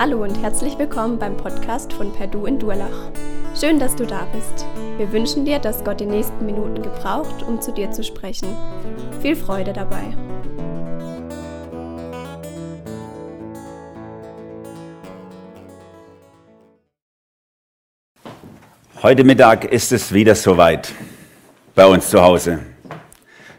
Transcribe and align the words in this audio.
Hallo 0.00 0.22
und 0.22 0.40
herzlich 0.40 0.78
willkommen 0.78 1.18
beim 1.18 1.36
Podcast 1.36 1.92
von 1.92 2.12
Perdu 2.12 2.46
in 2.46 2.56
Durlach. 2.56 3.10
Schön, 3.58 3.80
dass 3.80 3.96
du 3.96 4.06
da 4.06 4.28
bist. 4.32 4.64
Wir 4.96 5.10
wünschen 5.10 5.44
dir, 5.44 5.58
dass 5.58 5.82
Gott 5.82 5.98
die 5.98 6.06
nächsten 6.06 6.46
Minuten 6.46 6.84
gebraucht, 6.84 7.42
um 7.42 7.60
zu 7.60 7.72
dir 7.72 7.90
zu 7.90 8.04
sprechen. 8.04 8.46
Viel 9.20 9.34
Freude 9.34 9.72
dabei. 9.72 10.16
Heute 19.02 19.24
Mittag 19.24 19.64
ist 19.64 19.90
es 19.90 20.14
wieder 20.14 20.36
soweit 20.36 20.92
bei 21.74 21.86
uns 21.86 22.08
zu 22.08 22.22
Hause. 22.22 22.60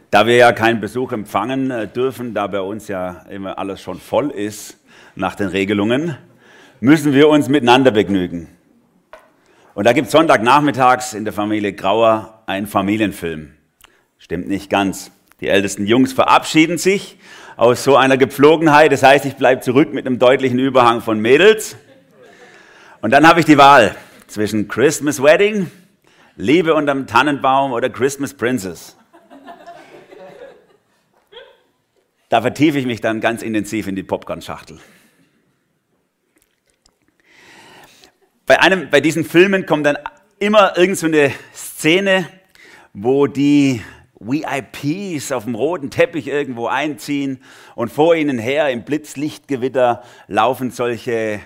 Da 0.10 0.26
wir 0.26 0.38
ja 0.38 0.54
keinen 0.54 0.80
Besuch 0.80 1.12
empfangen 1.12 1.70
äh, 1.70 1.86
dürfen, 1.86 2.34
da 2.34 2.48
bei 2.48 2.62
uns 2.62 2.88
ja 2.88 3.26
immer 3.30 3.60
alles 3.60 3.82
schon 3.82 4.00
voll 4.00 4.32
ist 4.32 4.78
nach 5.16 5.36
den 5.36 5.50
Regelungen, 5.50 6.16
müssen 6.80 7.14
wir 7.14 7.30
uns 7.30 7.50
miteinander 7.50 7.92
begnügen. 7.92 8.48
Und 9.74 9.86
da 9.86 9.94
gibt 9.94 10.08
es 10.08 10.12
Sonntagnachmittags 10.12 11.14
in 11.14 11.24
der 11.24 11.34
Familie 11.34 11.74
Grauer 11.74 12.44
einen 12.46 12.68
Familienfilm. 12.68 13.54
Stimmt 14.18 14.48
nicht 14.48 14.70
ganz. 14.70 15.12
Die 15.42 15.48
ältesten 15.48 15.86
Jungs 15.86 16.12
verabschieden 16.12 16.78
sich 16.78 17.18
aus 17.56 17.84
so 17.84 17.96
einer 17.96 18.18
Gepflogenheit. 18.18 18.92
Das 18.92 19.04
heißt, 19.04 19.26
ich 19.26 19.36
bleibe 19.36 19.62
zurück 19.62 19.94
mit 19.94 20.06
einem 20.06 20.20
deutlichen 20.20 20.60
Überhang 20.60 21.02
von 21.02 21.20
Mädels. 21.20 21.78
Und 23.02 23.12
dann 23.12 23.28
habe 23.28 23.40
ich 23.40 23.46
die 23.46 23.58
Wahl 23.58 23.96
zwischen 24.28 24.68
Christmas 24.68 25.24
Wedding, 25.24 25.72
Liebe 26.36 26.74
unterm 26.74 27.08
Tannenbaum 27.08 27.72
oder 27.72 27.90
Christmas 27.90 28.34
Princess. 28.34 28.98
Da 32.30 32.42
vertiefe 32.42 32.78
ich 32.78 32.86
mich 32.86 33.02
dann 33.02 33.22
ganz 33.22 33.42
intensiv 33.42 33.88
in 33.88 33.96
die 33.96 34.04
Popcorn-Schachtel. 34.04 34.80
Bei, 38.50 38.60
einem, 38.62 38.90
bei 38.90 39.00
diesen 39.00 39.26
Filmen 39.26 39.68
kommt 39.68 39.86
dann 39.86 40.00
immer 40.40 40.76
irgendeine 40.76 41.30
so 41.30 41.36
Szene, 41.54 42.28
wo 42.94 43.28
die 43.28 43.84
VIPs 44.20 45.32
auf 45.32 45.44
dem 45.44 45.54
roten 45.54 45.92
Teppich 45.92 46.28
irgendwo 46.28 46.66
einziehen 46.66 47.44
und 47.76 47.92
vor 47.92 48.16
ihnen 48.16 48.40
her 48.40 48.72
im 48.72 48.86
Blitzlichtgewitter 48.86 50.02
laufen 50.26 50.72
solche 50.72 51.42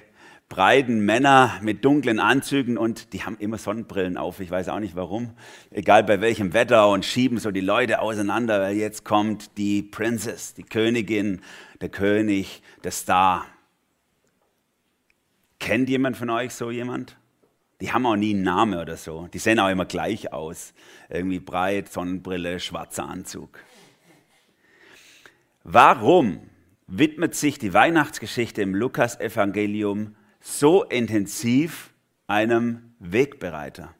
breiten 0.48 1.04
Männer 1.04 1.60
mit 1.62 1.84
dunklen 1.84 2.22
Anzügen 2.22 2.78
und 2.78 3.12
die 3.12 3.24
haben 3.24 3.36
immer 3.38 3.58
Sonnenbrillen 3.58 4.16
auf. 4.16 4.40
Ich 4.40 4.50
weiß 4.50 4.70
auch 4.70 4.80
nicht 4.80 4.96
warum. 4.96 5.32
Egal 5.72 6.06
bei 6.06 6.22
welchem 6.22 6.54
Wetter 6.54 6.88
und 6.88 7.04
schieben 7.04 7.38
so 7.38 7.52
die 7.52 7.60
Leute 7.60 8.00
auseinander, 8.00 8.62
weil 8.62 8.78
jetzt 8.78 9.04
kommt 9.04 9.58
die 9.58 9.84
Princess, 9.84 10.54
die 10.54 10.64
Königin, 10.64 11.42
der 11.82 11.90
König, 11.90 12.64
der 12.86 12.92
Star. 12.92 13.46
Kennt 15.64 15.88
jemand 15.88 16.18
von 16.18 16.30
euch 16.30 16.54
so 16.54 16.72
jemand? 16.72 17.16
Die 17.80 17.94
haben 17.94 18.06
auch 18.06 18.18
nie 18.18 18.34
einen 18.34 18.44
Namen 18.44 18.78
oder 18.78 18.98
so. 18.98 19.30
Die 19.34 19.40
sehen 19.40 19.62
auch 19.62 19.70
immer 19.70 19.86
gleich 19.86 20.34
aus. 20.34 20.74
Irgendwie 21.08 21.40
breit, 21.40 21.90
Sonnenbrille, 21.90 22.60
schwarzer 22.60 23.08
Anzug. 23.08 23.60
Warum 25.64 26.42
widmet 26.88 27.34
sich 27.36 27.60
die 27.60 27.74
Weihnachtsgeschichte 27.74 28.62
im 28.62 28.76
Lukas-Evangelium 28.76 30.18
so 30.42 30.84
intensiv 30.84 31.94
einem 32.28 32.96
Wegbereiter, 33.00 33.96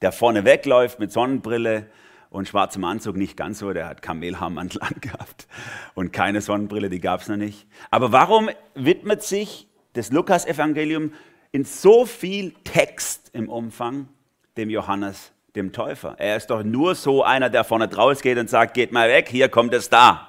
der 0.00 0.12
vorne 0.12 0.46
wegläuft 0.46 0.98
mit 0.98 1.12
Sonnenbrille 1.12 1.90
und 2.30 2.48
schwarzem 2.48 2.84
Anzug, 2.84 3.18
nicht 3.18 3.36
ganz 3.36 3.58
so, 3.58 3.74
der 3.74 3.86
hat 3.86 4.00
Kamelhaarmantel 4.00 4.80
angehabt 4.80 5.46
und 5.92 6.14
keine 6.14 6.40
Sonnenbrille, 6.40 6.88
die 6.88 7.00
gab 7.00 7.20
es 7.20 7.28
noch 7.28 7.36
nicht. 7.36 7.66
Aber 7.90 8.12
warum 8.12 8.48
widmet 8.74 9.22
sich 9.22 9.68
das 9.92 10.10
Lukas-Evangelium 10.10 11.12
in 11.50 11.64
so 11.64 12.06
viel 12.06 12.54
Text 12.64 13.30
im 13.32 13.48
Umfang 13.48 14.08
dem 14.56 14.70
Johannes, 14.70 15.32
dem 15.54 15.72
Täufer. 15.72 16.16
Er 16.18 16.36
ist 16.36 16.48
doch 16.48 16.62
nur 16.62 16.94
so 16.94 17.22
einer, 17.22 17.50
der 17.50 17.64
vorne 17.64 17.88
draus 17.88 18.22
geht 18.22 18.38
und 18.38 18.48
sagt, 18.48 18.74
geht 18.74 18.92
mal 18.92 19.08
weg, 19.08 19.28
hier 19.28 19.48
kommt 19.48 19.74
es 19.74 19.90
da. 19.90 20.28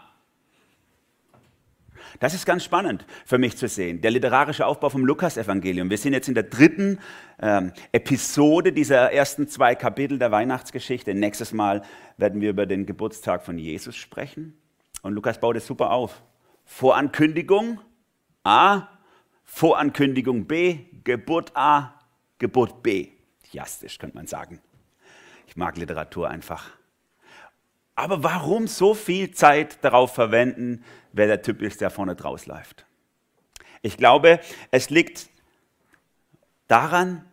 Das 2.19 2.33
ist 2.33 2.45
ganz 2.45 2.63
spannend 2.63 3.05
für 3.25 3.37
mich 3.37 3.57
zu 3.57 3.67
sehen, 3.67 4.01
der 4.01 4.11
literarische 4.11 4.65
Aufbau 4.65 4.89
vom 4.89 5.05
Lukas-Evangelium. 5.05 5.89
Wir 5.89 5.97
sind 5.97 6.13
jetzt 6.13 6.27
in 6.27 6.35
der 6.35 6.43
dritten 6.43 6.99
ähm, 7.41 7.73
Episode 7.91 8.71
dieser 8.71 9.11
ersten 9.11 9.47
zwei 9.47 9.75
Kapitel 9.75 10.19
der 10.19 10.31
Weihnachtsgeschichte. 10.31 11.13
Nächstes 11.13 11.53
Mal 11.53 11.81
werden 12.17 12.39
wir 12.39 12.51
über 12.51 12.65
den 12.65 12.85
Geburtstag 12.85 13.43
von 13.43 13.57
Jesus 13.57 13.95
sprechen. 13.95 14.57
Und 15.01 15.13
Lukas 15.13 15.39
baut 15.39 15.57
es 15.57 15.67
super 15.67 15.91
auf. 15.91 16.21
Vorankündigung 16.65 17.81
A, 18.43 18.87
Vorankündigung 19.43 20.45
B, 20.45 20.79
Geburt 21.03 21.55
A, 21.55 21.99
Geburt 22.39 22.83
B. 22.83 23.09
Jastisch 23.51 23.99
könnte 23.99 24.15
man 24.15 24.27
sagen. 24.27 24.59
Ich 25.47 25.55
mag 25.55 25.77
Literatur 25.77 26.29
einfach. 26.29 26.71
Aber 27.95 28.23
warum 28.23 28.67
so 28.67 28.93
viel 28.93 29.31
Zeit 29.31 29.83
darauf 29.83 30.13
verwenden, 30.13 30.83
wer 31.11 31.27
der 31.27 31.41
Typ 31.41 31.61
ist, 31.61 31.81
der 31.81 31.91
vorne 31.91 32.15
draus 32.15 32.47
läuft? 32.47 32.85
Ich 33.81 33.97
glaube, 33.97 34.39
es 34.71 34.89
liegt 34.89 35.29
daran, 36.67 37.23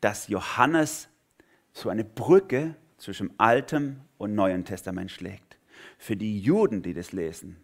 dass 0.00 0.28
Johannes 0.28 1.08
so 1.72 1.88
eine 1.88 2.04
Brücke 2.04 2.76
zwischen 2.98 3.38
Altem 3.38 4.00
und 4.18 4.34
Neuen 4.34 4.64
Testament 4.64 5.10
schlägt. 5.10 5.56
Für 5.96 6.16
die 6.16 6.38
Juden, 6.40 6.82
die 6.82 6.92
das 6.92 7.12
lesen, 7.12 7.56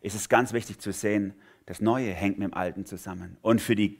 ist 0.00 0.14
es 0.14 0.28
ganz 0.28 0.52
wichtig 0.52 0.80
zu 0.80 0.92
sehen, 0.92 1.34
das 1.70 1.80
Neue 1.80 2.12
hängt 2.12 2.36
mit 2.36 2.48
dem 2.48 2.54
Alten 2.54 2.84
zusammen. 2.84 3.36
Und 3.42 3.60
für 3.60 3.76
die 3.76 3.98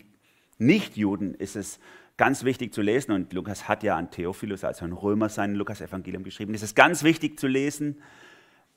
Nichtjuden 0.58 1.34
ist 1.34 1.54
es 1.54 1.78
ganz 2.16 2.42
wichtig 2.42 2.74
zu 2.74 2.82
lesen, 2.82 3.12
und 3.12 3.32
Lukas 3.32 3.68
hat 3.68 3.84
ja 3.84 3.96
an 3.96 4.10
Theophilus, 4.10 4.64
also 4.64 4.84
an 4.84 4.92
Römer, 4.92 5.28
sein 5.28 5.54
Lukas-Evangelium 5.54 6.24
geschrieben, 6.24 6.52
es 6.52 6.74
ganz 6.74 7.04
wichtig 7.04 7.38
zu 7.38 7.46
lesen, 7.46 8.02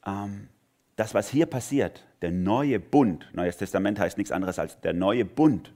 ähm, 0.06 0.48
das, 0.96 1.16
was 1.16 1.28
hier 1.28 1.48
passiert, 1.48 2.06
der 2.22 2.30
neue 2.30 2.80
Bund, 2.80 3.28
Neues 3.34 3.58
Testament 3.58 3.98
heißt 3.98 4.20
nichts 4.20 4.32
anderes 4.32 4.60
als 4.60 4.80
der 4.82 4.94
neue 4.94 5.26
Bund, 5.26 5.74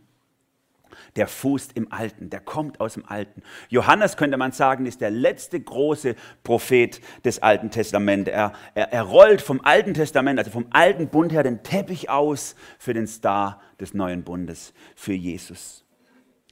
der 1.16 1.28
fußt 1.28 1.74
im 1.76 1.92
Alten, 1.92 2.30
der 2.30 2.40
kommt 2.40 2.80
aus 2.80 2.94
dem 2.94 3.06
Alten. 3.06 3.42
Johannes, 3.70 4.18
könnte 4.18 4.38
man 4.38 4.52
sagen, 4.52 4.86
ist 4.86 5.02
der 5.02 5.12
letzte 5.12 5.60
große 5.60 6.16
Prophet 6.44 7.02
des 7.24 7.42
Alten 7.42 7.72
Testaments. 7.72 8.30
Er, 8.30 8.54
er, 8.76 8.94
er 8.94 9.04
rollt 9.04 9.42
vom 9.42 9.62
Alten 9.64 9.94
Testament, 9.94 10.40
also 10.40 10.52
vom 10.52 10.68
Alten 10.72 11.10
Bund 11.10 11.32
her, 11.32 11.44
den 11.44 11.64
Teppich 11.64 12.10
aus 12.10 12.56
für 12.80 12.94
den 12.94 13.08
Star 13.08 13.62
des 13.80 13.94
neuen 13.94 14.24
Bundes, 14.24 14.74
für 14.96 15.14
Jesus. 15.14 15.86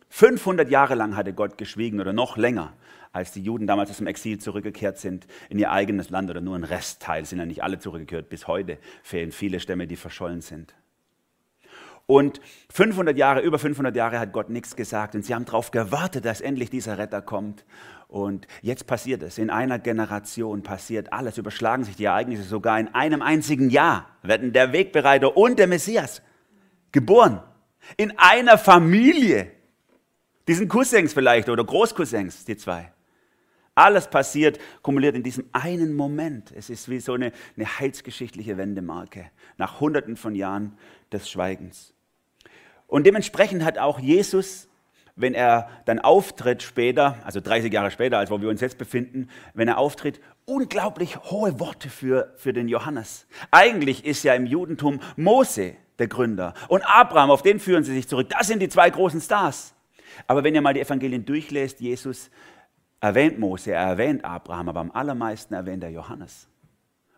500 0.09 0.69
Jahre 0.69 0.95
lang 0.95 1.17
hatte 1.17 1.33
Gott 1.33 1.57
geschwiegen 1.57 1.99
oder 1.99 2.13
noch 2.13 2.37
länger, 2.37 2.73
als 3.11 3.31
die 3.31 3.41
Juden 3.41 3.67
damals 3.67 3.89
aus 3.89 3.97
dem 3.97 4.07
Exil 4.07 4.39
zurückgekehrt 4.39 4.97
sind 4.97 5.27
in 5.49 5.59
ihr 5.59 5.71
eigenes 5.71 6.09
Land 6.09 6.29
oder 6.29 6.41
nur 6.41 6.55
ein 6.55 6.63
Restteil, 6.63 7.25
sind 7.25 7.39
ja 7.39 7.45
nicht 7.45 7.63
alle 7.63 7.79
zurückgekehrt. 7.79 8.29
Bis 8.29 8.47
heute 8.47 8.77
fehlen 9.03 9.31
viele 9.31 9.59
Stämme, 9.59 9.87
die 9.87 9.95
verschollen 9.95 10.41
sind. 10.41 10.75
Und 12.07 12.39
500 12.71 13.17
Jahre, 13.17 13.41
über 13.41 13.57
500 13.57 13.95
Jahre 13.95 14.19
hat 14.19 14.31
Gott 14.31 14.49
nichts 14.49 14.75
gesagt 14.75 15.15
und 15.15 15.25
sie 15.25 15.33
haben 15.33 15.45
darauf 15.45 15.71
gewartet, 15.71 16.25
dass 16.25 16.39
endlich 16.39 16.69
dieser 16.69 16.97
Retter 16.97 17.21
kommt. 17.21 17.65
Und 18.07 18.47
jetzt 18.61 18.85
passiert 18.85 19.23
es. 19.23 19.39
In 19.39 19.49
einer 19.49 19.79
Generation 19.79 20.61
passiert 20.61 21.11
alles, 21.11 21.37
überschlagen 21.39 21.83
sich 21.83 21.95
die 21.95 22.05
Ereignisse. 22.05 22.43
Sogar 22.43 22.79
in 22.79 22.93
einem 22.93 23.23
einzigen 23.23 23.71
Jahr 23.71 24.07
werden 24.21 24.53
der 24.53 24.71
Wegbereiter 24.71 25.35
und 25.35 25.57
der 25.57 25.67
Messias 25.67 26.21
geboren. 26.91 27.41
In 27.97 28.13
einer 28.17 28.57
Familie. 28.57 29.51
Die 30.47 30.53
sind 30.53 30.69
Cousins 30.69 31.13
vielleicht 31.13 31.49
oder 31.49 31.63
Großcousins, 31.63 32.45
die 32.45 32.55
zwei. 32.55 32.91
Alles 33.73 34.07
passiert, 34.09 34.59
kumuliert 34.83 35.15
in 35.15 35.23
diesem 35.23 35.49
einen 35.51 35.95
Moment. 35.95 36.53
Es 36.55 36.69
ist 36.69 36.87
wie 36.87 36.99
so 36.99 37.13
eine, 37.13 37.33
eine 37.57 37.65
heilsgeschichtliche 37.65 38.57
Wendemarke 38.57 39.31
nach 39.57 39.81
Hunderten 39.81 40.15
von 40.15 40.35
Jahren 40.35 40.77
des 41.11 41.29
Schweigens. 41.29 41.94
Und 42.87 43.05
dementsprechend 43.05 43.63
hat 43.63 43.77
auch 43.77 43.99
Jesus, 43.99 44.67
wenn 45.15 45.33
er 45.33 45.69
dann 45.85 45.99
auftritt 45.99 46.61
später, 46.61 47.17
also 47.23 47.39
30 47.39 47.71
Jahre 47.71 47.91
später, 47.91 48.17
als 48.17 48.29
wo 48.29 48.41
wir 48.41 48.49
uns 48.49 48.61
jetzt 48.61 48.77
befinden, 48.77 49.29
wenn 49.53 49.67
er 49.67 49.77
auftritt, 49.77 50.19
unglaublich 50.45 51.17
hohe 51.17 51.59
Worte 51.59 51.89
für, 51.89 52.33
für 52.37 52.53
den 52.53 52.67
Johannes. 52.67 53.27
Eigentlich 53.51 54.05
ist 54.05 54.23
ja 54.23 54.33
im 54.35 54.45
Judentum 54.45 54.99
Mose 55.15 55.75
der 55.97 56.07
Gründer 56.07 56.53
und 56.67 56.83
Abraham, 56.83 57.31
auf 57.31 57.41
den 57.41 57.59
führen 57.59 57.83
sie 57.83 57.93
sich 57.93 58.07
zurück. 58.07 58.29
Das 58.29 58.47
sind 58.47 58.61
die 58.61 58.69
zwei 58.69 58.89
großen 58.89 59.21
Stars. 59.21 59.73
Aber 60.27 60.43
wenn 60.43 60.53
ihr 60.53 60.61
mal 60.61 60.73
die 60.73 60.81
Evangelien 60.81 61.25
durchlässt, 61.25 61.79
Jesus 61.79 62.29
erwähnt 62.99 63.39
Mose, 63.39 63.71
er 63.71 63.81
erwähnt 63.81 64.23
Abraham, 64.23 64.69
aber 64.69 64.79
am 64.81 64.91
allermeisten 64.91 65.53
erwähnt 65.53 65.83
er 65.83 65.89
Johannes 65.89 66.47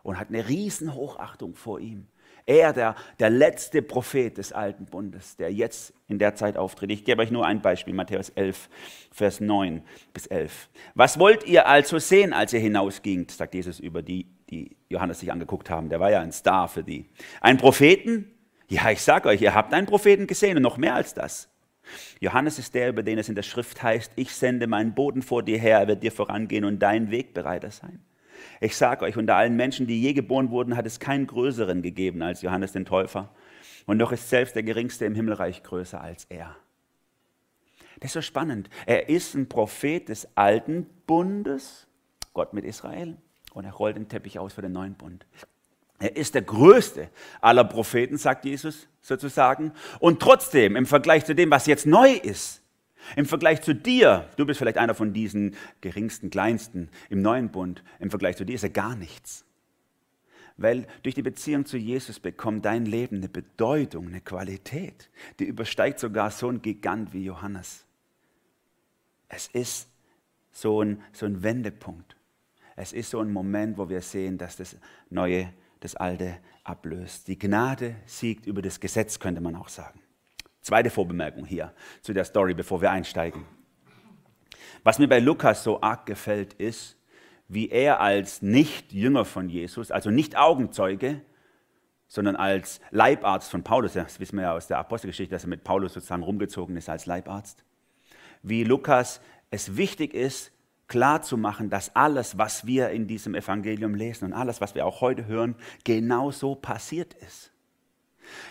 und 0.03 0.19
hat 0.19 0.29
eine 0.29 0.47
riesen 0.47 0.93
Hochachtung 0.93 1.55
vor 1.55 1.79
ihm. 1.79 2.07
Er, 2.47 2.71
der, 2.71 2.95
der 3.19 3.29
letzte 3.29 3.81
Prophet 3.81 4.37
des 4.37 4.53
alten 4.53 4.85
Bundes, 4.85 5.35
der 5.35 5.51
jetzt 5.51 5.93
in 6.07 6.17
der 6.17 6.33
Zeit 6.33 6.55
auftritt. 6.57 6.89
Ich 6.91 7.03
gebe 7.03 7.21
euch 7.21 7.29
nur 7.29 7.45
ein 7.45 7.61
Beispiel, 7.61 7.93
Matthäus 7.93 8.29
11, 8.29 8.69
Vers 9.11 9.41
9 9.41 9.83
bis 10.13 10.27
11. 10.27 10.69
Was 10.95 11.19
wollt 11.19 11.45
ihr 11.45 11.67
also 11.67 11.99
sehen, 11.99 12.31
als 12.31 12.53
ihr 12.53 12.61
hinausgingt, 12.61 13.31
sagt 13.31 13.53
Jesus 13.53 13.81
über 13.81 14.01
die, 14.01 14.27
die 14.49 14.77
Johannes 14.87 15.19
sich 15.19 15.31
angeguckt 15.31 15.69
haben. 15.69 15.89
Der 15.89 15.99
war 15.99 16.09
ja 16.09 16.21
ein 16.21 16.31
Star 16.31 16.69
für 16.69 16.83
die. 16.83 17.05
Ein 17.41 17.57
Propheten? 17.57 18.31
Ja, 18.69 18.91
ich 18.91 19.01
sage 19.01 19.27
euch, 19.29 19.41
ihr 19.41 19.53
habt 19.53 19.73
einen 19.73 19.87
Propheten 19.87 20.25
gesehen 20.25 20.57
und 20.57 20.63
noch 20.63 20.77
mehr 20.77 20.95
als 20.95 21.13
das. 21.13 21.49
Johannes 22.19 22.59
ist 22.59 22.75
der, 22.75 22.89
über 22.89 23.03
den 23.03 23.17
es 23.17 23.29
in 23.29 23.35
der 23.35 23.43
Schrift 23.43 23.83
heißt, 23.83 24.13
ich 24.15 24.33
sende 24.33 24.67
meinen 24.67 24.93
Boden 24.93 25.21
vor 25.21 25.43
dir 25.43 25.57
her, 25.57 25.79
er 25.79 25.87
wird 25.87 26.03
dir 26.03 26.11
vorangehen 26.11 26.65
und 26.65 26.79
dein 26.79 27.11
Wegbereiter 27.11 27.71
sein. 27.71 27.99
Ich 28.59 28.75
sage 28.75 29.05
euch, 29.05 29.17
unter 29.17 29.35
allen 29.35 29.55
Menschen, 29.55 29.87
die 29.87 30.01
je 30.01 30.13
geboren 30.13 30.49
wurden, 30.49 30.75
hat 30.75 30.85
es 30.85 30.99
keinen 30.99 31.27
größeren 31.27 31.81
gegeben 31.81 32.21
als 32.21 32.41
Johannes 32.41 32.71
den 32.71 32.85
Täufer. 32.85 33.29
Und 33.85 33.99
doch 33.99 34.11
ist 34.11 34.29
selbst 34.29 34.55
der 34.55 34.63
Geringste 34.63 35.05
im 35.05 35.15
Himmelreich 35.15 35.63
größer 35.63 36.01
als 36.01 36.25
er. 36.25 36.55
Das 37.99 38.09
ist 38.09 38.13
so 38.13 38.21
spannend. 38.21 38.69
Er 38.85 39.09
ist 39.09 39.33
ein 39.33 39.49
Prophet 39.49 40.09
des 40.09 40.27
alten 40.35 40.85
Bundes, 41.05 41.87
Gott 42.33 42.53
mit 42.53 42.65
Israel, 42.65 43.17
und 43.53 43.65
er 43.65 43.73
rollt 43.73 43.95
den 43.95 44.07
Teppich 44.07 44.37
aus 44.37 44.53
für 44.53 44.61
den 44.61 44.73
neuen 44.73 44.93
Bund. 44.93 45.25
Er 45.99 46.15
ist 46.15 46.35
der 46.35 46.43
größte 46.43 47.09
aller 47.41 47.63
Propheten, 47.63 48.17
sagt 48.17 48.45
Jesus 48.45 48.87
sozusagen. 49.01 49.71
Und 49.99 50.19
trotzdem, 50.19 50.75
im 50.75 50.85
Vergleich 50.85 51.25
zu 51.25 51.33
dem, 51.33 51.49
was 51.49 51.65
jetzt 51.65 51.87
neu 51.87 52.11
ist, 52.11 52.61
im 53.15 53.25
Vergleich 53.25 53.61
zu 53.61 53.73
dir, 53.73 54.29
du 54.37 54.45
bist 54.45 54.59
vielleicht 54.59 54.77
einer 54.77 54.95
von 54.95 55.13
diesen 55.13 55.55
geringsten, 55.81 56.29
kleinsten 56.29 56.89
im 57.09 57.21
neuen 57.21 57.49
Bund, 57.49 57.83
im 57.99 58.09
Vergleich 58.09 58.37
zu 58.37 58.45
dir 58.45 58.55
ist 58.55 58.63
er 58.63 58.69
gar 58.69 58.95
nichts. 58.95 59.45
Weil 60.57 60.87
durch 61.03 61.13
die 61.13 61.21
Beziehung 61.21 61.65
zu 61.65 61.77
Jesus 61.77 62.19
bekommt 62.19 62.65
dein 62.65 62.85
Leben 62.85 63.17
eine 63.17 63.29
Bedeutung, 63.29 64.07
eine 64.07 64.21
Qualität, 64.21 65.09
die 65.39 65.45
übersteigt 65.45 65.99
sogar 65.99 66.31
so 66.31 66.49
ein 66.49 66.61
Gigant 66.61 67.13
wie 67.13 67.23
Johannes. 67.23 67.85
Es 69.29 69.47
ist 69.47 69.87
so 70.51 70.81
ein, 70.81 71.03
so 71.13 71.27
ein 71.27 71.43
Wendepunkt. 71.43 72.15
Es 72.75 72.93
ist 72.93 73.11
so 73.11 73.19
ein 73.19 73.31
Moment, 73.31 73.77
wo 73.77 73.87
wir 73.89 74.01
sehen, 74.01 74.37
dass 74.37 74.55
das 74.55 74.75
Neue 75.09 75.53
das 75.79 75.95
Alte 75.95 76.39
ablöst. 76.63 77.27
Die 77.27 77.37
Gnade 77.37 77.95
siegt 78.05 78.47
über 78.47 78.61
das 78.61 78.79
Gesetz, 78.79 79.19
könnte 79.19 79.41
man 79.41 79.55
auch 79.55 79.69
sagen. 79.69 79.99
Zweite 80.67 80.89
Vorbemerkung 80.89 81.45
hier 81.45 81.71
zu 82.01 82.11
der 82.11 82.25
Story, 82.25 82.53
bevor 82.53 82.81
wir 82.81 82.91
einsteigen. 82.91 83.45
Was 84.83 84.99
mir 84.99 85.07
bei 85.07 85.19
Lukas 85.19 85.63
so 85.63 85.79
arg 85.79 86.05
gefällt, 86.05 86.55
ist, 86.55 86.97
wie 87.47 87.69
er 87.69 88.01
als 88.01 88.41
Nicht-Jünger 88.41 89.23
von 89.23 89.47
Jesus, 89.47 89.91
also 89.91 90.09
nicht 90.09 90.35
Augenzeuge, 90.35 91.21
sondern 92.09 92.35
als 92.35 92.81
Leibarzt 92.91 93.49
von 93.49 93.63
Paulus, 93.63 93.93
das 93.93 94.19
wissen 94.19 94.35
wir 94.35 94.43
ja 94.43 94.53
aus 94.57 94.67
der 94.67 94.79
Apostelgeschichte, 94.79 95.33
dass 95.33 95.45
er 95.45 95.49
mit 95.51 95.63
Paulus 95.63 95.93
sozusagen 95.93 96.23
rumgezogen 96.23 96.75
ist 96.75 96.89
als 96.89 97.05
Leibarzt, 97.05 97.63
wie 98.43 98.65
Lukas 98.65 99.21
es 99.49 99.77
wichtig 99.77 100.13
ist, 100.13 100.51
klar 100.89 101.21
zu 101.21 101.37
machen, 101.37 101.69
dass 101.69 101.95
alles, 101.95 102.37
was 102.37 102.67
wir 102.67 102.89
in 102.89 103.07
diesem 103.07 103.35
Evangelium 103.35 103.95
lesen 103.95 104.25
und 104.25 104.33
alles, 104.33 104.59
was 104.59 104.75
wir 104.75 104.85
auch 104.85 104.99
heute 104.99 105.27
hören, 105.27 105.55
genau 105.85 106.29
so 106.31 106.55
passiert 106.55 107.13
ist. 107.13 107.53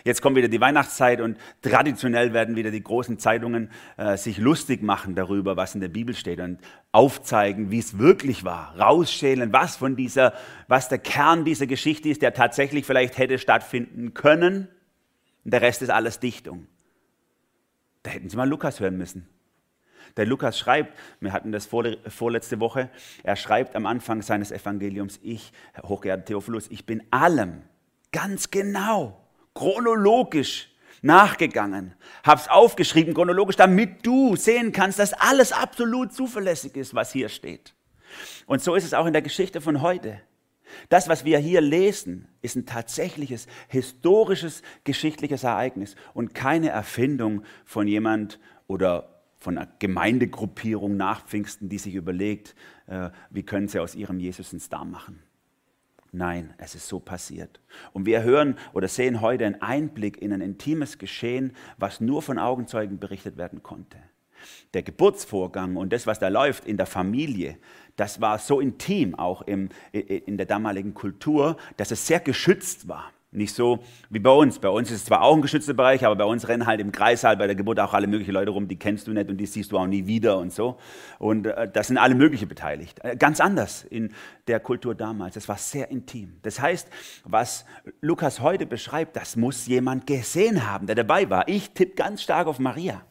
Jetzt 0.05 0.23
kommt 0.23 0.37
wieder 0.37 0.49
die 0.49 0.61
Weihnachtszeit 0.61 1.21
und 1.21 1.39
traditionell 1.63 2.33
werden 2.33 2.57
wieder 2.57 2.71
die 2.71 2.83
großen 2.83 3.19
Zeitungen 3.19 3.71
äh, 3.97 4.17
sich 4.17 4.39
lustig 4.39 4.83
machen 4.83 5.15
darüber, 5.15 5.57
was 5.57 5.75
in 5.75 5.81
der 5.81 5.89
Bibel 5.89 6.15
steht 6.15 6.41
und 6.41 6.61
aufzeigen, 6.93 7.71
wie 7.71 7.79
es 7.79 7.99
wirklich 7.99 8.45
war, 8.45 8.79
rausschälen, 8.79 9.53
was 9.53 9.77
von 9.77 9.97
dieser, 9.97 10.33
was 10.69 10.89
der 10.89 10.99
Kern 10.99 11.45
dieser 11.45 11.67
Geschichte 11.67 12.09
ist, 12.09 12.23
der 12.23 12.35
tatsächlich 12.35 12.87
vielleicht 12.87 13.19
hätte 13.19 13.39
stattfinden 13.39 14.15
können. 14.15 14.69
Und 15.45 15.53
der 15.53 15.61
Rest 15.61 15.83
ist 15.83 15.91
alles 15.91 16.21
Dichtung. 16.21 16.67
Da 18.03 18.11
hätten 18.13 18.29
Sie 18.29 18.37
mal 18.37 18.49
Lukas 18.49 18.81
hören 18.81 18.97
müssen. 18.97 19.29
Der 20.17 20.25
Lukas 20.25 20.59
schreibt, 20.59 20.97
wir 21.21 21.33
hatten 21.33 21.53
das 21.53 21.67
vorletzte 21.67 22.61
Woche, 22.61 22.91
er 23.23 23.37
schreibt 23.37 23.77
am 23.77 23.85
Anfang 23.85 24.23
seines 24.23 24.51
Evangeliums, 24.51 25.21
ich, 25.23 25.53
hochgeehrter 25.83 26.25
Theophilus, 26.25 26.69
ich 26.71 26.87
bin 26.87 27.03
allem 27.11 27.63
ganz 28.13 28.51
genau, 28.51 29.26
chronologisch 29.57 30.71
nachgegangen, 31.03 31.95
hab's 32.25 32.49
aufgeschrieben 32.49 33.15
chronologisch, 33.15 33.57
damit 33.57 34.07
du 34.07 34.37
sehen 34.37 34.73
kannst, 34.73 34.99
dass 34.99 35.13
alles 35.13 35.53
absolut 35.53 36.13
zuverlässig 36.13 36.77
ist, 36.77 36.95
was 36.95 37.13
hier 37.13 37.29
steht. 37.29 37.75
Und 38.47 38.63
so 38.63 38.75
ist 38.75 38.85
es 38.85 38.95
auch 38.95 39.07
in 39.07 39.13
der 39.13 39.23
Geschichte 39.23 39.61
von 39.61 39.83
heute. 39.83 40.21
Das, 40.89 41.09
was 41.09 41.25
wir 41.25 41.39
hier 41.39 41.61
lesen, 41.61 42.29
ist 42.43 42.57
ein 42.57 42.67
tatsächliches 42.67 43.47
historisches, 43.69 44.63
geschichtliches 44.85 45.45
Ereignis 45.45 45.97
und 46.13 46.35
keine 46.35 46.71
Erfindung 46.71 47.43
von 47.65 47.87
jemand 47.87 48.39
oder 48.67 49.23
von 49.39 49.57
einer 49.57 49.69
Gemeindegruppierung 49.79 50.97
nach 50.97 51.25
Pfingsten, 51.25 51.69
die 51.69 51.79
sich 51.79 51.95
überlegt, 51.95 52.55
äh, 52.87 53.11
wie 53.31 53.45
können 53.45 53.69
sie 53.69 53.79
aus 53.79 53.95
ihrem 53.95 54.19
Jesus 54.19 54.53
einen 54.53 54.61
Star 54.61 54.85
machen. 54.85 55.23
Nein, 56.13 56.55
es 56.59 56.75
ist 56.75 56.89
so 56.89 56.99
passiert. 57.01 57.61
Und 57.93 58.07
wir 58.07 58.23
hören 58.23 58.57
oder 58.73 58.89
sehen 58.89 59.21
heute 59.21 59.45
einen 59.47 59.61
Einblick 59.61 60.21
in 60.23 60.33
ein 60.33 60.41
intimes 60.41 60.99
Geschehen, 60.99 61.53
was 61.79 62.01
nur 62.01 62.23
von 62.23 62.39
Augenzeugen 62.39 62.99
berichtet 62.99 63.37
werden 63.37 63.63
konnte. 63.63 63.99
Der 64.75 64.83
Geburtsvorgang 64.83 65.77
und 65.77 65.93
das, 65.93 66.07
was 66.07 66.19
da 66.19 66.29
läuft 66.29 66.67
in 66.67 66.77
der 66.77 66.87
Familie, 66.87 67.59
das 67.97 68.21
war 68.21 68.39
so 68.39 68.61
intim 68.61 69.15
auch 69.15 69.43
im, 69.43 69.71
in 69.93 70.37
der 70.37 70.47
damaligen 70.47 70.95
Kultur, 70.95 71.57
dass 71.77 71.91
es 71.91 72.07
sehr 72.07 72.21
geschützt 72.21 72.87
war. 72.89 73.13
Nicht 73.37 73.55
so 73.55 73.81
wie 74.09 74.19
bei 74.19 74.31
uns. 74.31 74.59
Bei 74.59 74.71
uns 74.71 74.91
ist 74.91 74.97
es 74.97 75.05
zwar 75.05 75.21
auch 75.21 75.35
ein 75.35 75.43
geschützter 75.43 75.75
Bereich, 75.75 76.05
aber 76.07 76.17
bei 76.17 76.25
uns 76.25 76.49
rennen 76.49 76.67
halt 76.67 76.81
im 76.81 76.91
Kreissaal 76.91 77.37
bei 77.37 77.47
der 77.47 77.55
Geburt 77.55 77.79
auch 77.79 77.93
alle 77.93 78.07
möglichen 78.07 78.33
Leute 78.33 78.51
rum, 78.51 78.67
die 78.67 78.79
kennst 78.79 79.07
du 79.07 79.13
nicht 79.13 79.29
und 79.29 79.37
die 79.37 79.45
siehst 79.45 79.73
du 79.73 79.79
auch 79.79 79.87
nie 79.87 80.07
wieder 80.07 80.39
und 80.39 80.53
so. 80.53 80.79
Und 81.19 81.47
äh, 81.47 81.71
da 81.71 81.83
sind 81.83 81.99
alle 81.99 82.15
möglichen 82.15 82.49
beteiligt. 82.49 82.99
Äh, 83.03 83.17
ganz 83.17 83.41
anders 83.41 83.85
in 83.85 84.13
der 84.47 84.59
Kultur 84.59 84.95
damals. 84.95 85.35
Das 85.35 85.49
war 85.49 85.59
sehr 85.59 85.91
intim. 85.91 86.39
Das 86.43 86.61
heißt, 86.61 86.89
was 87.25 87.67
Lukas 88.01 88.41
heute 88.41 88.65
beschreibt, 88.65 89.17
das 89.17 89.37
muss 89.37 89.67
jemand 89.67 90.07
gesehen 90.07 90.67
haben, 90.67 90.87
der 90.87 90.97
dabei 90.97 91.29
war. 91.29 91.47
Ich 91.47 91.73
tippe 91.73 91.95
ganz 91.95 92.23
stark 92.23 92.47
auf 92.47 92.59
Maria. 92.59 93.03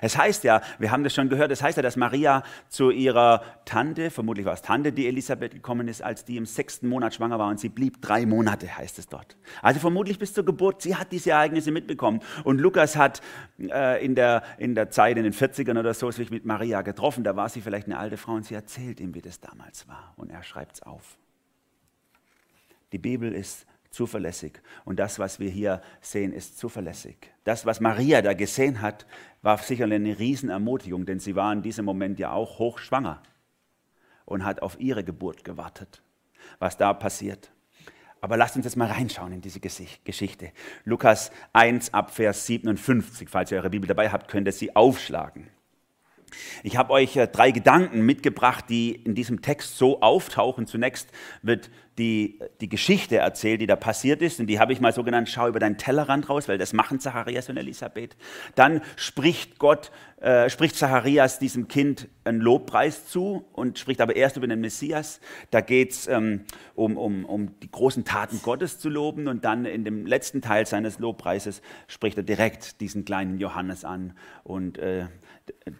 Es 0.00 0.16
heißt 0.16 0.44
ja, 0.44 0.60
wir 0.78 0.90
haben 0.90 1.04
das 1.04 1.14
schon 1.14 1.28
gehört, 1.28 1.50
es 1.50 1.62
heißt 1.62 1.76
ja, 1.76 1.82
dass 1.82 1.96
Maria 1.96 2.42
zu 2.68 2.90
ihrer 2.90 3.42
Tante, 3.64 4.10
vermutlich 4.10 4.46
war 4.46 4.54
es 4.54 4.62
Tante, 4.62 4.92
die 4.92 5.06
Elisabeth 5.06 5.52
gekommen 5.52 5.88
ist, 5.88 6.02
als 6.02 6.24
die 6.24 6.36
im 6.36 6.46
sechsten 6.46 6.88
Monat 6.88 7.14
schwanger 7.14 7.38
war 7.38 7.48
und 7.48 7.60
sie 7.60 7.68
blieb 7.68 8.02
drei 8.02 8.26
Monate, 8.26 8.76
heißt 8.76 8.98
es 8.98 9.08
dort. 9.08 9.36
Also 9.62 9.80
vermutlich 9.80 10.18
bis 10.18 10.32
zur 10.32 10.44
Geburt, 10.44 10.82
sie 10.82 10.96
hat 10.96 11.12
diese 11.12 11.30
Ereignisse 11.30 11.70
mitbekommen. 11.70 12.20
Und 12.44 12.60
Lukas 12.60 12.96
hat 12.96 13.20
äh, 13.58 14.04
in, 14.04 14.14
der, 14.14 14.42
in 14.58 14.74
der 14.74 14.90
Zeit, 14.90 15.16
in 15.16 15.24
den 15.24 15.32
40ern 15.32 15.78
oder 15.78 15.94
so, 15.94 16.10
sich 16.10 16.30
mit 16.30 16.44
Maria 16.44 16.82
getroffen, 16.82 17.24
da 17.24 17.36
war 17.36 17.48
sie 17.48 17.60
vielleicht 17.60 17.86
eine 17.86 17.98
alte 17.98 18.16
Frau 18.16 18.32
und 18.32 18.44
sie 18.44 18.54
erzählt 18.54 19.00
ihm, 19.00 19.14
wie 19.14 19.22
das 19.22 19.40
damals 19.40 19.88
war. 19.88 20.14
Und 20.16 20.30
er 20.30 20.42
schreibt 20.42 20.76
es 20.76 20.82
auf. 20.82 21.18
Die 22.92 22.98
Bibel 22.98 23.32
ist 23.32 23.66
zuverlässig. 23.90 24.60
Und 24.84 24.98
das, 24.98 25.18
was 25.18 25.40
wir 25.40 25.50
hier 25.50 25.80
sehen, 26.00 26.32
ist 26.32 26.58
zuverlässig. 26.58 27.16
Das, 27.44 27.66
was 27.66 27.80
Maria 27.80 28.22
da 28.22 28.34
gesehen 28.34 28.82
hat, 28.82 29.06
war 29.42 29.58
sicherlich 29.58 29.96
eine 29.96 30.18
Riesenermutigung, 30.18 31.06
denn 31.06 31.20
sie 31.20 31.36
war 31.36 31.52
in 31.52 31.62
diesem 31.62 31.84
Moment 31.84 32.18
ja 32.18 32.32
auch 32.32 32.58
hochschwanger 32.58 33.22
und 34.24 34.44
hat 34.44 34.62
auf 34.62 34.78
ihre 34.80 35.04
Geburt 35.04 35.44
gewartet, 35.44 36.02
was 36.58 36.76
da 36.76 36.92
passiert. 36.92 37.50
Aber 38.20 38.36
lasst 38.36 38.56
uns 38.56 38.64
jetzt 38.64 38.76
mal 38.76 38.88
reinschauen 38.88 39.32
in 39.32 39.40
diese 39.40 39.60
Geschichte. 39.60 40.50
Lukas 40.84 41.30
1 41.52 41.94
ab 41.94 42.12
Vers 42.12 42.46
57. 42.46 43.28
Falls 43.28 43.52
ihr 43.52 43.58
eure 43.58 43.70
Bibel 43.70 43.86
dabei 43.86 44.10
habt, 44.10 44.28
könnt 44.28 44.48
ihr 44.48 44.52
sie 44.52 44.74
aufschlagen. 44.74 45.48
Ich 46.62 46.76
habe 46.76 46.92
euch 46.92 47.16
äh, 47.16 47.28
drei 47.28 47.50
Gedanken 47.50 48.04
mitgebracht, 48.04 48.64
die 48.68 48.90
in 48.92 49.14
diesem 49.14 49.42
Text 49.42 49.76
so 49.76 50.00
auftauchen. 50.00 50.66
Zunächst 50.66 51.10
wird 51.42 51.70
die, 51.98 52.38
die 52.60 52.68
Geschichte 52.68 53.16
erzählt, 53.16 53.60
die 53.60 53.66
da 53.66 53.76
passiert 53.76 54.22
ist. 54.22 54.38
Und 54.40 54.46
die 54.46 54.58
habe 54.58 54.72
ich 54.72 54.80
mal 54.80 54.92
so 54.92 55.02
genannt, 55.02 55.28
schau 55.28 55.48
über 55.48 55.58
deinen 55.58 55.78
Tellerrand 55.78 56.28
raus, 56.28 56.48
weil 56.48 56.58
das 56.58 56.72
machen 56.72 57.00
Zacharias 57.00 57.48
und 57.48 57.56
Elisabeth. 57.56 58.16
Dann 58.54 58.82
spricht 58.96 59.58
Gott, 59.58 59.90
äh, 60.20 60.50
spricht 60.50 60.76
Zacharias 60.76 61.38
diesem 61.38 61.68
Kind 61.68 62.08
einen 62.24 62.40
Lobpreis 62.40 63.06
zu 63.06 63.46
und 63.52 63.78
spricht 63.78 64.00
aber 64.00 64.16
erst 64.16 64.36
über 64.36 64.46
den 64.46 64.60
Messias. 64.60 65.20
Da 65.50 65.60
geht 65.60 65.92
es 65.92 66.06
ähm, 66.06 66.44
um, 66.74 66.96
um, 66.96 67.24
um 67.24 67.58
die 67.60 67.70
großen 67.70 68.04
Taten 68.04 68.40
Gottes 68.42 68.78
zu 68.78 68.88
loben. 68.88 69.28
Und 69.28 69.44
dann 69.44 69.64
in 69.64 69.84
dem 69.84 70.06
letzten 70.06 70.42
Teil 70.42 70.66
seines 70.66 70.98
Lobpreises 70.98 71.62
spricht 71.86 72.18
er 72.18 72.24
direkt 72.24 72.80
diesen 72.80 73.04
kleinen 73.04 73.38
Johannes 73.38 73.84
an 73.84 74.14
und 74.44 74.78
äh, 74.78 75.06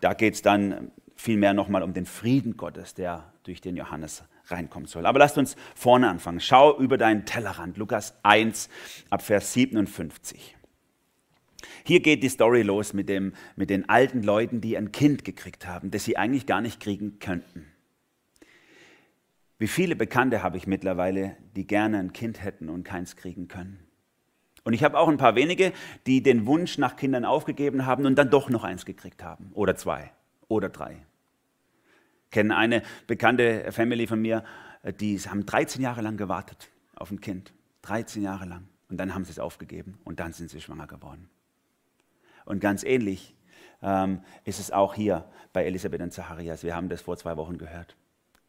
da 0.01 0.15
geht 0.15 0.35
es 0.35 0.43
dann 0.43 0.91
vielmehr 1.17 1.55
nochmal 1.55 1.83
um 1.83 1.93
den 1.93 2.07
Frieden 2.07 2.57
Gottes, 2.57 2.95
der 2.95 3.33
durch 3.43 3.61
den 3.61 3.77
Johannes 3.77 4.23
reinkommen 4.47 4.87
soll. 4.87 5.07
Aber 5.07 5.19
lasst 5.19 5.39
uns 5.39 5.57
vorne 5.75 6.09
anfangen. 6.09 6.41
Schau 6.41 6.79
über 6.79 6.99
deinen 6.99 7.25
Tellerrand, 7.25 7.77
Lukas 7.77 8.19
1 8.23 8.69
ab 9.11 9.23
Vers 9.23 9.53
57. 9.55 10.57
Hier 11.85 12.01
geht 12.01 12.23
die 12.23 12.29
Story 12.29 12.63
los 12.63 12.93
mit, 12.93 13.09
dem, 13.09 13.33
mit 13.57 13.71
den 13.71 13.89
alten 13.89 14.23
Leuten, 14.23 14.61
die 14.61 14.77
ein 14.77 14.93
Kind 14.93 15.25
gekriegt 15.25 15.67
haben, 15.67 15.91
das 15.91 16.05
sie 16.05 16.17
eigentlich 16.17 16.47
gar 16.47 16.61
nicht 16.61 16.81
kriegen 16.81 17.19
könnten. 17.19 17.67
Wie 19.59 19.69
viele 19.69 19.97
Bekannte 19.97 20.43
habe 20.43 20.59
ich 20.59 20.67
mittlerweile, 20.67 21.37
die 21.57 21.67
gerne 21.67 21.99
ein 21.99 22.13
Kind 22.13 22.43
hätten 22.43 22.69
und 22.69 22.85
keins 22.85 23.17
kriegen 23.17 23.49
können? 23.49 23.81
Und 24.65 24.73
ich 24.73 24.83
habe 24.83 24.99
auch 24.99 25.09
ein 25.09 25.17
paar 25.17 25.37
wenige, 25.37 25.73
die 26.07 26.23
den 26.23 26.45
Wunsch 26.45 26.77
nach 26.77 26.97
Kindern 26.97 27.25
aufgegeben 27.25 27.87
haben 27.87 28.05
und 28.05 28.17
dann 28.17 28.31
doch 28.31 28.51
noch 28.51 28.65
eins 28.65 28.85
gekriegt 28.85 29.23
haben. 29.23 29.51
Oder 29.55 29.77
zwei. 29.77 30.11
Oder 30.49 30.69
drei. 30.69 31.05
Ich 32.25 32.31
kenne 32.31 32.57
eine 32.57 32.83
bekannte 33.07 33.71
Family 33.73 34.07
von 34.07 34.21
mir, 34.21 34.45
die 35.01 35.19
haben 35.19 35.47
13 35.47 35.83
Jahre 35.83 36.03
lang 36.03 36.17
gewartet 36.17 36.71
auf 36.95 37.11
ein 37.11 37.21
Kind. 37.21 37.53
13 37.83 38.23
Jahre 38.23 38.47
lang. 38.47 38.69
Und 38.89 38.99
dann 38.99 39.15
haben 39.15 39.25
sie 39.25 39.33
es 39.33 39.39
aufgegeben 39.39 39.99
und 40.05 40.21
dann 40.21 40.33
sind 40.33 40.51
sie 40.51 40.61
schwanger 40.61 40.87
geworden. 40.87 41.29
Und 42.45 42.61
ganz 42.61 42.85
ähnlich 42.85 43.35
ähm, 43.83 44.21
ist 44.45 44.61
es 44.61 44.71
auch 44.71 44.95
hier 44.95 45.29
bei 45.53 45.65
Elisabeth 45.65 46.01
und 46.01 46.13
Zacharias. 46.13 46.63
Wir 46.63 46.75
haben 46.75 46.89
das 46.89 47.03
vor 47.03 47.17
zwei 47.17 47.37
Wochen 47.37 47.59
gehört. 47.59 47.97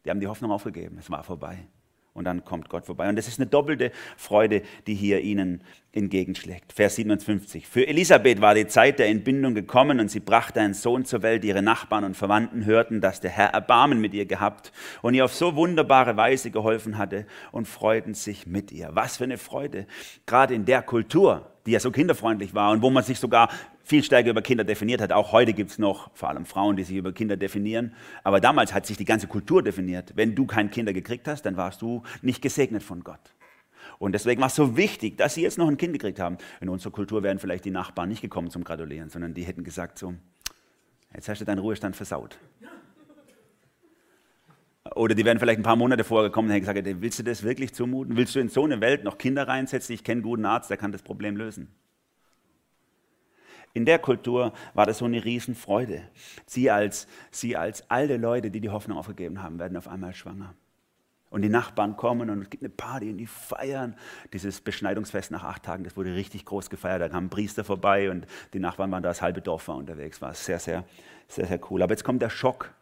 Die 0.04 0.10
haben 0.10 0.20
die 0.20 0.28
Hoffnung 0.28 0.52
aufgegeben, 0.52 0.96
es 0.98 1.10
war 1.10 1.24
vorbei. 1.24 1.66
Und 2.14 2.24
dann 2.24 2.44
kommt 2.44 2.68
Gott 2.68 2.86
vorbei. 2.86 3.08
Und 3.08 3.16
das 3.16 3.28
ist 3.28 3.38
eine 3.38 3.46
doppelte 3.46 3.92
Freude, 4.16 4.62
die 4.86 4.94
hier 4.94 5.20
ihnen 5.20 5.62
entgegenschlägt. 5.92 6.72
Vers 6.72 6.96
57. 6.96 7.66
Für 7.66 7.86
Elisabeth 7.86 8.40
war 8.40 8.54
die 8.54 8.66
Zeit 8.66 8.98
der 8.98 9.08
Entbindung 9.08 9.54
gekommen 9.54 10.00
und 10.00 10.10
sie 10.10 10.20
brachte 10.20 10.60
einen 10.60 10.74
Sohn 10.74 11.04
zur 11.04 11.22
Welt. 11.22 11.44
Ihre 11.44 11.62
Nachbarn 11.62 12.04
und 12.04 12.16
Verwandten 12.16 12.64
hörten, 12.64 13.00
dass 13.00 13.20
der 13.20 13.30
Herr 13.30 13.48
Erbarmen 13.50 14.00
mit 14.00 14.14
ihr 14.14 14.26
gehabt 14.26 14.72
und 15.02 15.14
ihr 15.14 15.24
auf 15.24 15.34
so 15.34 15.54
wunderbare 15.54 16.16
Weise 16.16 16.50
geholfen 16.50 16.98
hatte 16.98 17.26
und 17.52 17.66
freuten 17.66 18.14
sich 18.14 18.46
mit 18.46 18.72
ihr. 18.72 18.90
Was 18.92 19.16
für 19.16 19.24
eine 19.24 19.38
Freude. 19.38 19.86
Gerade 20.26 20.54
in 20.54 20.64
der 20.64 20.82
Kultur, 20.82 21.52
die 21.66 21.72
ja 21.72 21.80
so 21.80 21.90
kinderfreundlich 21.90 22.54
war 22.54 22.72
und 22.72 22.82
wo 22.82 22.90
man 22.90 23.04
sich 23.04 23.18
sogar 23.18 23.48
viel 23.88 24.04
stärker 24.04 24.28
über 24.28 24.42
Kinder 24.42 24.64
definiert 24.64 25.00
hat. 25.00 25.12
Auch 25.12 25.32
heute 25.32 25.54
gibt 25.54 25.70
es 25.70 25.78
noch 25.78 26.10
vor 26.14 26.28
allem 26.28 26.44
Frauen, 26.44 26.76
die 26.76 26.84
sich 26.84 26.94
über 26.94 27.12
Kinder 27.12 27.38
definieren. 27.38 27.94
Aber 28.22 28.38
damals 28.38 28.74
hat 28.74 28.84
sich 28.84 28.98
die 28.98 29.06
ganze 29.06 29.28
Kultur 29.28 29.62
definiert. 29.62 30.12
Wenn 30.14 30.34
du 30.34 30.44
keine 30.44 30.68
Kinder 30.68 30.92
gekriegt 30.92 31.26
hast, 31.26 31.46
dann 31.46 31.56
warst 31.56 31.80
du 31.80 32.02
nicht 32.20 32.42
gesegnet 32.42 32.82
von 32.82 33.02
Gott. 33.02 33.32
Und 33.98 34.12
deswegen 34.12 34.42
war 34.42 34.48
es 34.48 34.54
so 34.54 34.76
wichtig, 34.76 35.16
dass 35.16 35.34
sie 35.34 35.42
jetzt 35.42 35.56
noch 35.56 35.68
ein 35.68 35.78
Kind 35.78 35.94
gekriegt 35.94 36.20
haben. 36.20 36.36
In 36.60 36.68
unserer 36.68 36.92
Kultur 36.92 37.22
wären 37.22 37.38
vielleicht 37.38 37.64
die 37.64 37.70
Nachbarn 37.70 38.10
nicht 38.10 38.20
gekommen 38.20 38.50
zum 38.50 38.62
Gratulieren, 38.62 39.08
sondern 39.08 39.32
die 39.32 39.44
hätten 39.44 39.64
gesagt 39.64 39.98
so, 39.98 40.12
jetzt 41.14 41.30
hast 41.30 41.40
du 41.40 41.46
deinen 41.46 41.60
Ruhestand 41.60 41.96
versaut. 41.96 42.38
Oder 44.94 45.14
die 45.14 45.24
wären 45.24 45.38
vielleicht 45.38 45.60
ein 45.60 45.64
paar 45.64 45.76
Monate 45.76 46.04
vorher 46.04 46.28
gekommen 46.28 46.48
und 46.48 46.54
hätten 46.54 46.66
gesagt, 46.66 47.00
willst 47.00 47.18
du 47.20 47.22
das 47.22 47.42
wirklich 47.42 47.72
zumuten? 47.72 48.18
Willst 48.18 48.34
du 48.34 48.40
in 48.40 48.50
so 48.50 48.64
eine 48.64 48.82
Welt 48.82 49.02
noch 49.02 49.16
Kinder 49.16 49.48
reinsetzen? 49.48 49.94
Ich 49.94 50.04
kenne 50.04 50.18
einen 50.18 50.24
guten 50.24 50.44
Arzt, 50.44 50.68
der 50.68 50.76
kann 50.76 50.92
das 50.92 51.00
Problem 51.00 51.38
lösen. 51.38 51.68
In 53.78 53.84
der 53.84 54.00
Kultur 54.00 54.52
war 54.74 54.86
das 54.86 54.98
so 54.98 55.04
eine 55.04 55.24
Riesenfreude. 55.24 56.02
Sie 56.46 56.68
als, 56.68 57.06
sie 57.30 57.56
als 57.56 57.88
alte 57.88 58.16
Leute, 58.16 58.50
die 58.50 58.60
die 58.60 58.70
Hoffnung 58.70 58.98
aufgegeben 58.98 59.40
haben, 59.40 59.60
werden 59.60 59.76
auf 59.76 59.86
einmal 59.86 60.16
schwanger. 60.16 60.52
Und 61.30 61.42
die 61.42 61.48
Nachbarn 61.48 61.96
kommen 61.96 62.28
und 62.28 62.42
es 62.42 62.50
gibt 62.50 62.64
eine 62.64 62.70
Party 62.70 63.08
und 63.08 63.18
die 63.18 63.28
feiern. 63.28 63.94
Dieses 64.32 64.60
Beschneidungsfest 64.60 65.30
nach 65.30 65.44
acht 65.44 65.62
Tagen, 65.62 65.84
das 65.84 65.96
wurde 65.96 66.12
richtig 66.12 66.44
groß 66.44 66.70
gefeiert. 66.70 67.02
Da 67.02 67.08
kamen 67.08 67.30
Priester 67.30 67.62
vorbei 67.62 68.10
und 68.10 68.26
die 68.52 68.58
Nachbarn 68.58 68.90
waren 68.90 69.04
da, 69.04 69.10
das 69.10 69.22
halbe 69.22 69.42
Dorf 69.42 69.68
war 69.68 69.76
unterwegs. 69.76 70.20
War 70.20 70.34
sehr, 70.34 70.58
sehr, 70.58 70.84
sehr, 71.28 71.46
sehr 71.46 71.60
cool. 71.70 71.80
Aber 71.80 71.92
jetzt 71.92 72.02
kommt 72.02 72.20
der 72.20 72.30
Schock. 72.30 72.74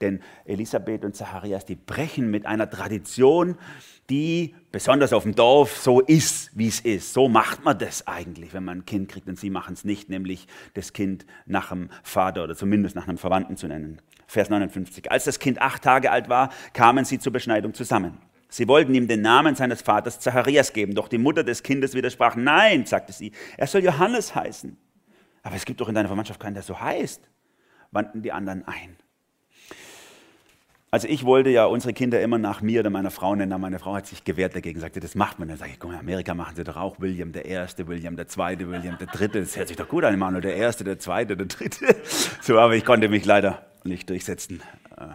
Denn 0.00 0.20
Elisabeth 0.44 1.04
und 1.04 1.16
Zacharias, 1.16 1.64
die 1.64 1.74
brechen 1.74 2.30
mit 2.30 2.46
einer 2.46 2.68
Tradition, 2.68 3.56
die 4.10 4.54
besonders 4.70 5.12
auf 5.12 5.22
dem 5.22 5.34
Dorf 5.34 5.78
so 5.78 6.00
ist, 6.00 6.50
wie 6.56 6.68
es 6.68 6.80
ist. 6.80 7.12
So 7.12 7.28
macht 7.28 7.64
man 7.64 7.78
das 7.78 8.06
eigentlich, 8.06 8.52
wenn 8.52 8.64
man 8.64 8.80
ein 8.80 8.84
Kind 8.84 9.08
kriegt. 9.08 9.28
Und 9.28 9.38
sie 9.38 9.50
machen 9.50 9.74
es 9.74 9.84
nicht, 9.84 10.08
nämlich 10.08 10.46
das 10.74 10.92
Kind 10.92 11.24
nach 11.46 11.70
dem 11.70 11.88
Vater 12.02 12.44
oder 12.44 12.54
zumindest 12.54 12.94
nach 12.96 13.08
einem 13.08 13.18
Verwandten 13.18 13.56
zu 13.56 13.66
nennen. 13.66 14.00
Vers 14.26 14.50
59. 14.50 15.10
Als 15.10 15.24
das 15.24 15.38
Kind 15.38 15.60
acht 15.60 15.82
Tage 15.82 16.10
alt 16.10 16.28
war, 16.28 16.50
kamen 16.72 17.04
sie 17.04 17.18
zur 17.18 17.32
Beschneidung 17.32 17.74
zusammen. 17.74 18.18
Sie 18.48 18.68
wollten 18.68 18.94
ihm 18.94 19.08
den 19.08 19.22
Namen 19.22 19.54
seines 19.54 19.80
Vaters 19.80 20.20
Zacharias 20.20 20.74
geben, 20.74 20.94
doch 20.94 21.08
die 21.08 21.16
Mutter 21.16 21.42
des 21.42 21.62
Kindes 21.62 21.94
widersprach. 21.94 22.36
Nein, 22.36 22.84
sagte 22.84 23.12
sie, 23.12 23.32
er 23.56 23.66
soll 23.66 23.82
Johannes 23.82 24.34
heißen. 24.34 24.76
Aber 25.42 25.56
es 25.56 25.64
gibt 25.64 25.80
doch 25.80 25.88
in 25.88 25.94
deiner 25.94 26.08
Verwandtschaft 26.08 26.38
keinen, 26.38 26.54
der 26.54 26.62
so 26.62 26.78
heißt, 26.78 27.28
wandten 27.92 28.22
die 28.22 28.30
anderen 28.30 28.66
ein. 28.66 28.96
Also 30.94 31.08
ich 31.08 31.24
wollte 31.24 31.48
ja 31.48 31.64
unsere 31.64 31.94
Kinder 31.94 32.20
immer 32.20 32.36
nach 32.36 32.60
mir 32.60 32.80
oder 32.80 32.90
meiner 32.90 33.10
Frau 33.10 33.34
nennen, 33.34 33.58
meine 33.58 33.78
Frau 33.78 33.94
hat 33.94 34.06
sich 34.06 34.24
gewehrt 34.24 34.54
dagegen, 34.54 34.78
sagte, 34.78 35.00
das 35.00 35.14
macht 35.14 35.38
man. 35.38 35.48
Dann 35.48 35.56
sage 35.56 35.70
ich, 35.72 35.78
komm, 35.78 35.92
in 35.92 35.98
Amerika 35.98 36.34
machen 36.34 36.54
sie 36.54 36.64
doch 36.64 36.76
auch 36.76 37.00
William 37.00 37.32
der 37.32 37.46
Erste, 37.46 37.88
William 37.88 38.14
der 38.14 38.28
Zweite, 38.28 38.68
William 38.68 38.98
der 38.98 39.06
Dritte. 39.06 39.40
Das 39.40 39.56
hört 39.56 39.68
sich 39.68 39.78
doch 39.78 39.88
gut 39.88 40.04
an, 40.04 40.12
Emanuel 40.12 40.42
der 40.42 40.54
Erste, 40.54 40.84
der 40.84 40.98
Zweite, 40.98 41.34
der 41.34 41.46
Dritte. 41.46 41.96
So, 42.42 42.58
aber 42.58 42.74
ich 42.76 42.84
konnte 42.84 43.08
mich 43.08 43.24
leider 43.24 43.64
nicht 43.84 44.10
durchsetzen. 44.10 44.62
Äh. 44.98 45.06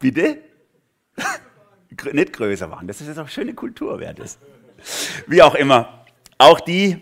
Bitte? 0.00 0.38
nicht 2.12 2.32
größer 2.32 2.66
machen, 2.66 2.88
das 2.88 3.00
ist 3.00 3.06
jetzt 3.06 3.18
auch 3.18 3.28
schöne 3.28 3.54
Kultur, 3.54 4.00
wäre 4.00 4.14
das. 4.14 4.38
Wie 5.28 5.40
auch 5.40 5.54
immer. 5.54 6.04
Auch 6.36 6.58
die 6.58 7.00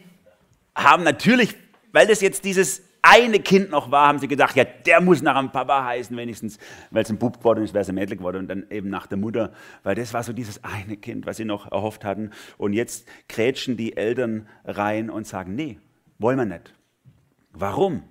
haben 0.75 1.05
natürlich, 1.05 1.55
weil 1.93 2.07
das 2.07 2.21
jetzt 2.21 2.45
dieses 2.45 2.83
eine 3.03 3.41
Kind 3.41 3.71
noch 3.71 3.91
war, 3.91 4.09
haben 4.09 4.19
sie 4.19 4.29
gedacht, 4.29 4.57
ja, 4.57 4.65
der 4.65 5.01
muss 5.01 5.23
nach 5.23 5.37
einem 5.37 5.51
Papa 5.51 5.85
heißen, 5.85 6.17
wenigstens, 6.17 6.59
weil 6.91 7.03
es 7.03 7.11
ein 7.11 7.19
Bub 7.19 7.39
geworden 7.39 7.65
ist, 7.65 7.75
wäre 7.75 7.83
es 7.83 7.89
ein 7.89 7.95
Mädel 7.95 8.17
geworden 8.17 8.39
und 8.39 8.49
dann 8.49 8.67
eben 8.71 8.91
nach 8.91 9.07
der 9.07 9.19
Mutter, 9.19 9.53
weil 9.83 9.95
das 9.95 10.13
war 10.15 10.23
so 10.23 10.33
dieses 10.33 10.63
eine 10.65 10.97
Kind, 10.97 11.27
was 11.27 11.37
sie 11.37 11.45
noch 11.45 11.71
erhofft 11.71 12.05
hatten. 12.05 12.31
Und 12.57 12.73
jetzt 12.73 13.09
krätschen 13.29 13.77
die 13.77 13.97
Eltern 13.97 14.49
rein 14.65 15.11
und 15.11 15.27
sagen, 15.27 15.55
nee, 15.55 15.79
wollen 16.19 16.39
wir 16.39 16.45
nicht. 16.45 16.75
Warum? 17.53 18.03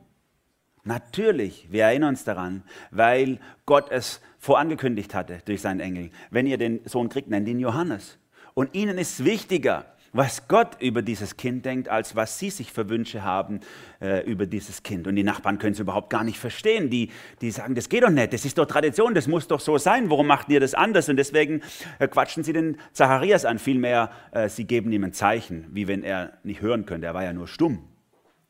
Natürlich, 0.83 1.67
wir 1.69 1.83
erinnern 1.83 2.09
uns 2.09 2.23
daran, 2.23 2.63
weil 2.91 3.39
Gott 3.65 3.91
es 3.91 4.21
vorangekündigt 4.39 5.13
hatte 5.13 5.39
durch 5.45 5.61
seinen 5.61 5.81
Engel. 5.81 6.11
Wenn 6.31 6.47
ihr 6.47 6.57
den 6.57 6.79
Sohn 6.85 7.09
kriegt, 7.09 7.29
nennt 7.29 7.47
ihn 7.49 7.59
Johannes. 7.59 8.17
Und 8.53 8.73
ihnen 8.73 8.97
ist 8.97 9.25
wichtiger, 9.25 9.85
was 10.17 10.47
Gott 10.47 10.81
über 10.81 11.03
dieses 11.03 11.37
Kind 11.37 11.63
denkt, 11.63 11.89
als 11.89 12.15
was 12.15 12.39
sie 12.39 12.49
sich 12.49 12.71
für 12.71 12.89
Wünsche 12.89 13.23
haben 13.23 13.59
äh, 14.01 14.25
über 14.25 14.47
dieses 14.47 14.81
Kind. 14.81 15.07
Und 15.07 15.15
die 15.15 15.23
Nachbarn 15.23 15.59
können 15.59 15.73
es 15.73 15.79
überhaupt 15.79 16.09
gar 16.09 16.23
nicht 16.23 16.39
verstehen. 16.39 16.89
Die, 16.89 17.11
die 17.39 17.51
sagen, 17.51 17.75
das 17.75 17.87
geht 17.87 18.03
doch 18.03 18.09
nicht, 18.09 18.33
das 18.33 18.43
ist 18.43 18.57
doch 18.57 18.65
Tradition, 18.65 19.13
das 19.13 19.27
muss 19.27 19.47
doch 19.47 19.59
so 19.59 19.77
sein, 19.77 20.09
warum 20.09 20.25
macht 20.25 20.49
ihr 20.49 20.59
das 20.59 20.73
anders? 20.73 21.07
Und 21.07 21.17
deswegen 21.17 21.61
äh, 21.99 22.07
quatschen 22.07 22.43
sie 22.43 22.51
den 22.51 22.77
Zacharias 22.93 23.45
an. 23.45 23.59
Vielmehr, 23.59 24.11
äh, 24.31 24.49
sie 24.49 24.65
geben 24.65 24.91
ihm 24.91 25.03
ein 25.03 25.13
Zeichen, 25.13 25.67
wie 25.71 25.87
wenn 25.87 26.03
er 26.03 26.33
nicht 26.43 26.61
hören 26.61 26.87
könnte. 26.87 27.05
Er 27.05 27.13
war 27.13 27.23
ja 27.23 27.33
nur 27.33 27.47
stumm. 27.47 27.83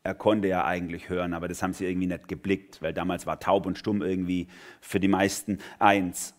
Er 0.04 0.14
konnte 0.14 0.48
ja 0.48 0.64
eigentlich 0.64 1.10
hören, 1.10 1.34
aber 1.34 1.48
das 1.48 1.62
haben 1.62 1.74
sie 1.74 1.84
irgendwie 1.84 2.06
nicht 2.06 2.28
geblickt, 2.28 2.80
weil 2.80 2.94
damals 2.94 3.26
war 3.26 3.40
taub 3.40 3.66
und 3.66 3.76
stumm 3.76 4.00
irgendwie 4.00 4.48
für 4.80 5.00
die 5.00 5.08
meisten 5.08 5.58
eins. 5.78 6.34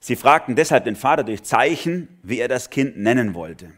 Sie 0.00 0.16
fragten 0.16 0.56
deshalb 0.56 0.86
den 0.86 0.96
Vater 0.96 1.22
durch 1.22 1.44
Zeichen, 1.44 2.08
wie 2.24 2.40
er 2.40 2.48
das 2.48 2.70
Kind 2.70 2.96
nennen 2.96 3.34
wollte. 3.34 3.70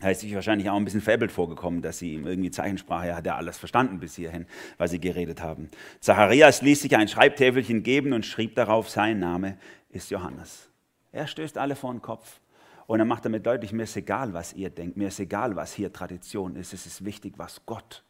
Er 0.00 0.12
ist 0.12 0.20
sich 0.20 0.34
wahrscheinlich 0.34 0.70
auch 0.70 0.76
ein 0.76 0.84
bisschen 0.84 1.00
veräppelt 1.00 1.32
vorgekommen, 1.32 1.82
dass 1.82 1.98
sie 1.98 2.14
ihm 2.14 2.26
irgendwie 2.26 2.50
Zeichensprache, 2.50 3.08
er 3.08 3.16
hat 3.16 3.26
ja 3.26 3.36
alles 3.36 3.58
verstanden 3.58 3.98
bis 3.98 4.14
hierhin, 4.14 4.46
weil 4.76 4.88
sie 4.88 5.00
geredet 5.00 5.42
haben. 5.42 5.70
Zacharias 6.00 6.62
ließ 6.62 6.82
sich 6.82 6.96
ein 6.96 7.08
Schreibtäfelchen 7.08 7.82
geben 7.82 8.12
und 8.12 8.24
schrieb 8.24 8.54
darauf, 8.54 8.88
sein 8.88 9.18
Name 9.18 9.58
ist 9.90 10.10
Johannes. 10.10 10.68
Er 11.10 11.26
stößt 11.26 11.58
alle 11.58 11.74
vor 11.74 11.92
den 11.92 12.02
Kopf 12.02 12.40
und 12.86 13.00
er 13.00 13.06
macht 13.06 13.24
damit 13.24 13.44
deutlich, 13.44 13.72
mir 13.72 13.82
ist 13.82 13.96
egal, 13.96 14.34
was 14.34 14.52
ihr 14.52 14.70
denkt, 14.70 14.96
mir 14.96 15.08
ist 15.08 15.18
egal, 15.18 15.56
was 15.56 15.74
hier 15.74 15.92
Tradition 15.92 16.54
ist, 16.54 16.72
es 16.72 16.86
ist 16.86 17.04
wichtig, 17.04 17.34
was 17.36 17.66
Gott 17.66 18.04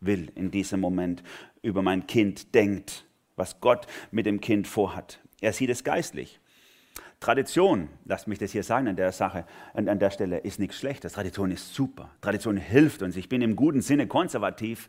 will 0.00 0.32
in 0.34 0.50
diesem 0.50 0.80
Moment 0.80 1.22
über 1.62 1.82
mein 1.82 2.06
Kind 2.06 2.54
denkt, 2.54 3.04
was 3.36 3.60
Gott 3.60 3.86
mit 4.10 4.26
dem 4.26 4.40
Kind 4.40 4.66
vorhat. 4.66 5.20
Er 5.40 5.52
sieht 5.52 5.70
es 5.70 5.84
geistlich. 5.84 6.40
Tradition, 7.20 7.88
lasst 8.04 8.28
mich 8.28 8.38
das 8.38 8.52
hier 8.52 8.62
sagen 8.62 8.86
an 8.86 8.96
der 8.96 9.10
Sache, 9.10 9.44
an, 9.74 9.88
an 9.88 9.98
der 9.98 10.10
Stelle, 10.10 10.38
ist 10.38 10.60
nichts 10.60 10.76
Schlechtes. 10.76 11.14
Tradition 11.14 11.50
ist 11.50 11.74
super. 11.74 12.10
Tradition 12.20 12.56
hilft 12.56 13.02
uns. 13.02 13.16
Ich 13.16 13.28
bin 13.28 13.42
im 13.42 13.56
guten 13.56 13.80
Sinne 13.80 14.06
konservativ. 14.06 14.88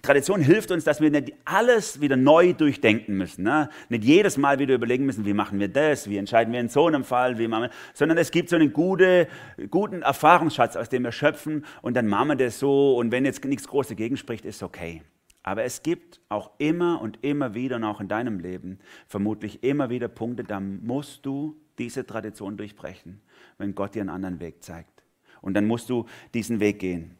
Tradition 0.00 0.40
hilft 0.40 0.70
uns, 0.70 0.84
dass 0.84 1.00
wir 1.00 1.10
nicht 1.10 1.32
alles 1.44 2.00
wieder 2.00 2.16
neu 2.16 2.52
durchdenken 2.52 3.16
müssen. 3.16 3.42
Ne? 3.42 3.68
Nicht 3.88 4.04
jedes 4.04 4.36
Mal 4.36 4.60
wieder 4.60 4.74
überlegen 4.74 5.06
müssen, 5.06 5.24
wie 5.24 5.34
machen 5.34 5.58
wir 5.58 5.66
das, 5.66 6.08
wie 6.08 6.18
entscheiden 6.18 6.52
wir 6.52 6.60
in 6.60 6.68
so 6.68 6.86
einem 6.86 7.02
Fall, 7.02 7.36
wie 7.38 7.48
machen 7.48 7.64
wir, 7.64 7.70
sondern 7.94 8.16
es 8.16 8.30
gibt 8.30 8.48
so 8.48 8.54
einen 8.54 8.72
gute, 8.72 9.26
guten 9.70 10.02
Erfahrungsschatz, 10.02 10.76
aus 10.76 10.88
dem 10.88 11.02
wir 11.02 11.10
schöpfen 11.10 11.64
und 11.82 11.94
dann 11.94 12.06
machen 12.06 12.28
wir 12.28 12.36
das 12.36 12.60
so 12.60 12.96
und 12.96 13.10
wenn 13.10 13.24
jetzt 13.24 13.44
nichts 13.44 13.66
Großes 13.66 13.88
dagegen 13.88 14.16
spricht, 14.16 14.44
ist 14.44 14.62
okay. 14.62 15.02
Aber 15.42 15.64
es 15.64 15.82
gibt 15.82 16.20
auch 16.28 16.50
immer 16.58 17.00
und 17.00 17.24
immer 17.24 17.54
wieder, 17.54 17.76
und 17.76 17.84
auch 17.84 18.00
in 18.00 18.08
deinem 18.08 18.38
Leben, 18.38 18.78
vermutlich 19.06 19.62
immer 19.62 19.88
wieder 19.90 20.08
Punkte, 20.08 20.44
da 20.44 20.60
musst 20.60 21.24
du 21.24 21.56
diese 21.78 22.06
Tradition 22.06 22.56
durchbrechen, 22.56 23.20
wenn 23.56 23.74
Gott 23.74 23.94
dir 23.94 24.00
einen 24.00 24.10
anderen 24.10 24.40
Weg 24.40 24.62
zeigt. 24.62 25.04
Und 25.40 25.54
dann 25.54 25.66
musst 25.66 25.88
du 25.90 26.06
diesen 26.34 26.60
Weg 26.60 26.80
gehen. 26.80 27.16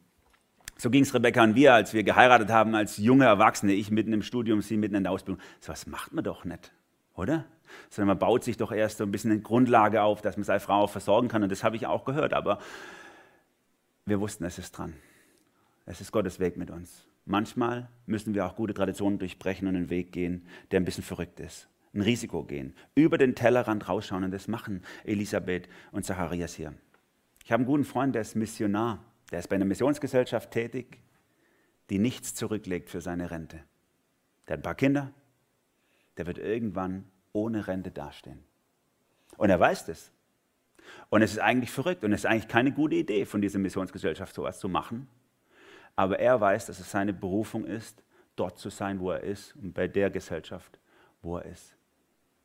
So 0.77 0.91
ging 0.91 1.03
es 1.03 1.13
Rebecca 1.15 1.43
und 1.43 1.55
wir, 1.57 1.75
als 1.75 1.93
wir 1.93 2.05
geheiratet 2.05 2.51
haben, 2.51 2.75
als 2.75 2.99
junge 2.99 3.25
Erwachsene, 3.25 3.73
ich 3.73 3.91
mitten 3.91 4.13
im 4.13 4.23
Studium, 4.23 4.63
sie 4.63 4.77
mitten 4.77 4.95
in 4.95 5.03
der 5.03 5.13
Ausbildung. 5.13 5.43
So 5.61 5.73
was 5.73 5.87
macht 5.87 6.13
man 6.13 6.23
doch 6.23 6.45
nicht, 6.45 6.73
oder? 7.15 7.47
Sondern 7.91 8.09
man 8.09 8.19
baut 8.19 8.45
sich 8.45 8.57
doch 8.57 8.71
erst 8.71 8.99
so 8.99 9.05
ein 9.05 9.11
bisschen 9.11 9.33
eine 9.33 9.41
Grundlage 9.41 10.03
auf, 10.03 10.23
dass 10.23 10.37
man 10.37 10.45
seine 10.45 10.61
Frau 10.61 10.87
versorgen 10.87 11.29
kann. 11.29 11.43
Und 11.43 11.51
das 11.51 11.65
habe 11.65 11.77
ich 11.77 11.87
auch 11.87 12.05
gehört. 12.05 12.33
Aber 12.33 12.59
wir 14.07 14.21
wussten, 14.21 14.45
es 14.45 14.59
ist 14.59 14.71
dran. 14.73 14.95
Es 15.85 16.01
ist 16.01 16.13
Gottes 16.13 16.39
Weg 16.39 16.57
mit 16.57 16.71
uns. 16.71 17.08
Manchmal 17.29 17.91
müssen 18.07 18.33
wir 18.33 18.47
auch 18.47 18.57
gute 18.57 18.73
Traditionen 18.73 19.19
durchbrechen 19.19 19.69
und 19.69 19.77
einen 19.77 19.91
Weg 19.91 20.13
gehen, 20.13 20.47
der 20.71 20.81
ein 20.81 20.87
bisschen 20.87 21.05
verrückt 21.05 21.41
ist. 21.41 21.69
Ein 21.93 22.01
Risiko 22.01 22.43
gehen. 22.43 22.75
Über 22.95 23.19
den 23.19 23.35
Tellerrand 23.35 23.87
rausschauen 23.87 24.25
und 24.25 24.31
das 24.31 24.49
machen 24.49 24.83
Elisabeth 25.05 25.69
und 25.93 26.07
Zacharias 26.07 26.55
hier. 26.55 26.73
Ich 27.45 27.53
habe 27.53 27.61
einen 27.61 27.67
guten 27.67 27.85
Freund, 27.85 28.15
der 28.15 28.23
ist 28.23 28.35
Missionar. 28.35 29.05
Der 29.31 29.41
ist 29.41 29.49
bei 29.49 29.57
einer 29.57 29.67
Missionsgesellschaft 29.67 30.51
tätig, 30.51 31.01
die 31.91 31.99
nichts 31.99 32.35
zurücklegt 32.35 32.89
für 32.89 33.03
seine 33.03 33.31
Rente. 33.31 33.61
Der 34.47 34.55
hat 34.55 34.61
ein 34.61 34.63
paar 34.63 34.75
Kinder. 34.75 35.13
Der 36.17 36.27
wird 36.27 36.39
irgendwann 36.39 37.05
ohne 37.35 37.67
Rente 37.67 37.91
dastehen. 37.91 38.43
Und 39.37 39.51
er 39.51 39.61
weiß 39.61 39.85
das. 39.85 40.13
Und 41.11 41.21
es 41.21 41.33
ist 41.33 41.41
eigentlich 41.41 41.73
verrückt 41.73 42.05
und 42.05 42.13
es 42.15 42.21
ist 42.21 42.27
eigentlich 42.27 42.49
keine 42.49 42.73
gute 42.73 42.97
Idee 42.97 43.27
von 43.27 43.43
dieser 43.43 43.59
Missionsgesellschaft, 43.59 44.35
sowas 44.35 44.59
zu 44.59 44.71
machen. 44.71 45.09
Aber 45.99 46.21
er 46.21 46.41
weiß, 46.41 46.67
dass 46.67 46.79
es 46.79 46.93
seine 46.93 47.13
Berufung 47.13 47.65
ist, 47.65 48.05
dort 48.37 48.57
zu 48.57 48.71
sein, 48.71 49.01
wo 49.01 49.11
er 49.11 49.25
ist 49.25 49.57
und 49.57 49.73
bei 49.73 49.89
der 49.89 50.11
Gesellschaft, 50.11 50.79
wo 51.23 51.39
er 51.39 51.47
ist. 51.47 51.75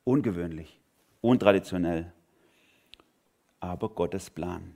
Ungewöhnlich, 0.05 0.81
untraditionell, 1.21 2.11
aber 3.59 3.89
Gottes 3.89 4.31
Plan. 4.31 4.73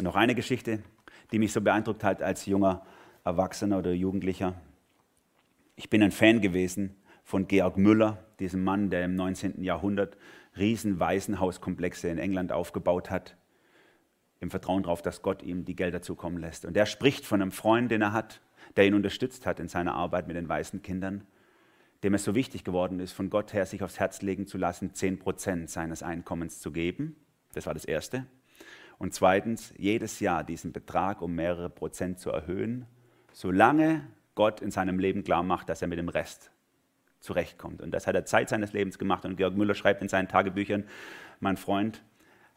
Noch 0.00 0.16
eine 0.16 0.34
Geschichte, 0.34 0.82
die 1.30 1.38
mich 1.38 1.52
so 1.52 1.60
beeindruckt 1.60 2.02
hat 2.02 2.20
als 2.20 2.46
junger 2.46 2.84
Erwachsener 3.22 3.78
oder 3.78 3.92
Jugendlicher. 3.92 4.60
Ich 5.76 5.88
bin 5.88 6.02
ein 6.02 6.10
Fan 6.10 6.40
gewesen 6.40 6.96
von 7.22 7.46
Georg 7.46 7.76
Müller, 7.76 8.24
diesem 8.40 8.64
Mann, 8.64 8.90
der 8.90 9.04
im 9.04 9.14
19. 9.14 9.62
Jahrhundert 9.62 10.16
riesen 10.56 10.98
Waisenhauskomplexe 10.98 12.08
in 12.08 12.18
England 12.18 12.50
aufgebaut 12.50 13.08
hat, 13.08 13.36
im 14.40 14.50
Vertrauen 14.50 14.82
darauf, 14.82 15.02
dass 15.02 15.22
Gott 15.22 15.42
ihm 15.42 15.64
die 15.64 15.76
Gelder 15.76 16.02
zukommen 16.02 16.38
lässt. 16.38 16.64
Und 16.64 16.76
er 16.76 16.86
spricht 16.86 17.26
von 17.26 17.42
einem 17.42 17.52
Freund, 17.52 17.90
den 17.90 18.02
er 18.02 18.12
hat, 18.12 18.40
der 18.76 18.86
ihn 18.86 18.94
unterstützt 18.94 19.46
hat 19.46 19.60
in 19.60 19.68
seiner 19.68 19.94
Arbeit 19.94 20.28
mit 20.28 20.36
den 20.36 20.48
weißen 20.48 20.82
Kindern, 20.82 21.26
dem 22.02 22.14
es 22.14 22.24
so 22.24 22.34
wichtig 22.34 22.64
geworden 22.64 23.00
ist, 23.00 23.12
von 23.12 23.30
Gott 23.30 23.52
her 23.52 23.66
sich 23.66 23.82
aufs 23.82 23.98
Herz 23.98 24.22
legen 24.22 24.46
zu 24.46 24.58
lassen, 24.58 24.94
10 24.94 25.18
Prozent 25.18 25.70
seines 25.70 26.02
Einkommens 26.02 26.60
zu 26.60 26.70
geben. 26.70 27.16
Das 27.54 27.66
war 27.66 27.74
das 27.74 27.84
Erste. 27.84 28.26
Und 28.98 29.14
zweitens, 29.14 29.72
jedes 29.76 30.20
Jahr 30.20 30.44
diesen 30.44 30.72
Betrag 30.72 31.22
um 31.22 31.34
mehrere 31.34 31.70
Prozent 31.70 32.18
zu 32.18 32.30
erhöhen, 32.30 32.86
solange 33.32 34.06
Gott 34.34 34.60
in 34.60 34.70
seinem 34.70 34.98
Leben 34.98 35.24
klar 35.24 35.42
macht, 35.42 35.68
dass 35.68 35.82
er 35.82 35.88
mit 35.88 35.98
dem 35.98 36.08
Rest 36.08 36.50
zurechtkommt. 37.20 37.82
Und 37.82 37.90
das 37.92 38.06
hat 38.06 38.14
er 38.14 38.24
Zeit 38.24 38.48
seines 38.48 38.72
Lebens 38.72 38.98
gemacht. 38.98 39.24
Und 39.24 39.36
Georg 39.36 39.56
Müller 39.56 39.74
schreibt 39.74 40.02
in 40.02 40.08
seinen 40.08 40.28
Tagebüchern, 40.28 40.84
mein 41.40 41.56
Freund 41.56 42.02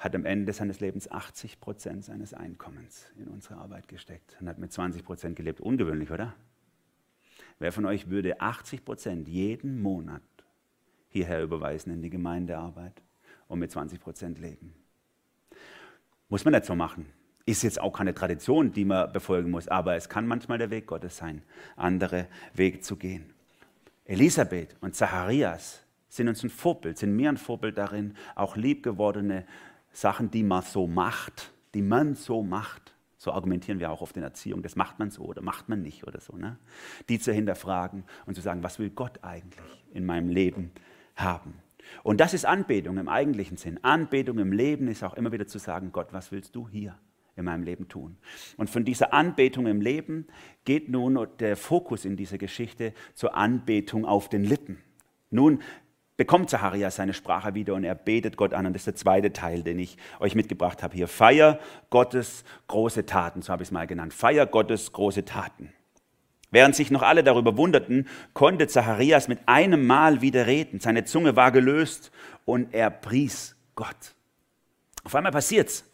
hat 0.02 0.16
am 0.16 0.26
Ende 0.26 0.52
seines 0.52 0.80
Lebens 0.80 1.12
80 1.12 1.62
Prozent 1.62 2.04
seines 2.04 2.34
Einkommens 2.34 3.06
in 3.20 3.28
unsere 3.28 3.58
Arbeit 3.58 3.88
gesteckt 3.88 4.36
und 4.42 4.50
hat 4.50 4.58
mit 4.58 4.74
20 4.74 5.06
Prozent 5.06 5.36
gelebt. 5.36 5.62
Ungewöhnlich, 5.62 6.10
oder? 6.10 6.34
Wer 7.60 7.72
von 7.72 7.86
euch 7.86 8.10
würde 8.10 8.42
80 8.42 8.84
Prozent 8.84 9.28
jeden 9.28 9.80
Monat 9.80 10.24
hierher 11.10 11.44
überweisen 11.44 11.94
in 11.94 12.02
die 12.02 12.10
Gemeindearbeit 12.10 13.00
und 13.48 13.60
mit 13.60 13.72
20 13.72 14.02
Prozent 14.02 14.40
leben? 14.40 14.74
Muss 16.30 16.46
man 16.46 16.56
nicht 16.56 16.66
so 16.66 16.74
machen. 16.74 17.06
Ist 17.46 17.62
jetzt 17.62 17.80
auch 17.80 17.94
keine 17.94 18.16
Tradition, 18.16 18.72
die 18.72 18.86
man 18.86 19.14
befolgen 19.14 19.52
muss, 19.52 19.68
aber 19.68 19.96
es 19.96 20.10
kann 20.10 20.26
manchmal 20.26 20.58
der 20.58 20.72
Weg 20.72 20.88
Gottes 20.88 21.18
sein, 21.18 21.44
andere 21.76 22.28
Wege 22.56 22.80
zu 22.80 22.96
gehen. 22.96 23.36
Elisabeth 24.06 24.76
und 24.82 24.96
Zacharias 24.96 25.84
sind 26.10 26.28
uns 26.28 26.44
ein 26.44 26.50
Vorbild, 26.50 26.98
sind 26.98 27.16
mir 27.16 27.30
ein 27.30 27.38
Vorbild 27.38 27.78
darin, 27.78 28.16
auch 28.34 28.56
liebgewordene 28.56 29.46
Sachen, 29.92 30.32
die 30.32 30.44
man 30.44 30.64
so 30.64 30.88
macht, 30.88 31.54
die 31.74 31.82
man 31.82 32.16
so 32.16 32.44
macht, 32.44 32.96
so 33.18 33.32
argumentieren 33.32 33.80
wir 33.80 33.92
auch 33.92 34.02
oft 34.02 34.18
in 34.18 34.24
Erziehung, 34.24 34.64
das 34.64 34.76
macht 34.76 34.98
man 35.00 35.12
so 35.12 35.24
oder 35.24 35.42
macht 35.42 35.70
man 35.70 35.82
nicht 35.82 36.08
oder 36.08 36.20
so, 36.20 36.36
ne? 36.36 36.58
die 37.08 37.20
zu 37.20 37.32
hinterfragen 37.32 38.04
und 38.26 38.36
zu 38.36 38.42
sagen, 38.42 38.64
was 38.64 38.80
will 38.80 38.90
Gott 38.90 39.24
eigentlich 39.24 39.86
in 39.94 40.06
meinem 40.06 40.30
Leben 40.30 40.72
haben? 41.16 41.54
Und 42.04 42.20
das 42.20 42.34
ist 42.34 42.46
Anbetung 42.46 42.98
im 42.98 43.10
eigentlichen 43.10 43.58
Sinn. 43.58 43.84
Anbetung 43.84 44.40
im 44.40 44.52
Leben 44.52 44.88
ist 44.88 45.04
auch 45.04 45.14
immer 45.14 45.32
wieder 45.32 45.48
zu 45.48 45.60
sagen, 45.60 45.92
Gott, 45.92 46.14
was 46.14 46.32
willst 46.32 46.56
du 46.56 46.68
hier 46.68 46.98
in 47.36 47.46
meinem 47.46 47.64
Leben 47.64 47.88
tun? 47.88 48.18
Und 48.58 48.70
von 48.70 48.86
dieser 48.86 49.14
Anbetung 49.14 49.68
im 49.68 49.82
Leben 49.82 50.28
geht 50.66 50.90
nun 50.90 51.28
der 51.40 51.58
Fokus 51.58 52.06
in 52.06 52.18
dieser 52.18 52.38
Geschichte 52.38 52.94
zur 53.14 53.36
Anbetung 53.36 54.06
auf 54.06 54.30
den 54.30 54.44
Lippen. 54.44 54.78
Nun 55.30 55.62
bekommt 56.22 56.52
Zacharias 56.52 56.98
seine 56.98 57.16
Sprache 57.16 57.56
wieder 57.56 57.74
und 57.74 57.84
er 57.84 57.96
betet 57.96 58.38
Gott 58.38 58.54
an. 58.54 58.68
Und 58.68 58.74
das 58.74 58.82
ist 58.82 58.86
der 58.86 58.96
zweite 58.96 59.34
Teil, 59.34 59.64
den 59.64 59.80
ich 59.80 59.98
euch 60.20 60.36
mitgebracht 60.36 60.84
habe 60.84 60.94
hier. 60.94 61.08
Feier 61.08 61.58
Gottes 61.90 62.44
große 62.68 63.08
Taten, 63.08 63.42
so 63.42 63.52
habe 63.52 63.64
ich 63.64 63.70
es 63.70 63.72
mal 63.72 63.88
genannt. 63.88 64.14
Feier 64.14 64.46
Gottes 64.46 64.92
große 64.92 65.26
Taten. 65.26 65.74
Während 66.52 66.76
sich 66.76 66.92
noch 66.92 67.02
alle 67.02 67.24
darüber 67.24 67.58
wunderten, 67.58 68.08
konnte 68.36 68.68
Zacharias 68.68 69.30
mit 69.30 69.40
einem 69.48 69.88
Mal 69.88 70.22
wieder 70.22 70.46
reden. 70.46 70.80
Seine 70.80 71.06
Zunge 71.06 71.36
war 71.36 71.52
gelöst 71.52 72.12
und 72.46 72.72
er 72.72 72.92
pries 72.92 73.56
Gott. 73.74 74.14
Auf 75.04 75.16
einmal 75.16 75.32
passiert's. 75.32 75.92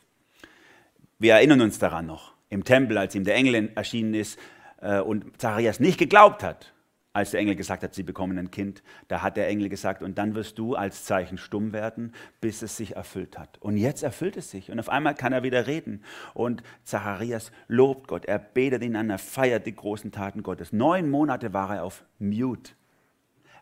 Wir 1.20 1.36
erinnern 1.36 1.62
uns 1.62 1.80
daran 1.80 2.06
noch 2.06 2.34
im 2.50 2.66
Tempel, 2.66 2.98
als 2.98 3.16
ihm 3.16 3.24
der 3.24 3.36
Engel 3.36 3.72
erschienen 3.76 4.14
ist 4.14 4.38
äh, 4.82 5.00
und 5.00 5.40
Zacharias 5.40 5.80
nicht 5.80 5.98
geglaubt 5.98 6.44
hat 6.44 6.74
als 7.18 7.32
der 7.32 7.40
Engel 7.40 7.56
gesagt 7.56 7.82
hat, 7.82 7.96
sie 7.96 8.04
bekommen 8.04 8.38
ein 8.38 8.52
Kind, 8.52 8.84
da 9.08 9.24
hat 9.24 9.38
der 9.38 9.48
Engel 9.48 9.70
gesagt, 9.70 10.04
und 10.04 10.20
dann 10.20 10.36
wirst 10.36 10.60
du 10.60 10.76
als 10.76 11.04
Zeichen 11.04 11.40
stumm 11.40 11.74
werden, 11.74 12.14
bis 12.42 12.62
es 12.62 12.78
sich 12.78 12.96
erfüllt 12.96 13.40
hat. 13.40 13.58
Und 13.60 13.78
jetzt 13.78 14.04
erfüllt 14.04 14.38
es 14.38 14.52
sich. 14.52 14.70
Und 14.70 14.80
auf 14.80 14.88
einmal 14.88 15.16
kann 15.16 15.34
er 15.34 15.42
wieder 15.42 15.66
reden. 15.66 16.04
Und 16.36 16.62
Zacharias 16.84 17.52
lobt 17.68 18.08
Gott, 18.08 18.26
er 18.26 18.38
betet 18.38 18.84
ihn 18.84 18.96
an, 18.96 19.10
er 19.10 19.18
feiert 19.18 19.66
die 19.66 19.76
großen 19.76 20.12
Taten 20.12 20.44
Gottes. 20.44 20.72
Neun 20.72 21.10
Monate 21.10 21.54
war 21.54 21.76
er 21.76 21.84
auf 21.86 22.06
Mute. 22.20 22.74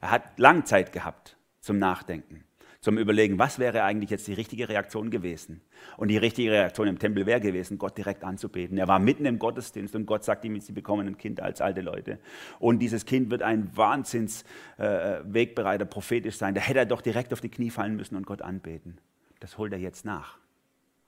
Er 0.02 0.12
hat 0.12 0.38
Langzeit 0.38 0.91
gehabt 0.91 1.38
zum 1.62 1.80
Nachdenken 1.80 2.44
zum 2.86 2.98
Überlegen, 3.00 3.39
was 3.39 3.58
wäre 3.58 3.82
eigentlich 3.82 4.12
jetzt 4.12 4.28
die 4.28 4.34
richtige 4.34 4.69
Reaktion 4.69 5.10
gewesen. 5.10 5.62
Und 5.98 6.10
die 6.10 6.17
richtige 6.17 6.52
Reaktion 6.52 6.88
im 6.88 7.00
Tempel 7.00 7.26
wäre 7.26 7.41
gewesen, 7.41 7.80
Gott 7.80 7.98
direkt 7.98 8.24
anzubeten. 8.24 8.78
Er 8.78 8.88
war 8.88 9.00
mitten 9.00 9.26
im 9.26 9.39
Gottesdienst 9.39 9.95
und 9.95 10.06
Gott 10.06 10.24
sagt 10.24 10.45
ihm, 10.45 10.62
sie 10.62 10.71
bekommen 10.71 11.08
ein 11.08 11.17
Kind 11.17 11.41
als 11.41 11.62
alte 11.62 11.82
Leute. 11.82 12.19
Und 12.60 12.78
dieses 12.78 13.08
Kind 13.08 13.32
wird 13.32 13.41
ein 13.41 13.76
Wahnsinns-Wegbereiter, 13.76 15.86
äh, 15.86 15.88
prophetisch 15.88 16.38
sein. 16.38 16.54
Da 16.54 16.62
hätte 16.62 16.78
er 16.78 16.86
doch 16.86 17.02
direkt 17.02 17.34
auf 17.34 17.41
die 17.41 17.50
Knie 17.50 17.71
fallen 17.71 17.95
müssen 17.95 18.15
und 18.15 18.28
Gott 18.28 18.43
anbeten. 18.43 19.00
Das 19.39 19.58
holt 19.58 19.74
er 19.74 19.80
jetzt 19.80 20.06
nach. 20.06 20.38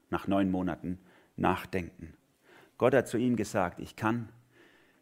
Nach 0.10 0.28
neun 0.28 0.50
Monaten 0.50 0.98
Nachdenken. 1.36 2.16
Gott 2.80 2.96
hat 2.96 3.08
zu 3.08 3.20
ihm 3.20 3.36
gesagt, 3.36 3.80
ich 3.80 3.96
kann, 3.96 4.30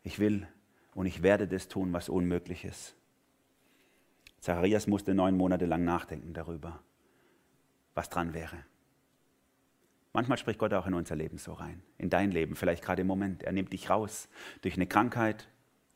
ich 0.03 0.19
will 0.19 0.45
und 0.93 1.05
ich 1.05 1.23
werde 1.23 1.47
das 1.47 1.69
tun, 1.69 1.93
was 1.93 2.09
unmöglich 2.09 2.65
ist. 2.65 2.97
Zacharias 4.45 4.85
musste 4.85 5.15
neun 5.15 5.35
Monate 5.35 5.65
lang 5.65 5.83
nachdenken 5.85 6.31
darüber, 6.31 6.79
was 7.95 8.09
dran 8.09 8.35
wäre. 8.35 8.57
Manchmal 10.13 10.37
spricht 10.37 10.59
Gott 10.59 10.71
auch 10.75 10.85
in 10.85 10.93
unser 10.93 11.15
Leben 11.15 11.39
so 11.39 11.53
rein, 11.53 11.81
in 11.97 12.11
dein 12.11 12.29
Leben, 12.29 12.55
vielleicht 12.55 12.83
gerade 12.83 13.01
im 13.01 13.07
Moment. 13.07 13.41
Er 13.41 13.53
nimmt 13.53 13.73
dich 13.73 13.89
raus 13.89 14.29
durch 14.61 14.75
eine 14.75 14.85
Krankheit, 14.85 15.47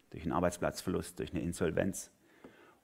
durch 0.10 0.24
einen 0.24 0.32
Arbeitsplatzverlust, 0.32 1.20
durch 1.20 1.32
eine 1.32 1.42
Insolvenz. 1.42 2.10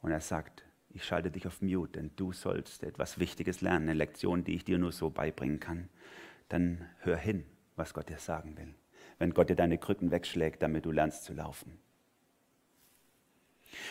Und 0.04 0.12
er 0.12 0.22
sagt, 0.22 0.64
ich 0.90 1.04
schalte 1.04 1.32
dich 1.32 1.48
auf 1.48 1.64
Mute, 1.64 1.94
denn 1.94 2.12
du 2.16 2.32
sollst 2.32 2.84
etwas 2.84 3.18
Wichtiges 3.18 3.62
lernen, 3.62 3.90
eine 3.90 3.98
Lektion, 3.98 4.44
die 4.44 4.54
ich 4.54 4.66
dir 4.66 4.78
nur 4.78 4.92
so 4.92 5.10
beibringen 5.10 5.60
kann. 5.60 5.90
Dann 6.48 6.86
hör 7.00 7.18
hin, 7.18 7.44
was 7.76 7.96
Gott 7.96 8.08
dir 8.10 8.20
sagen 8.20 8.56
will. 8.56 8.76
Wenn 9.18 9.34
Gott 9.34 9.50
dir 9.50 9.56
deine 9.56 9.80
Krücken 9.80 10.12
wegschlägt, 10.12 10.62
damit 10.62 10.86
du 10.86 10.92
lernst 10.92 11.24
zu 11.24 11.34
laufen. 11.34 11.80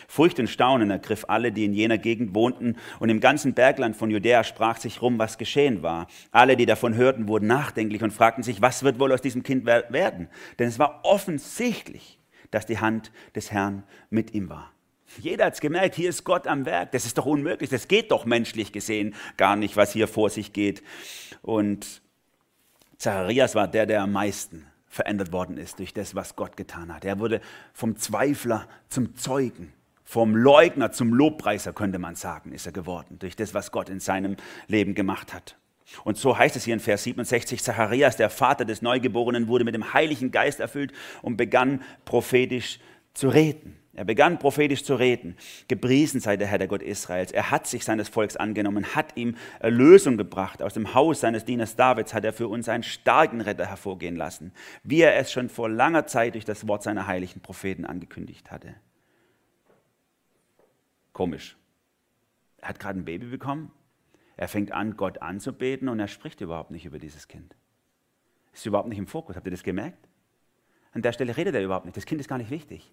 Furcht 0.08 0.38
und 0.38 0.48
Staunen 0.48 0.90
ergriff 0.90 1.24
alle, 1.28 1.52
die 1.52 1.64
in 1.64 1.74
jener 1.74 1.98
Gegend 1.98 2.34
wohnten, 2.34 2.76
und 3.00 3.08
im 3.08 3.20
ganzen 3.20 3.54
Bergland 3.54 3.96
von 3.96 4.10
Judäa 4.10 4.44
sprach 4.44 4.78
sich 4.78 5.02
rum, 5.02 5.18
was 5.18 5.38
geschehen 5.38 5.82
war. 5.82 6.06
Alle, 6.30 6.56
die 6.56 6.66
davon 6.66 6.94
hörten, 6.94 7.28
wurden 7.28 7.46
nachdenklich 7.46 8.02
und 8.02 8.12
fragten 8.12 8.42
sich, 8.42 8.62
was 8.62 8.82
wird 8.82 8.98
wohl 8.98 9.12
aus 9.12 9.22
diesem 9.22 9.42
Kind 9.42 9.66
werden? 9.66 10.28
Denn 10.58 10.68
es 10.68 10.78
war 10.78 11.00
offensichtlich, 11.04 12.18
dass 12.50 12.66
die 12.66 12.78
Hand 12.78 13.10
des 13.34 13.50
Herrn 13.50 13.84
mit 14.10 14.34
ihm 14.34 14.48
war. 14.48 14.70
Jeder 15.18 15.46
hat 15.46 15.54
es 15.54 15.60
gemerkt, 15.60 15.94
hier 15.94 16.08
ist 16.08 16.24
Gott 16.24 16.46
am 16.46 16.66
Werk. 16.66 16.92
Das 16.92 17.04
ist 17.04 17.18
doch 17.18 17.26
unmöglich. 17.26 17.70
Das 17.70 17.88
geht 17.88 18.10
doch 18.10 18.24
menschlich 18.24 18.72
gesehen 18.72 19.14
gar 19.36 19.56
nicht, 19.56 19.76
was 19.76 19.92
hier 19.92 20.08
vor 20.08 20.30
sich 20.30 20.52
geht. 20.52 20.82
Und 21.42 22.02
Zacharias 22.98 23.54
war 23.54 23.68
der, 23.68 23.86
der 23.86 24.02
am 24.02 24.12
meisten 24.12 24.66
verändert 24.94 25.32
worden 25.32 25.58
ist 25.58 25.80
durch 25.80 25.92
das, 25.92 26.14
was 26.14 26.36
Gott 26.36 26.56
getan 26.56 26.94
hat. 26.94 27.04
Er 27.04 27.18
wurde 27.18 27.40
vom 27.72 27.96
Zweifler 27.96 28.68
zum 28.88 29.16
Zeugen, 29.16 29.72
vom 30.04 30.36
Leugner 30.36 30.92
zum 30.92 31.12
Lobpreiser, 31.12 31.72
könnte 31.72 31.98
man 31.98 32.14
sagen, 32.14 32.52
ist 32.52 32.66
er 32.66 32.72
geworden, 32.72 33.18
durch 33.18 33.34
das, 33.34 33.54
was 33.54 33.72
Gott 33.72 33.88
in 33.88 33.98
seinem 33.98 34.36
Leben 34.68 34.94
gemacht 34.94 35.34
hat. 35.34 35.56
Und 36.04 36.16
so 36.16 36.38
heißt 36.38 36.54
es 36.56 36.64
hier 36.64 36.74
in 36.74 36.80
Vers 36.80 37.02
67, 37.02 37.62
Zacharias, 37.62 38.16
der 38.16 38.30
Vater 38.30 38.64
des 38.64 38.82
Neugeborenen, 38.82 39.48
wurde 39.48 39.64
mit 39.64 39.74
dem 39.74 39.92
Heiligen 39.92 40.30
Geist 40.30 40.60
erfüllt 40.60 40.92
und 41.22 41.36
begann 41.36 41.82
prophetisch 42.04 42.78
zu 43.14 43.28
reden. 43.28 43.76
Er 43.96 44.04
begann 44.04 44.40
prophetisch 44.40 44.82
zu 44.82 44.96
reden. 44.96 45.36
Gepriesen 45.68 46.20
sei 46.20 46.36
der 46.36 46.48
Herr, 46.48 46.58
der 46.58 46.66
Gott 46.66 46.82
Israels. 46.82 47.30
Er 47.30 47.52
hat 47.52 47.68
sich 47.68 47.84
seines 47.84 48.08
Volks 48.08 48.36
angenommen, 48.36 48.96
hat 48.96 49.16
ihm 49.16 49.36
Erlösung 49.60 50.16
gebracht. 50.16 50.62
Aus 50.62 50.74
dem 50.74 50.94
Haus 50.94 51.20
seines 51.20 51.44
Dieners 51.44 51.76
Davids 51.76 52.12
hat 52.12 52.24
er 52.24 52.32
für 52.32 52.48
uns 52.48 52.68
einen 52.68 52.82
starken 52.82 53.40
Retter 53.40 53.66
hervorgehen 53.66 54.16
lassen, 54.16 54.52
wie 54.82 55.00
er 55.00 55.16
es 55.16 55.30
schon 55.30 55.48
vor 55.48 55.68
langer 55.68 56.06
Zeit 56.06 56.34
durch 56.34 56.44
das 56.44 56.66
Wort 56.66 56.82
seiner 56.82 57.06
heiligen 57.06 57.40
Propheten 57.40 57.84
angekündigt 57.84 58.50
hatte. 58.50 58.74
Komisch. 61.12 61.56
Er 62.58 62.70
hat 62.70 62.80
gerade 62.80 62.98
ein 62.98 63.04
Baby 63.04 63.26
bekommen. 63.26 63.70
Er 64.36 64.48
fängt 64.48 64.72
an, 64.72 64.96
Gott 64.96 65.22
anzubeten 65.22 65.88
und 65.88 66.00
er 66.00 66.08
spricht 66.08 66.40
überhaupt 66.40 66.72
nicht 66.72 66.84
über 66.84 66.98
dieses 66.98 67.28
Kind. 67.28 67.54
Ist 68.52 68.66
überhaupt 68.66 68.88
nicht 68.88 68.98
im 68.98 69.06
Fokus. 69.06 69.36
Habt 69.36 69.46
ihr 69.46 69.52
das 69.52 69.62
gemerkt? 69.62 70.08
An 70.90 71.02
der 71.02 71.12
Stelle 71.12 71.36
redet 71.36 71.54
er 71.54 71.62
überhaupt 71.62 71.84
nicht. 71.84 71.96
Das 71.96 72.06
Kind 72.06 72.20
ist 72.20 72.28
gar 72.28 72.38
nicht 72.38 72.50
wichtig. 72.50 72.92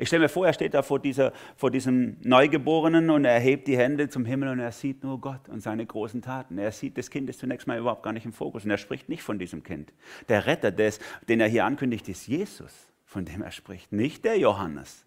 Ich 0.00 0.08
stelle 0.08 0.22
mir 0.22 0.28
vor, 0.30 0.46
er 0.46 0.54
steht 0.54 0.72
da 0.72 0.80
vor, 0.82 0.98
dieser, 0.98 1.34
vor 1.56 1.70
diesem 1.70 2.16
Neugeborenen 2.22 3.10
und 3.10 3.26
er 3.26 3.38
hebt 3.38 3.68
die 3.68 3.76
Hände 3.76 4.08
zum 4.08 4.24
Himmel 4.24 4.48
und 4.48 4.58
er 4.58 4.72
sieht 4.72 5.04
nur 5.04 5.20
Gott 5.20 5.46
und 5.50 5.60
seine 5.60 5.84
großen 5.84 6.22
Taten. 6.22 6.56
Er 6.56 6.72
sieht, 6.72 6.96
das 6.96 7.10
Kind 7.10 7.28
ist 7.28 7.38
zunächst 7.38 7.66
mal 7.66 7.78
überhaupt 7.78 8.02
gar 8.02 8.14
nicht 8.14 8.24
im 8.24 8.32
Fokus 8.32 8.64
und 8.64 8.70
er 8.70 8.78
spricht 8.78 9.10
nicht 9.10 9.22
von 9.22 9.38
diesem 9.38 9.62
Kind. 9.62 9.92
Der 10.30 10.46
Retter, 10.46 10.70
des, 10.70 11.00
den 11.28 11.38
er 11.38 11.48
hier 11.48 11.66
ankündigt, 11.66 12.08
ist 12.08 12.26
Jesus. 12.26 12.72
von 13.10 13.24
dem 13.24 13.42
er 13.42 13.50
spricht, 13.50 13.90
nicht 13.92 14.24
der 14.24 14.38
Johannes. 14.38 15.04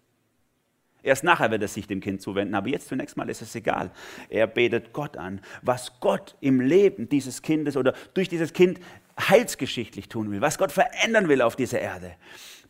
Erst 1.02 1.24
nachher 1.24 1.50
wird 1.50 1.62
er 1.62 1.68
sich 1.68 1.86
dem 1.86 2.00
Kind 2.00 2.20
zuwenden, 2.20 2.54
aber 2.54 2.68
jetzt 2.68 2.88
zunächst 2.88 3.16
mal 3.16 3.28
ist 3.30 3.40
es 3.40 3.54
egal. 3.54 3.90
Er 4.28 4.46
betet 4.46 4.92
Gott 4.92 5.16
an, 5.16 5.40
was 5.62 6.00
Gott 6.00 6.36
im 6.42 6.60
Leben 6.60 7.08
dieses 7.08 7.40
Kindes 7.40 7.78
oder 7.78 7.94
durch 8.12 8.28
dieses 8.28 8.52
Kind 8.52 8.78
heilsgeschichtlich 9.18 10.10
tun 10.10 10.30
will, 10.30 10.42
was 10.42 10.58
Gott 10.58 10.70
verändern 10.70 11.28
will 11.28 11.40
auf 11.40 11.56
dieser 11.56 11.80
Erde. 11.80 12.12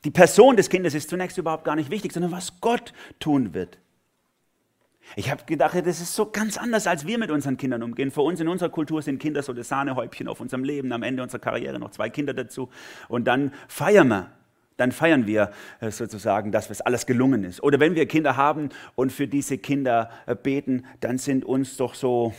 Die 0.05 0.11
Person 0.11 0.57
des 0.57 0.69
Kindes 0.69 0.95
ist 0.95 1.09
zunächst 1.09 1.39
überhaupt 1.39 1.65
gar 1.65 1.77
nicht 1.77 1.91
wichtig, 1.91 2.13
sondern 2.13 2.33
was 2.33 2.61
Gott 2.61 2.93
tun 3.19 3.55
wird. 3.55 3.79
Ich 5.17 5.31
habe 5.31 5.45
gedacht, 5.45 5.75
das 5.75 6.01
ist 6.01 6.15
so 6.15 6.27
ganz 6.27 6.57
anders, 6.57 6.87
als 6.87 7.07
wir 7.07 7.19
mit 7.19 7.31
unseren 7.31 7.57
Kindern 7.57 7.83
umgehen. 7.83 8.11
Für 8.11 8.23
uns 8.23 8.41
in 8.41 8.49
unserer 8.49 8.71
Kultur 8.71 9.03
sind 9.03 9.19
Kinder 9.19 9.43
so 9.43 9.53
das 9.53 9.69
Sahnehäubchen 9.69 10.29
auf 10.29 10.41
unserem 10.41 10.65
Leben, 10.65 10.93
am 10.93 11.03
Ende 11.03 11.23
unserer 11.23 11.41
Karriere 11.41 11.79
noch 11.79 11.91
zwei 11.91 12.11
Kinder 12.11 12.35
dazu 12.35 12.71
und 13.09 13.25
dann 13.25 13.53
feiern 13.69 14.09
wir 14.09 14.31
dann 14.77 14.91
feiern 14.93 15.27
wir 15.27 15.53
äh, 15.81 15.93
sozusagen, 15.93 16.51
dass 16.51 16.69
es 16.69 16.81
alles 16.81 17.07
gelungen 17.07 17.45
ist. 17.45 17.63
Oder 17.63 17.79
wenn 17.79 17.95
wir 17.95 18.07
Kinder 18.07 18.37
haben 18.37 18.71
und 18.97 19.13
für 19.13 19.29
diese 19.29 19.57
Kinder 19.57 20.11
äh, 20.27 20.35
beten, 20.35 20.85
dann 20.99 21.19
sind 21.19 21.45
uns 21.45 21.77
doch 21.77 21.95
so 21.95 22.35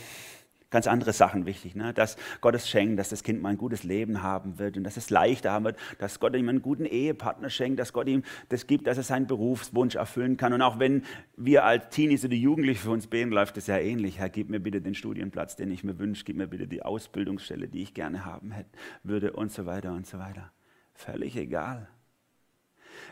ganz 0.70 0.86
andere 0.86 1.12
Sachen 1.12 1.46
wichtig. 1.46 1.74
Ne? 1.74 1.94
Dass 1.94 2.16
Gott 2.40 2.54
es 2.54 2.68
schenkt, 2.68 2.98
dass 2.98 3.08
das 3.08 3.22
Kind 3.22 3.42
mal 3.42 3.50
ein 3.50 3.58
gutes 3.58 3.84
Leben 3.84 4.22
haben 4.22 4.58
wird 4.58 4.76
und 4.76 4.84
dass 4.84 4.96
es 4.96 5.10
leichter 5.10 5.52
haben 5.52 5.64
wird, 5.64 5.78
dass 5.98 6.20
Gott 6.20 6.34
ihm 6.34 6.48
einen 6.48 6.62
guten 6.62 6.84
Ehepartner 6.84 7.50
schenkt, 7.50 7.78
dass 7.78 7.92
Gott 7.92 8.08
ihm 8.08 8.22
das 8.48 8.66
gibt, 8.66 8.86
dass 8.86 8.96
er 8.96 9.04
seinen 9.04 9.26
Berufswunsch 9.26 9.94
erfüllen 9.94 10.36
kann. 10.36 10.52
Und 10.52 10.62
auch 10.62 10.78
wenn 10.78 11.04
wir 11.36 11.64
als 11.64 11.88
Teenies 11.90 12.24
oder 12.24 12.34
Jugendliche 12.34 12.80
für 12.80 12.90
uns 12.90 13.06
beten, 13.06 13.30
läuft 13.30 13.56
es 13.56 13.66
ja 13.66 13.78
ähnlich. 13.78 14.18
Herr, 14.18 14.28
gib 14.28 14.50
mir 14.50 14.60
bitte 14.60 14.80
den 14.80 14.94
Studienplatz, 14.94 15.56
den 15.56 15.70
ich 15.70 15.84
mir 15.84 15.98
wünsche, 15.98 16.24
gib 16.24 16.36
mir 16.36 16.48
bitte 16.48 16.66
die 16.66 16.82
Ausbildungsstelle, 16.82 17.68
die 17.68 17.82
ich 17.82 17.94
gerne 17.94 18.24
haben 18.24 18.50
hätte, 18.50 18.70
würde 19.02 19.32
und 19.32 19.52
so 19.52 19.66
weiter 19.66 19.92
und 19.92 20.06
so 20.06 20.18
weiter. 20.18 20.52
Völlig 20.94 21.36
egal. 21.36 21.88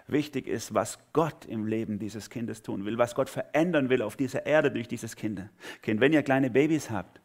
Wichtig 0.06 0.46
ist, 0.46 0.74
was 0.74 0.98
Gott 1.12 1.44
im 1.46 1.66
Leben 1.66 1.98
dieses 1.98 2.30
Kindes 2.30 2.62
tun 2.62 2.84
will, 2.84 2.98
was 2.98 3.14
Gott 3.14 3.28
verändern 3.28 3.90
will 3.90 4.02
auf 4.02 4.16
dieser 4.16 4.46
Erde 4.46 4.70
durch 4.70 4.88
dieses 4.88 5.16
Kind. 5.16 5.48
Kind, 5.82 6.00
wenn 6.00 6.12
ihr 6.12 6.22
kleine 6.22 6.50
Babys 6.50 6.90
habt, 6.90 7.20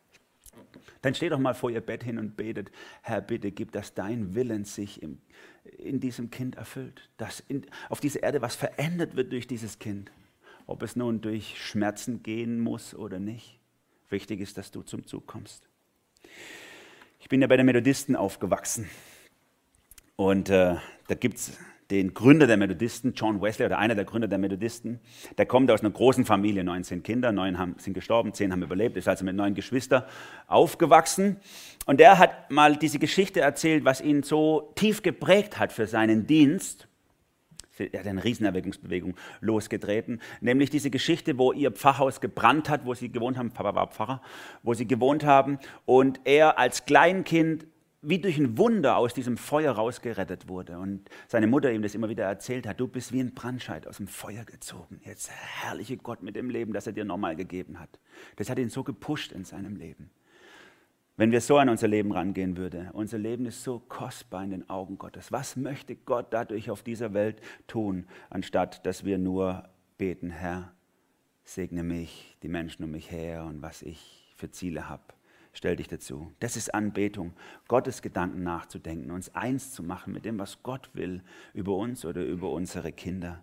dann 1.01 1.15
steht 1.15 1.31
doch 1.31 1.39
mal 1.39 1.53
vor 1.53 1.69
ihr 1.71 1.81
Bett 1.81 2.03
hin 2.03 2.17
und 2.17 2.35
betet, 2.35 2.71
Herr, 3.01 3.21
bitte 3.21 3.51
gib, 3.51 3.71
dass 3.71 3.93
dein 3.93 4.35
Willen 4.35 4.65
sich 4.65 5.01
im, 5.01 5.19
in 5.77 5.99
diesem 5.99 6.29
Kind 6.29 6.55
erfüllt, 6.55 7.09
dass 7.17 7.39
in, 7.47 7.65
auf 7.89 7.99
dieser 7.99 8.23
Erde 8.23 8.41
was 8.41 8.55
verändert 8.55 9.15
wird 9.15 9.31
durch 9.31 9.47
dieses 9.47 9.79
Kind. 9.79 10.11
Ob 10.67 10.83
es 10.83 10.95
nun 10.95 11.21
durch 11.21 11.59
Schmerzen 11.59 12.21
gehen 12.21 12.59
muss 12.59 12.93
oder 12.93 13.19
nicht. 13.19 13.59
Wichtig 14.09 14.39
ist, 14.41 14.57
dass 14.57 14.71
du 14.71 14.81
zum 14.81 15.05
Zug 15.05 15.25
kommst. 15.25 15.67
Ich 17.19 17.29
bin 17.29 17.41
ja 17.41 17.47
bei 17.47 17.57
den 17.57 17.65
Methodisten 17.65 18.15
aufgewachsen. 18.15 18.89
Und 20.15 20.49
äh, 20.49 20.75
da 21.07 21.15
gibt 21.15 21.37
es 21.37 21.57
den 21.91 22.13
Gründer 22.13 22.45
der 22.45 22.57
Methodisten, 22.57 23.13
John 23.13 23.41
Wesley, 23.41 23.65
oder 23.65 23.79
einer 23.79 23.95
der 23.95 24.05
Gründer 24.05 24.27
der 24.27 24.37
Methodisten. 24.37 24.99
Der 25.37 25.45
kommt 25.45 25.71
aus 25.71 25.81
einer 25.81 25.89
großen 25.89 26.23
Familie, 26.23 26.63
19 26.63 27.01
Kinder, 27.01 27.31
neun 27.31 27.57
haben, 27.57 27.75
sind 27.77 27.93
gestorben, 27.93 28.33
zehn 28.33 28.51
haben 28.51 28.61
überlebt, 28.61 28.95
ist 28.95 29.07
also 29.07 29.25
mit 29.25 29.35
neun 29.35 29.55
Geschwistern 29.55 30.03
aufgewachsen. 30.47 31.37
Und 31.85 31.99
der 31.99 32.19
hat 32.19 32.51
mal 32.51 32.75
diese 32.75 32.99
Geschichte 32.99 33.41
erzählt, 33.41 33.85
was 33.85 34.01
ihn 34.01 34.21
so 34.21 34.71
tief 34.75 35.01
geprägt 35.01 35.57
hat 35.57 35.73
für 35.73 35.87
seinen 35.87 36.27
Dienst. 36.27 36.87
Er 37.79 38.01
hat 38.01 38.07
eine 38.07 38.23
Riesenerweckungsbewegung 38.23 39.15
losgetreten, 39.39 40.21
nämlich 40.41 40.69
diese 40.69 40.89
Geschichte, 40.89 41.37
wo 41.37 41.53
ihr 41.53 41.71
Pfarrhaus 41.71 42.19
gebrannt 42.19 42.69
hat, 42.69 42.85
wo 42.85 42.93
sie 42.93 43.09
gewohnt 43.09 43.37
haben, 43.37 43.51
Papa 43.51 43.73
war 43.73 43.87
Pfarrer, 43.87 44.21
wo 44.63 44.73
sie 44.73 44.85
gewohnt 44.85 45.23
haben 45.23 45.59
und 45.85 46.19
er 46.25 46.59
als 46.59 46.85
Kleinkind 46.85 47.65
wie 48.01 48.19
durch 48.19 48.37
ein 48.37 48.57
Wunder 48.57 48.97
aus 48.97 49.13
diesem 49.13 49.37
Feuer 49.37 49.73
rausgerettet 49.73 50.47
wurde. 50.47 50.79
Und 50.79 51.09
seine 51.27 51.47
Mutter 51.47 51.71
ihm 51.71 51.81
das 51.81 51.95
immer 51.95 52.09
wieder 52.09 52.25
erzählt 52.25 52.65
hat, 52.65 52.79
du 52.79 52.87
bist 52.87 53.11
wie 53.11 53.19
ein 53.19 53.33
Brandscheid 53.33 53.87
aus 53.87 53.97
dem 53.97 54.07
Feuer 54.07 54.45
gezogen. 54.45 55.01
Jetzt 55.03 55.29
herrliche 55.29 55.97
Gott 55.97 56.23
mit 56.23 56.35
dem 56.35 56.49
Leben, 56.49 56.71
das 56.73 56.87
er 56.87 56.93
dir 56.93 57.03
nochmal 57.03 57.35
gegeben 57.35 57.79
hat. 57.79 57.99
Das 58.37 58.49
hat 58.49 58.57
ihn 58.57 58.69
so 58.69 58.83
gepusht 58.83 59.33
in 59.33 59.43
seinem 59.43 59.75
Leben. 59.75 60.09
Wenn 61.17 61.33
wir 61.33 61.41
so 61.41 61.57
an 61.57 61.67
unser 61.67 61.89
Leben 61.89 62.13
rangehen 62.13 62.55
würden, 62.55 62.89
unser 62.91 63.17
Leben 63.17 63.45
ist 63.45 63.63
so 63.63 63.79
kostbar 63.79 64.45
in 64.45 64.51
den 64.51 64.69
Augen 64.69 64.97
Gottes. 64.97 65.33
Was 65.33 65.57
möchte 65.57 65.97
Gott 65.97 66.27
dadurch 66.29 66.69
auf 66.69 66.81
dieser 66.81 67.13
Welt 67.13 67.41
tun, 67.67 68.05
anstatt 68.29 68.85
dass 68.85 69.03
wir 69.03 69.17
nur 69.17 69.67
beten, 69.97 70.29
Herr, 70.29 70.71
segne 71.43 71.83
mich, 71.83 72.37
die 72.41 72.47
Menschen 72.47 72.85
um 72.85 72.91
mich 72.91 73.11
her 73.11 73.43
und 73.43 73.61
was 73.61 73.81
ich 73.81 74.33
für 74.37 74.49
Ziele 74.49 74.87
habe 74.87 75.03
stell 75.53 75.75
dich 75.75 75.87
dazu. 75.87 76.31
Das 76.39 76.55
ist 76.55 76.73
Anbetung, 76.73 77.33
Gottes 77.67 78.01
Gedanken 78.01 78.43
nachzudenken, 78.43 79.11
uns 79.11 79.33
eins 79.35 79.71
zu 79.71 79.83
machen 79.83 80.13
mit 80.13 80.25
dem, 80.25 80.39
was 80.39 80.63
Gott 80.63 80.89
will 80.93 81.23
über 81.53 81.75
uns 81.75 82.05
oder 82.05 82.23
über 82.23 82.51
unsere 82.51 82.91
Kinder. 82.91 83.41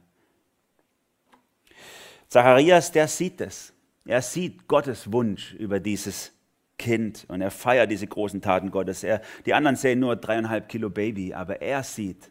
Zacharias, 2.28 2.92
der 2.92 3.08
sieht 3.08 3.40
es. 3.40 3.72
Er 4.04 4.22
sieht 4.22 4.68
Gottes 4.68 5.12
Wunsch 5.12 5.54
über 5.54 5.80
dieses 5.80 6.32
Kind 6.78 7.24
und 7.28 7.40
er 7.40 7.50
feiert 7.50 7.90
diese 7.90 8.06
großen 8.06 8.40
Taten 8.40 8.70
Gottes. 8.70 9.02
Er, 9.02 9.22
die 9.46 9.54
anderen 9.54 9.76
sehen 9.76 10.00
nur 10.00 10.16
dreieinhalb 10.16 10.68
Kilo 10.68 10.90
Baby, 10.90 11.34
aber 11.34 11.62
er 11.62 11.82
sieht, 11.82 12.30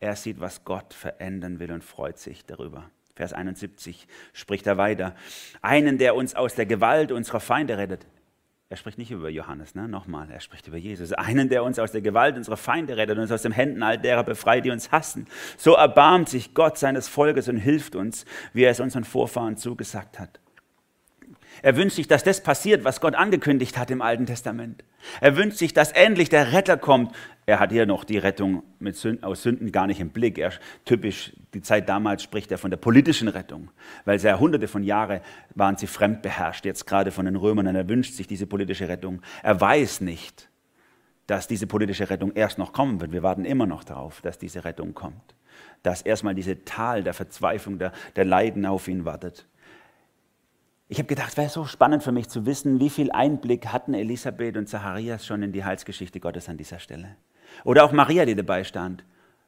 er 0.00 0.16
sieht, 0.16 0.40
was 0.40 0.64
Gott 0.64 0.94
verändern 0.94 1.58
will 1.58 1.72
und 1.72 1.82
freut 1.82 2.18
sich 2.18 2.44
darüber. 2.44 2.90
Vers 3.14 3.32
71 3.32 4.06
spricht 4.32 4.66
er 4.66 4.76
weiter. 4.76 5.14
Einen, 5.62 5.98
der 5.98 6.14
uns 6.14 6.34
aus 6.34 6.54
der 6.54 6.66
Gewalt 6.66 7.12
unserer 7.12 7.40
Feinde 7.40 7.78
rettet. 7.78 8.06
Er 8.74 8.76
spricht 8.76 8.98
nicht 8.98 9.12
über 9.12 9.28
Johannes, 9.28 9.76
ne? 9.76 9.86
nochmal, 9.86 10.28
er 10.32 10.40
spricht 10.40 10.66
über 10.66 10.76
Jesus. 10.76 11.12
Einen, 11.12 11.48
der 11.48 11.62
uns 11.62 11.78
aus 11.78 11.92
der 11.92 12.00
Gewalt 12.00 12.36
unserer 12.36 12.56
Feinde 12.56 12.96
rettet 12.96 13.16
und 13.16 13.22
uns 13.22 13.30
aus 13.30 13.42
den 13.42 13.52
Händen 13.52 13.84
all 13.84 13.98
derer 13.98 14.24
befreit, 14.24 14.64
die 14.64 14.72
uns 14.72 14.90
hassen. 14.90 15.28
So 15.56 15.74
erbarmt 15.74 16.28
sich 16.28 16.54
Gott 16.54 16.76
seines 16.76 17.06
Volkes 17.06 17.48
und 17.48 17.56
hilft 17.56 17.94
uns, 17.94 18.24
wie 18.52 18.64
er 18.64 18.72
es 18.72 18.80
unseren 18.80 19.04
Vorfahren 19.04 19.56
zugesagt 19.56 20.18
hat. 20.18 20.40
Er 21.62 21.76
wünscht 21.76 21.96
sich, 21.96 22.08
dass 22.08 22.24
das 22.24 22.42
passiert, 22.42 22.84
was 22.84 23.00
Gott 23.00 23.14
angekündigt 23.14 23.78
hat 23.78 23.90
im 23.90 24.02
Alten 24.02 24.26
Testament. 24.26 24.84
Er 25.20 25.36
wünscht 25.36 25.58
sich, 25.58 25.72
dass 25.72 25.92
endlich 25.92 26.28
der 26.28 26.52
Retter 26.52 26.76
kommt, 26.76 27.14
er 27.46 27.60
hat 27.60 27.72
hier 27.72 27.84
noch 27.84 28.04
die 28.04 28.16
Rettung 28.16 28.62
mit 28.78 28.96
Sünden, 28.96 29.22
aus 29.22 29.42
Sünden 29.42 29.70
gar 29.70 29.86
nicht 29.86 30.00
im 30.00 30.10
Blick. 30.10 30.38
Er, 30.38 30.52
typisch 30.84 31.32
die 31.52 31.60
Zeit 31.60 31.88
damals 31.88 32.22
spricht 32.22 32.50
er 32.50 32.58
von 32.58 32.70
der 32.70 32.78
politischen 32.78 33.28
Rettung, 33.28 33.70
weil 34.06 34.18
sehr 34.18 34.40
hunderte 34.40 34.66
von 34.66 34.82
Jahren 34.82 35.20
waren 35.54 35.76
sie 35.76 35.86
fremdbeherrscht, 35.86 36.64
jetzt 36.64 36.86
gerade 36.86 37.10
von 37.10 37.26
den 37.26 37.36
Römern. 37.36 37.66
Und 37.66 37.76
er 37.76 37.88
wünscht 37.88 38.14
sich 38.14 38.26
diese 38.26 38.46
politische 38.46 38.88
Rettung. 38.88 39.20
Er 39.42 39.60
weiß 39.60 40.00
nicht, 40.00 40.48
dass 41.26 41.46
diese 41.46 41.66
politische 41.66 42.08
Rettung 42.08 42.32
erst 42.32 42.58
noch 42.58 42.72
kommen 42.72 43.00
wird. 43.00 43.12
Wir 43.12 43.22
warten 43.22 43.44
immer 43.44 43.66
noch 43.66 43.84
darauf, 43.84 44.22
dass 44.22 44.38
diese 44.38 44.64
Rettung 44.64 44.94
kommt. 44.94 45.34
Dass 45.82 46.00
erstmal 46.00 46.34
diese 46.34 46.64
Tal 46.64 47.02
der 47.02 47.12
Verzweiflung, 47.12 47.78
der, 47.78 47.92
der 48.16 48.24
Leiden 48.24 48.64
auf 48.64 48.88
ihn 48.88 49.04
wartet. 49.04 49.46
Ich 50.88 50.98
habe 50.98 51.06
gedacht, 51.06 51.30
es 51.30 51.36
wäre 51.36 51.48
so 51.48 51.64
spannend 51.64 52.02
für 52.02 52.12
mich 52.12 52.28
zu 52.28 52.44
wissen, 52.44 52.78
wie 52.78 52.90
viel 52.90 53.10
Einblick 53.10 53.68
hatten 53.68 53.94
Elisabeth 53.94 54.56
und 54.56 54.68
Zacharias 54.68 55.24
schon 55.24 55.42
in 55.42 55.52
die 55.52 55.64
Heilsgeschichte 55.64 56.20
Gottes 56.20 56.48
an 56.48 56.58
dieser 56.58 56.78
Stelle. 56.78 57.16
Oder 57.64 57.84
auch 57.84 57.92
Maria, 57.92 58.26
die 58.26 58.34
dabei 58.34 58.64
stand. 58.64 59.04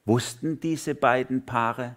Wussten 0.06 0.60
diese 0.60 0.94
beiden 0.94 1.44
Paare, 1.44 1.96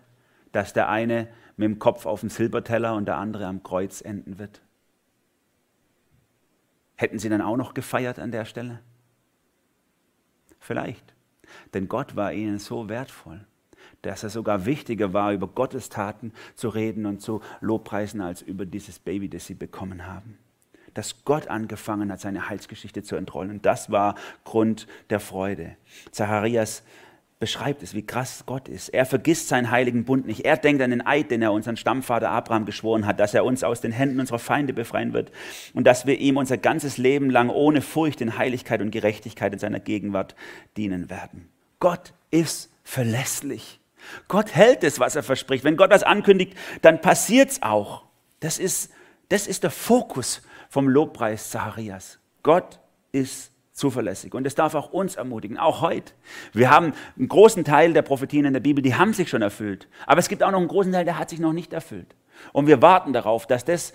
dass 0.52 0.74
der 0.74 0.90
eine 0.90 1.30
mit 1.56 1.66
dem 1.66 1.80
Kopf 1.80 2.06
auf 2.06 2.22
dem 2.22 2.30
Silberteller 2.30 2.96
und 2.96 3.06
der 3.06 3.18
andere 3.18 3.46
am 3.46 3.64
Kreuz 3.64 4.02
enden 4.02 4.40
wird? 4.40 4.62
Hätten 6.96 7.20
sie 7.20 7.30
dann 7.30 7.42
auch 7.42 7.56
noch 7.56 7.74
gefeiert 7.74 8.20
an 8.20 8.32
der 8.32 8.44
Stelle? 8.44 8.82
Vielleicht. 10.60 11.14
Denn 11.74 11.88
Gott 11.88 12.16
war 12.16 12.34
ihnen 12.34 12.60
so 12.60 12.90
wertvoll, 12.90 13.46
dass 14.02 14.24
er 14.24 14.30
sogar 14.30 14.66
wichtiger 14.66 15.14
war, 15.14 15.34
über 15.34 15.48
Gottes 15.48 15.90
Taten 15.90 16.34
zu 16.56 16.70
reden 16.70 17.06
und 17.06 17.22
zu 17.22 17.42
lobpreisen, 17.62 18.22
als 18.22 18.42
über 18.42 18.66
dieses 18.66 19.00
Baby, 19.00 19.30
das 19.30 19.46
sie 19.46 19.56
bekommen 19.56 20.08
haben 20.08 20.38
dass 20.94 21.24
Gott 21.24 21.48
angefangen 21.48 22.12
hat, 22.12 22.20
seine 22.20 22.50
Heilsgeschichte 22.50 23.04
zu 23.04 23.16
entrollen. 23.16 23.52
Und 23.52 23.66
das 23.66 23.92
war 23.92 24.16
Grund 24.44 24.88
der 25.10 25.20
Freude. 25.20 25.76
Zacharias 26.12 26.84
beschreibt 27.40 27.84
es, 27.84 27.94
wie 27.94 28.06
krass 28.06 28.44
Gott 28.46 28.68
ist. 28.68 28.90
Er 28.90 29.06
vergisst 29.06 29.48
seinen 29.48 29.72
heiligen 29.72 30.04
Bund 30.04 30.28
nicht. 30.28 30.44
Er 30.44 30.58
denkt 30.58 30.82
an 30.82 30.90
den 30.92 31.06
Eid, 31.06 31.32
den 31.32 31.42
er 31.42 31.54
unseren 31.54 31.78
Stammvater 31.78 32.30
Abraham 32.30 32.66
geschworen 32.66 33.06
hat, 33.06 33.20
dass 33.20 33.34
er 33.34 33.46
uns 33.46 33.64
aus 33.64 33.80
den 33.80 33.94
Händen 33.94 34.20
unserer 34.20 34.40
Feinde 34.40 34.74
befreien 34.74 35.14
wird 35.14 35.32
und 35.74 35.88
dass 35.88 36.06
wir 36.06 36.20
ihm 36.20 36.36
unser 36.36 36.58
ganzes 36.58 36.98
Leben 36.98 37.30
lang 37.30 37.50
ohne 37.50 37.82
Furcht 37.82 38.20
in 38.20 38.38
Heiligkeit 38.38 38.82
und 38.82 38.92
Gerechtigkeit 38.92 39.54
in 39.54 39.60
seiner 39.60 39.80
Gegenwart 39.80 40.36
dienen 40.76 41.10
werden. 41.10 41.48
Gott 41.80 42.14
ist 42.30 42.70
verlässlich. 42.84 43.79
Gott 44.28 44.54
hält 44.56 44.84
es, 44.84 45.00
was 45.00 45.16
er 45.16 45.24
verspricht. 45.24 45.64
Wenn 45.64 45.78
Gott 45.78 45.92
das 45.92 46.04
ankündigt, 46.04 46.58
dann 46.82 47.02
passiert 47.02 47.52
es 47.52 47.64
auch. 47.64 48.04
Das 48.40 48.60
ist, 48.60 48.92
das 49.30 49.48
ist 49.48 49.64
der 49.64 49.72
Fokus 49.72 50.42
vom 50.70 50.88
Lobpreis 50.88 51.50
Zacharias. 51.50 52.20
Gott 52.44 52.80
ist 53.12 53.52
zuverlässig 53.72 54.34
und 54.34 54.46
es 54.46 54.56
darf 54.56 54.76
auch 54.76 54.92
uns 54.92 55.16
ermutigen, 55.16 55.58
auch 55.58 55.82
heute. 55.82 56.14
Wir 56.54 56.70
haben 56.70 56.94
einen 57.18 57.28
großen 57.30 57.64
Teil 57.64 57.94
der 57.94 58.02
Prophetien 58.02 58.46
in 58.46 58.54
der 58.54 58.60
Bibel, 58.60 58.84
die 58.84 58.96
haben 58.96 59.14
sich 59.14 59.30
schon 59.30 59.42
erfüllt. 59.42 59.88
Aber 60.06 60.20
es 60.20 60.28
gibt 60.28 60.44
auch 60.44 60.52
noch 60.52 60.60
einen 60.60 60.68
großen 60.68 60.92
Teil, 60.92 61.06
der 61.06 61.18
hat 61.18 61.30
sich 61.30 61.40
noch 61.40 61.54
nicht 61.54 61.74
erfüllt. 61.74 62.16
Und 62.52 62.68
wir 62.68 62.82
warten 62.82 63.14
darauf, 63.14 63.48
dass 63.48 63.66
das 63.66 63.94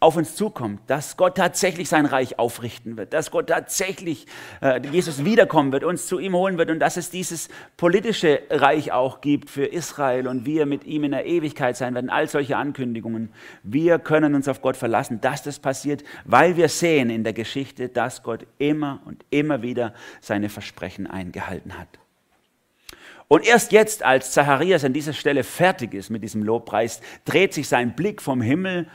auf 0.00 0.16
uns 0.16 0.34
zukommt, 0.34 0.80
dass 0.86 1.18
Gott 1.18 1.36
tatsächlich 1.36 1.90
sein 1.90 2.06
Reich 2.06 2.38
aufrichten 2.38 2.96
wird, 2.96 3.12
dass 3.12 3.30
Gott 3.30 3.48
tatsächlich, 3.48 4.26
äh, 4.62 4.80
Jesus 4.90 5.26
wiederkommen 5.26 5.72
wird, 5.72 5.84
uns 5.84 6.06
zu 6.06 6.18
ihm 6.18 6.34
holen 6.34 6.56
wird 6.56 6.70
und 6.70 6.80
dass 6.80 6.96
es 6.96 7.10
dieses 7.10 7.48
politische 7.76 8.40
Reich 8.48 8.92
auch 8.92 9.20
gibt 9.20 9.50
für 9.50 9.66
Israel 9.66 10.26
und 10.26 10.46
wir 10.46 10.64
mit 10.64 10.84
ihm 10.84 11.04
in 11.04 11.10
der 11.10 11.26
Ewigkeit 11.26 11.76
sein 11.76 11.94
werden, 11.94 12.08
all 12.08 12.28
solche 12.28 12.56
Ankündigungen. 12.56 13.30
Wir 13.62 13.98
können 13.98 14.34
uns 14.34 14.48
auf 14.48 14.62
Gott 14.62 14.78
verlassen, 14.78 15.20
dass 15.20 15.42
das 15.42 15.58
passiert, 15.58 16.02
weil 16.24 16.56
wir 16.56 16.70
sehen 16.70 17.10
in 17.10 17.22
der 17.22 17.34
Geschichte, 17.34 17.90
dass 17.90 18.22
Gott 18.22 18.46
immer 18.56 19.00
und 19.04 19.22
immer 19.28 19.60
wieder 19.60 19.92
seine 20.22 20.48
Versprechen 20.48 21.06
eingehalten 21.06 21.78
hat. 21.78 21.88
Und 23.28 23.46
erst 23.46 23.70
jetzt, 23.70 24.02
als 24.02 24.32
Zacharias 24.32 24.84
an 24.84 24.92
dieser 24.92 25.12
Stelle 25.12 25.44
fertig 25.44 25.94
ist 25.94 26.10
mit 26.10 26.24
diesem 26.24 26.42
Lobpreis, 26.42 27.00
dreht 27.24 27.54
sich 27.54 27.68
sein 27.68 27.94
Blick 27.94 28.20
vom 28.20 28.40
Himmel 28.40 28.88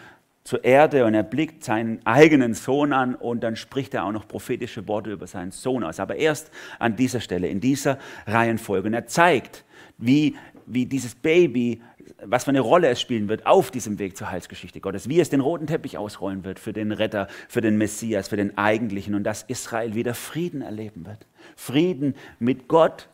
zur 0.46 0.64
Erde 0.64 1.06
und 1.06 1.16
er 1.16 1.24
blickt 1.24 1.64
seinen 1.64 2.06
eigenen 2.06 2.54
Sohn 2.54 2.94
an 2.94 3.16
und 3.16 3.44
dann 3.44 3.56
spricht 3.56 3.96
er 3.96 4.06
auch 4.06 4.12
noch 4.12 4.28
prophetische 4.28 4.88
Worte 4.88 5.12
über 5.12 5.26
seinen 5.26 5.52
Sohn 5.52 5.84
aus. 5.84 6.00
Aber 6.00 6.16
erst 6.18 6.52
an 6.78 6.96
dieser 6.96 7.20
Stelle, 7.20 7.48
in 7.48 7.60
dieser 7.60 7.98
Reihenfolge. 8.28 8.88
Und 8.88 8.94
er 8.94 9.08
zeigt, 9.08 9.66
wie, 9.98 10.36
wie 10.68 10.86
dieses 10.86 11.16
Baby, 11.16 11.82
was 12.24 12.44
für 12.44 12.52
eine 12.52 12.60
Rolle 12.60 12.90
es 12.90 13.02
spielen 13.02 13.28
wird 13.28 13.48
auf 13.48 13.72
diesem 13.72 13.98
Weg 13.98 14.16
zur 14.16 14.30
Heilsgeschichte 14.30 14.80
Gottes, 14.82 15.10
wie 15.10 15.20
es 15.20 15.32
den 15.32 15.40
roten 15.40 15.66
Teppich 15.66 15.98
ausrollen 15.98 16.44
wird 16.44 16.60
für 16.60 16.74
den 16.74 16.92
Retter, 16.92 17.28
für 17.50 17.62
den 17.62 17.80
Messias, 17.80 18.28
für 18.28 18.38
den 18.38 18.56
Eigentlichen 18.56 19.16
und 19.16 19.24
dass 19.24 19.42
Israel 19.44 19.96
wieder 19.96 20.14
Frieden 20.14 20.62
erleben 20.62 21.08
wird. 21.08 21.26
Frieden 21.56 22.14
mit 22.38 22.68
Gott 22.68 23.10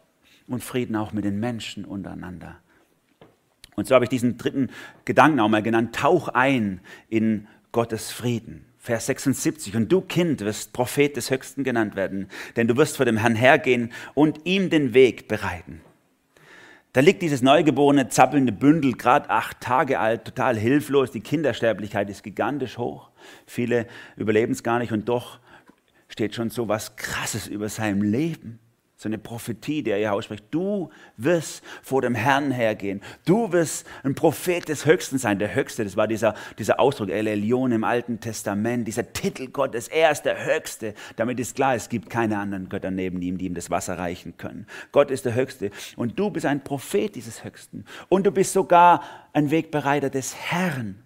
und 0.47 0.65
Frieden 0.65 0.97
auch 0.97 1.13
mit 1.13 1.23
den 1.23 1.39
Menschen 1.39 1.85
untereinander. 1.85 2.57
Und 3.75 3.87
so 3.87 3.95
habe 3.95 4.05
ich 4.05 4.09
diesen 4.09 4.37
dritten 4.37 4.69
Gedanken 5.05 5.39
auch 5.39 5.49
mal 5.49 5.63
genannt, 5.63 5.95
tauch 5.95 6.27
ein 6.27 6.81
in 7.09 7.47
Gottes 7.71 8.11
Frieden. 8.11 8.65
Vers 8.79 9.05
76, 9.05 9.75
und 9.75 9.91
du 9.91 10.01
Kind 10.01 10.41
wirst 10.41 10.73
Prophet 10.73 11.15
des 11.15 11.29
Höchsten 11.29 11.63
genannt 11.63 11.95
werden, 11.95 12.27
denn 12.55 12.67
du 12.67 12.75
wirst 12.77 12.97
vor 12.97 13.05
dem 13.05 13.17
Herrn 13.17 13.35
hergehen 13.35 13.91
und 14.15 14.39
ihm 14.45 14.71
den 14.71 14.95
Weg 14.95 15.27
bereiten. 15.27 15.81
Da 16.93 16.99
liegt 16.99 17.21
dieses 17.21 17.41
neugeborene, 17.41 18.09
zappelnde 18.09 18.51
Bündel, 18.51 18.93
gerade 18.93 19.29
acht 19.29 19.61
Tage 19.61 19.99
alt, 19.99 20.25
total 20.25 20.57
hilflos. 20.57 21.11
Die 21.11 21.21
Kindersterblichkeit 21.21 22.09
ist 22.09 22.23
gigantisch 22.23 22.77
hoch. 22.77 23.11
Viele 23.45 23.87
überleben 24.17 24.51
es 24.51 24.63
gar 24.63 24.79
nicht 24.79 24.91
und 24.91 25.07
doch 25.07 25.39
steht 26.09 26.35
schon 26.35 26.49
so 26.49 26.67
was 26.67 26.97
Krasses 26.97 27.47
über 27.47 27.69
seinem 27.69 28.01
Leben 28.01 28.59
so 29.01 29.09
eine 29.09 29.17
Prophetie, 29.17 29.81
der 29.81 29.97
er 29.97 30.13
ausspricht. 30.13 30.43
Du 30.51 30.91
wirst 31.17 31.63
vor 31.81 32.03
dem 32.03 32.13
Herrn 32.13 32.51
hergehen. 32.51 33.01
Du 33.25 33.51
wirst 33.51 33.87
ein 34.03 34.13
Prophet 34.13 34.69
des 34.69 34.85
Höchsten 34.85 35.17
sein. 35.17 35.39
Der 35.39 35.55
Höchste, 35.55 35.83
das 35.83 35.97
war 35.97 36.07
dieser, 36.07 36.35
dieser 36.59 36.79
Ausdruck, 36.79 37.09
El 37.09 37.25
Elyon 37.25 37.71
im 37.71 37.83
Alten 37.83 38.19
Testament, 38.19 38.87
dieser 38.87 39.11
Titel 39.11 39.47
Gottes. 39.47 39.87
Er 39.87 40.11
ist 40.11 40.21
der 40.21 40.45
Höchste. 40.45 40.93
Damit 41.15 41.39
ist 41.39 41.55
klar, 41.55 41.73
es 41.73 41.89
gibt 41.89 42.11
keine 42.11 42.37
anderen 42.37 42.69
Götter 42.69 42.91
neben 42.91 43.23
ihm, 43.23 43.39
die 43.39 43.45
ihm 43.45 43.55
das 43.55 43.71
Wasser 43.71 43.97
reichen 43.97 44.37
können. 44.37 44.67
Gott 44.91 45.09
ist 45.09 45.25
der 45.25 45.33
Höchste. 45.33 45.71
Und 45.95 46.19
du 46.19 46.29
bist 46.29 46.45
ein 46.45 46.63
Prophet 46.63 47.15
dieses 47.15 47.43
Höchsten. 47.43 47.85
Und 48.07 48.27
du 48.27 48.31
bist 48.31 48.53
sogar 48.53 49.01
ein 49.33 49.49
Wegbereiter 49.49 50.11
des 50.11 50.35
Herrn. 50.35 51.01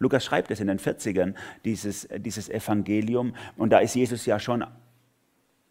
Lukas 0.00 0.24
schreibt 0.24 0.50
es 0.50 0.58
in 0.58 0.66
den 0.66 0.80
40ern, 0.80 1.34
dieses, 1.64 2.08
dieses 2.16 2.48
Evangelium. 2.48 3.36
Und 3.56 3.70
da 3.70 3.78
ist 3.78 3.94
Jesus 3.94 4.26
ja 4.26 4.40
schon 4.40 4.64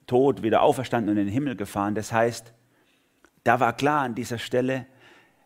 tot, 0.09 0.43
wieder 0.43 0.61
auferstanden 0.61 1.11
und 1.11 1.17
in 1.17 1.27
den 1.27 1.33
Himmel 1.33 1.55
gefahren. 1.55 1.95
Das 1.95 2.11
heißt, 2.11 2.53
da 3.43 3.59
war 3.59 3.73
klar 3.73 4.01
an 4.01 4.15
dieser 4.15 4.37
Stelle, 4.37 4.85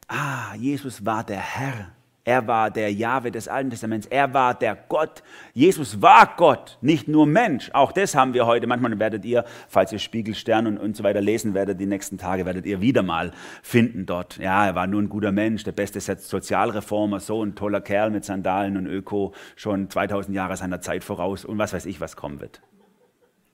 ah, 0.07 0.55
Jesus 0.55 1.05
war 1.05 1.23
der 1.23 1.39
Herr. 1.39 1.91
Er 2.25 2.47
war 2.47 2.71
der 2.71 2.91
Jahwe 2.93 3.31
des 3.31 3.49
Alten 3.49 3.69
Testaments. 3.69 4.07
Er 4.07 4.33
war 4.33 4.53
der 4.53 4.77
Gott. 4.87 5.23
Jesus 5.53 6.01
war 6.01 6.35
Gott, 6.37 6.77
nicht 6.79 7.09
nur 7.09 7.25
Mensch. 7.25 7.69
Auch 7.73 7.91
das 7.91 8.15
haben 8.15 8.33
wir 8.33 8.45
heute. 8.45 8.65
Manchmal 8.65 8.97
werdet 8.97 9.25
ihr, 9.25 9.43
falls 9.67 9.91
ihr 9.91 9.99
Spiegelstern 9.99 10.65
und, 10.67 10.77
und 10.77 10.95
so 10.95 11.03
weiter 11.03 11.19
lesen 11.19 11.53
werdet, 11.53 11.81
die 11.81 11.85
nächsten 11.85 12.17
Tage 12.17 12.45
werdet 12.45 12.65
ihr 12.65 12.79
wieder 12.79 13.03
mal 13.03 13.31
finden 13.61 14.05
dort. 14.05 14.37
Ja, 14.37 14.65
er 14.65 14.75
war 14.75 14.87
nur 14.87 15.01
ein 15.01 15.09
guter 15.09 15.33
Mensch, 15.33 15.65
der 15.65 15.73
beste 15.73 15.99
Sozialreformer, 15.99 17.19
so 17.19 17.43
ein 17.43 17.55
toller 17.55 17.81
Kerl 17.81 18.09
mit 18.09 18.23
Sandalen 18.23 18.77
und 18.77 18.87
Öko, 18.87 19.33
schon 19.57 19.89
2000 19.89 20.33
Jahre 20.33 20.55
seiner 20.55 20.79
Zeit 20.79 21.03
voraus 21.03 21.43
und 21.43 21.57
was 21.57 21.73
weiß 21.73 21.85
ich, 21.85 21.99
was 21.99 22.15
kommen 22.15 22.39
wird. 22.39 22.61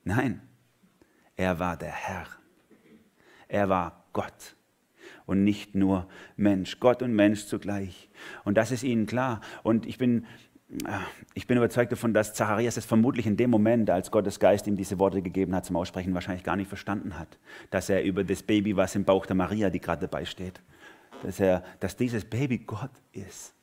Nein, 0.03 0.41
er 1.39 1.57
war 1.57 1.77
der 1.77 1.91
Herr. 1.91 2.27
Er 3.47 3.69
war 3.69 4.03
Gott 4.11 4.57
und 5.25 5.45
nicht 5.45 5.73
nur 5.73 6.05
Mensch. 6.35 6.81
Gott 6.81 7.01
und 7.01 7.13
Mensch 7.13 7.45
zugleich. 7.45 8.09
Und 8.43 8.57
das 8.57 8.71
ist 8.71 8.83
ihnen 8.83 9.05
klar. 9.05 9.39
Und 9.63 9.85
ich 9.85 9.97
bin, 9.97 10.25
äh, 10.85 10.99
ich 11.35 11.47
bin 11.47 11.55
überzeugt 11.55 11.93
davon, 11.93 12.13
dass 12.13 12.33
Zacharias 12.33 12.75
es 12.75 12.83
vermutlich 12.83 13.25
in 13.25 13.37
dem 13.37 13.49
Moment, 13.51 13.89
als 13.89 14.11
Gottes 14.11 14.41
Geist 14.41 14.67
ihm 14.67 14.75
diese 14.75 14.99
Worte 14.99 15.21
gegeben 15.21 15.55
hat 15.55 15.63
zum 15.63 15.77
Aussprechen, 15.77 16.13
wahrscheinlich 16.13 16.43
gar 16.43 16.57
nicht 16.57 16.67
verstanden 16.67 17.17
hat. 17.17 17.39
Dass 17.69 17.87
er 17.87 18.03
über 18.03 18.25
das 18.25 18.43
Baby, 18.43 18.75
was 18.75 18.95
im 18.95 19.05
Bauch 19.05 19.25
der 19.25 19.37
Maria, 19.37 19.69
die 19.69 19.79
gerade 19.79 20.07
dabei 20.09 20.25
steht, 20.25 20.59
dass, 21.23 21.39
er, 21.39 21.63
dass 21.79 21.95
dieses 21.95 22.25
Baby 22.25 22.57
Gott 22.57 22.91
ist. 23.13 23.53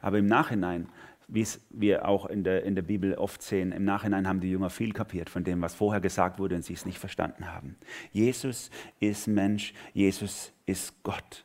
Aber 0.00 0.18
im 0.18 0.26
Nachhinein 0.26 0.88
wie 1.28 1.40
es 1.40 1.60
wir 1.70 2.06
auch 2.06 2.26
in 2.26 2.44
der, 2.44 2.64
in 2.64 2.74
der 2.74 2.82
Bibel 2.82 3.14
oft 3.14 3.42
sehen, 3.42 3.72
im 3.72 3.84
Nachhinein 3.84 4.28
haben 4.28 4.40
die 4.40 4.50
Jünger 4.50 4.70
viel 4.70 4.92
kapiert 4.92 5.30
von 5.30 5.44
dem, 5.44 5.62
was 5.62 5.74
vorher 5.74 6.00
gesagt 6.00 6.38
wurde 6.38 6.54
und 6.54 6.64
sie 6.64 6.74
es 6.74 6.86
nicht 6.86 6.98
verstanden 6.98 7.52
haben. 7.52 7.76
Jesus 8.12 8.70
ist 9.00 9.26
Mensch, 9.26 9.74
Jesus 9.92 10.52
ist 10.66 11.02
Gott. 11.02 11.44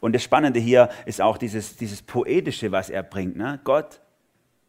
Und 0.00 0.14
das 0.14 0.22
Spannende 0.22 0.60
hier 0.60 0.88
ist 1.06 1.20
auch 1.20 1.38
dieses, 1.38 1.76
dieses 1.76 2.02
Poetische, 2.02 2.72
was 2.72 2.90
er 2.90 3.02
bringt. 3.02 3.36
Ne? 3.36 3.60
Gott 3.64 4.00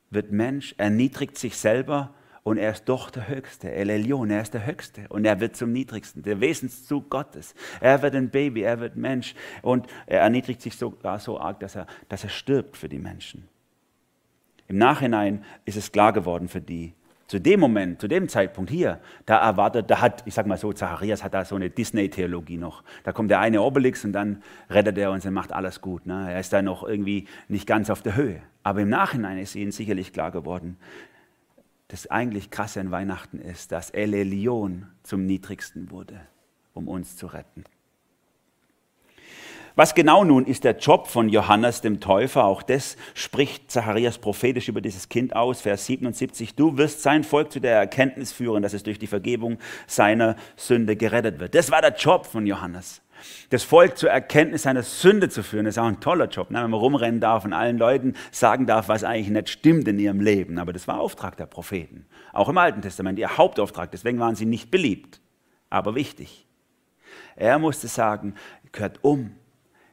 wird 0.09 0.31
Mensch, 0.31 0.75
erniedrigt 0.77 1.37
sich 1.37 1.57
selber 1.57 2.13
und 2.43 2.57
er 2.57 2.71
ist 2.71 2.85
doch 2.85 3.11
der 3.11 3.27
Höchste. 3.27 3.71
El 3.71 3.89
Elyon, 3.89 4.31
er 4.31 4.41
ist 4.41 4.53
der 4.53 4.65
Höchste 4.65 5.05
und 5.09 5.25
er 5.25 5.39
wird 5.39 5.55
zum 5.55 5.71
Niedrigsten, 5.71 6.23
der 6.23 6.39
Wesenszug 6.39 7.09
Gottes. 7.09 7.53
Er 7.79 8.01
wird 8.01 8.15
ein 8.15 8.29
Baby, 8.29 8.61
er 8.61 8.79
wird 8.79 8.95
Mensch 8.95 9.35
und 9.61 9.87
er 10.07 10.21
erniedrigt 10.21 10.61
sich 10.61 10.75
sogar 10.75 11.19
so 11.19 11.39
arg, 11.39 11.59
dass 11.59 11.75
er, 11.75 11.85
dass 12.07 12.23
er 12.23 12.29
stirbt 12.29 12.77
für 12.77 12.89
die 12.89 12.99
Menschen. 12.99 13.47
Im 14.69 14.77
Nachhinein 14.77 15.43
ist 15.65 15.77
es 15.77 15.91
klar 15.91 16.13
geworden 16.13 16.47
für 16.47 16.61
die. 16.61 16.93
Zu 17.25 17.39
dem 17.39 17.59
Moment, 17.59 18.01
zu 18.01 18.07
dem 18.07 18.29
Zeitpunkt 18.29 18.71
hier, 18.71 18.99
da 19.25 19.37
erwartet, 19.37 19.89
da 19.89 19.99
hat, 20.01 20.23
ich 20.25 20.33
sag 20.33 20.47
mal 20.47 20.57
so, 20.57 20.73
Zacharias 20.73 21.23
hat 21.23 21.33
da 21.33 21.43
so 21.43 21.55
eine 21.55 21.69
Disney-Theologie 21.69 22.57
noch. 22.57 22.83
Da 23.03 23.11
kommt 23.11 23.29
der 23.29 23.39
eine 23.39 23.61
Obelix 23.61 24.05
und 24.05 24.13
dann 24.13 24.41
rettet 24.69 24.97
er 24.97 25.11
uns 25.11 25.25
und 25.25 25.33
macht 25.33 25.51
alles 25.51 25.81
gut. 25.81 26.05
Ne? 26.05 26.31
Er 26.31 26.39
ist 26.39 26.53
da 26.53 26.61
noch 26.61 26.83
irgendwie 26.83 27.27
nicht 27.47 27.67
ganz 27.67 27.89
auf 27.89 28.01
der 28.01 28.15
Höhe. 28.15 28.41
Aber 28.63 28.81
im 28.81 28.89
Nachhinein 28.89 29.37
ist 29.39 29.55
ihnen 29.55 29.71
sicherlich 29.71 30.13
klar 30.13 30.31
geworden, 30.31 30.77
das 31.87 32.07
eigentlich 32.07 32.51
krasse 32.51 32.79
an 32.79 32.91
Weihnachten 32.91 33.39
ist, 33.39 33.71
dass 33.71 33.89
El 33.89 34.13
Elyon 34.13 34.87
zum 35.01 35.25
Niedrigsten 35.25 35.89
wurde, 35.89 36.21
um 36.73 36.87
uns 36.87 37.15
zu 37.15 37.27
retten. 37.27 37.63
Was 39.79 39.95
genau 39.95 40.25
nun 40.25 40.45
ist 40.45 40.65
der 40.65 40.75
Job 40.75 41.07
von 41.07 41.29
Johannes 41.29 41.79
dem 41.79 42.01
Täufer? 42.01 42.43
Auch 42.43 42.63
das 42.63 42.97
spricht 43.13 43.71
Zacharias 43.71 44.17
prophetisch 44.17 44.67
über 44.67 44.81
dieses 44.81 45.07
Kind 45.07 45.33
aus, 45.33 45.61
Vers 45.61 45.85
77. 45.85 46.53
Du 46.53 46.77
wirst 46.77 47.01
sein 47.01 47.23
Volk 47.23 47.49
zu 47.49 47.61
der 47.61 47.77
Erkenntnis 47.77 48.33
führen, 48.33 48.61
dass 48.61 48.73
es 48.73 48.83
durch 48.83 48.99
die 48.99 49.07
Vergebung 49.07 49.57
seiner 49.87 50.35
Sünde 50.57 50.97
gerettet 50.97 51.39
wird. 51.39 51.55
Das 51.55 51.71
war 51.71 51.79
der 51.79 51.95
Job 51.95 52.25
von 52.25 52.45
Johannes. 52.45 53.01
Das 53.51 53.63
Volk 53.63 53.97
zur 53.97 54.09
Erkenntnis 54.09 54.63
seiner 54.63 54.83
Sünde 54.83 55.29
zu 55.29 55.43
führen, 55.43 55.65
ist 55.65 55.79
auch 55.79 55.85
ein 55.85 56.01
toller 56.01 56.27
Job, 56.27 56.51
ne? 56.51 56.61
wenn 56.61 56.71
man 56.71 56.79
rumrennen 56.81 57.21
darf 57.21 57.45
und 57.45 57.53
allen 57.53 57.77
Leuten 57.77 58.15
sagen 58.31 58.65
darf, 58.65 58.89
was 58.89 59.05
eigentlich 59.05 59.29
nicht 59.29 59.47
stimmt 59.47 59.87
in 59.87 59.97
ihrem 59.97 60.19
Leben. 60.19 60.59
Aber 60.59 60.73
das 60.73 60.89
war 60.89 60.99
Auftrag 60.99 61.37
der 61.37 61.45
Propheten, 61.45 62.05
auch 62.33 62.49
im 62.49 62.57
Alten 62.57 62.81
Testament, 62.81 63.17
ihr 63.17 63.37
Hauptauftrag. 63.37 63.91
Deswegen 63.91 64.19
waren 64.19 64.35
sie 64.35 64.45
nicht 64.45 64.71
beliebt, 64.71 65.21
aber 65.69 65.95
wichtig. 65.95 66.45
Er 67.37 67.59
musste 67.59 67.87
sagen, 67.87 68.35
gehört 68.73 68.99
um, 69.03 69.38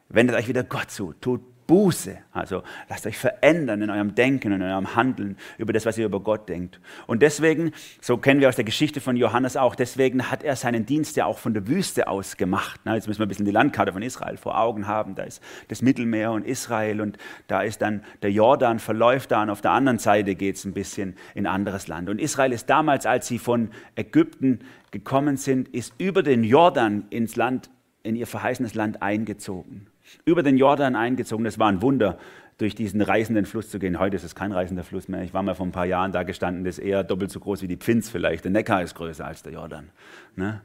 wendet 0.09 0.35
euch 0.35 0.47
wieder 0.47 0.63
Gott 0.63 0.91
zu, 0.91 1.13
tut 1.13 1.41
Buße. 1.67 2.17
Also 2.31 2.63
lasst 2.89 3.05
euch 3.05 3.17
verändern 3.17 3.81
in 3.81 3.89
eurem 3.89 4.15
Denken, 4.15 4.53
in 4.53 4.61
eurem 4.61 4.95
Handeln 4.95 5.37
über 5.57 5.73
das, 5.73 5.85
was 5.85 5.97
ihr 5.97 6.05
über 6.05 6.21
Gott 6.21 6.49
denkt. 6.49 6.79
Und 7.05 7.21
deswegen, 7.21 7.73
so 8.01 8.17
kennen 8.17 8.39
wir 8.39 8.47
aus 8.47 8.55
der 8.55 8.63
Geschichte 8.63 9.01
von 9.01 9.17
Johannes 9.17 9.57
auch, 9.57 9.75
deswegen 9.75 10.31
hat 10.31 10.43
er 10.43 10.55
seinen 10.55 10.85
Dienst 10.85 11.17
ja 11.17 11.25
auch 11.25 11.37
von 11.37 11.53
der 11.53 11.67
Wüste 11.67 12.07
aus 12.07 12.37
gemacht. 12.37 12.79
Na, 12.85 12.95
jetzt 12.95 13.07
müssen 13.07 13.19
wir 13.19 13.25
ein 13.25 13.29
bisschen 13.29 13.45
die 13.45 13.51
Landkarte 13.51 13.91
von 13.91 14.01
Israel 14.01 14.37
vor 14.37 14.57
Augen 14.59 14.87
haben. 14.87 15.15
Da 15.15 15.23
ist 15.23 15.43
das 15.67 15.81
Mittelmeer 15.81 16.31
und 16.31 16.45
Israel 16.45 17.01
und 17.01 17.17
da 17.47 17.61
ist 17.61 17.81
dann 17.81 18.03
der 18.21 18.31
Jordan, 18.31 18.79
verläuft 18.79 19.31
da 19.31 19.43
und 19.43 19.49
auf 19.49 19.61
der 19.61 19.71
anderen 19.71 19.99
Seite 19.99 20.35
geht 20.35 20.55
es 20.55 20.65
ein 20.65 20.73
bisschen 20.73 21.17
in 21.35 21.45
anderes 21.45 21.87
Land. 21.87 22.09
Und 22.09 22.19
Israel 22.19 22.53
ist 22.53 22.69
damals, 22.69 23.05
als 23.05 23.27
sie 23.27 23.39
von 23.39 23.69
Ägypten 23.95 24.59
gekommen 24.91 25.35
sind, 25.35 25.67
ist 25.69 25.93
über 25.97 26.23
den 26.23 26.45
Jordan 26.45 27.05
ins 27.09 27.35
Land, 27.35 27.69
in 28.03 28.15
ihr 28.15 28.27
verheißenes 28.27 28.73
Land 28.73 29.01
eingezogen 29.01 29.87
über 30.25 30.43
den 30.43 30.57
Jordan 30.57 30.95
eingezogen. 30.95 31.45
Das 31.45 31.59
war 31.59 31.69
ein 31.69 31.81
Wunder, 31.81 32.17
durch 32.57 32.73
diesen 32.73 33.01
reißenden 33.01 33.45
Fluss 33.45 33.69
zu 33.69 33.79
gehen. 33.79 33.99
Heute 33.99 34.15
ist 34.15 34.23
es 34.23 34.33
kein 34.33 34.51
reißender 34.51 34.83
Fluss 34.83 35.07
mehr. 35.07 35.21
Ich 35.21 35.33
war 35.33 35.43
mal 35.43 35.53
vor 35.53 35.65
ein 35.65 35.71
paar 35.71 35.85
Jahren 35.85 36.11
da 36.11 36.23
gestanden, 36.23 36.63
das 36.63 36.79
ist 36.79 36.85
eher 36.85 37.03
doppelt 37.03 37.31
so 37.31 37.39
groß 37.39 37.61
wie 37.61 37.67
die 37.67 37.77
Pfinz 37.77 38.09
vielleicht. 38.09 38.45
Der 38.45 38.51
Neckar 38.51 38.81
ist 38.81 38.95
größer 38.95 39.25
als 39.25 39.43
der 39.43 39.53
Jordan. 39.53 39.89
Ne? 40.35 40.61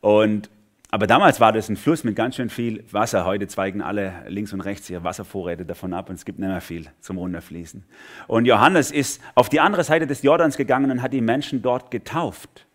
Und 0.00 0.50
Aber 0.90 1.06
damals 1.08 1.40
war 1.40 1.52
das 1.52 1.68
ein 1.68 1.76
Fluss 1.76 2.04
mit 2.04 2.14
ganz 2.14 2.36
schön 2.36 2.50
viel 2.50 2.84
Wasser. 2.92 3.24
Heute 3.24 3.48
zweigen 3.48 3.82
alle 3.82 4.12
links 4.28 4.52
und 4.52 4.60
rechts 4.60 4.88
ihre 4.90 5.02
Wasservorräte 5.02 5.64
davon 5.64 5.92
ab 5.92 6.08
und 6.08 6.16
es 6.16 6.24
gibt 6.24 6.38
nicht 6.38 6.48
mehr 6.48 6.60
viel 6.60 6.86
zum 7.00 7.18
Runterfließen. 7.18 7.82
Und 8.28 8.44
Johannes 8.44 8.92
ist 8.92 9.20
auf 9.34 9.48
die 9.48 9.60
andere 9.60 9.82
Seite 9.82 10.06
des 10.06 10.22
Jordans 10.22 10.56
gegangen 10.56 10.90
und 10.90 11.02
hat 11.02 11.12
die 11.12 11.20
Menschen 11.20 11.62
dort 11.62 11.90
getauft. 11.90 12.66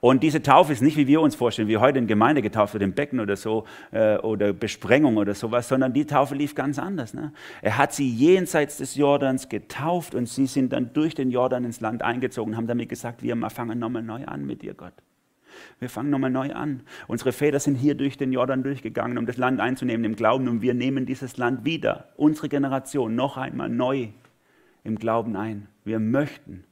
Und 0.00 0.22
diese 0.22 0.42
Taufe 0.42 0.72
ist 0.72 0.82
nicht, 0.82 0.96
wie 0.96 1.06
wir 1.06 1.20
uns 1.20 1.34
vorstellen, 1.34 1.68
wie 1.68 1.76
heute 1.78 1.98
in 1.98 2.06
Gemeinde 2.06 2.42
getauft 2.42 2.74
wird, 2.74 2.82
im 2.82 2.92
Becken 2.92 3.20
oder 3.20 3.36
so, 3.36 3.64
äh, 3.92 4.16
oder 4.18 4.52
Besprengung 4.52 5.16
oder 5.16 5.34
sowas, 5.34 5.68
sondern 5.68 5.92
die 5.92 6.04
Taufe 6.04 6.34
lief 6.34 6.54
ganz 6.54 6.78
anders. 6.78 7.14
Ne? 7.14 7.32
Er 7.62 7.78
hat 7.78 7.92
sie 7.92 8.08
jenseits 8.08 8.78
des 8.78 8.94
Jordans 8.94 9.48
getauft 9.48 10.14
und 10.14 10.28
sie 10.28 10.46
sind 10.46 10.72
dann 10.72 10.92
durch 10.92 11.14
den 11.14 11.30
Jordan 11.30 11.64
ins 11.64 11.80
Land 11.80 12.02
eingezogen 12.02 12.52
und 12.52 12.56
haben 12.56 12.66
damit 12.66 12.88
gesagt, 12.88 13.22
wir 13.22 13.36
fangen 13.50 13.78
nochmal 13.78 14.02
neu 14.02 14.24
an 14.24 14.44
mit 14.44 14.62
dir, 14.62 14.74
Gott. 14.74 14.94
Wir 15.78 15.88
fangen 15.88 16.10
nochmal 16.10 16.30
neu 16.30 16.52
an. 16.52 16.82
Unsere 17.06 17.32
Väter 17.32 17.60
sind 17.60 17.76
hier 17.76 17.94
durch 17.94 18.16
den 18.16 18.32
Jordan 18.32 18.62
durchgegangen, 18.62 19.18
um 19.18 19.26
das 19.26 19.36
Land 19.36 19.60
einzunehmen 19.60 20.04
im 20.04 20.16
Glauben 20.16 20.48
und 20.48 20.62
wir 20.62 20.74
nehmen 20.74 21.06
dieses 21.06 21.36
Land 21.36 21.64
wieder, 21.64 22.08
unsere 22.16 22.48
Generation, 22.48 23.14
noch 23.14 23.36
einmal 23.36 23.68
neu 23.68 24.08
im 24.84 24.98
Glauben 24.98 25.36
ein. 25.36 25.68
Wir 25.84 25.98
möchten, 25.98 26.64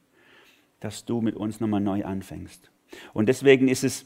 dass 0.79 1.05
du 1.05 1.21
mit 1.21 1.35
uns 1.35 1.59
nochmal 1.59 1.81
neu 1.81 2.03
anfängst. 2.03 2.71
Und 3.13 3.27
deswegen 3.27 3.67
ist 3.67 3.83
es 3.83 4.05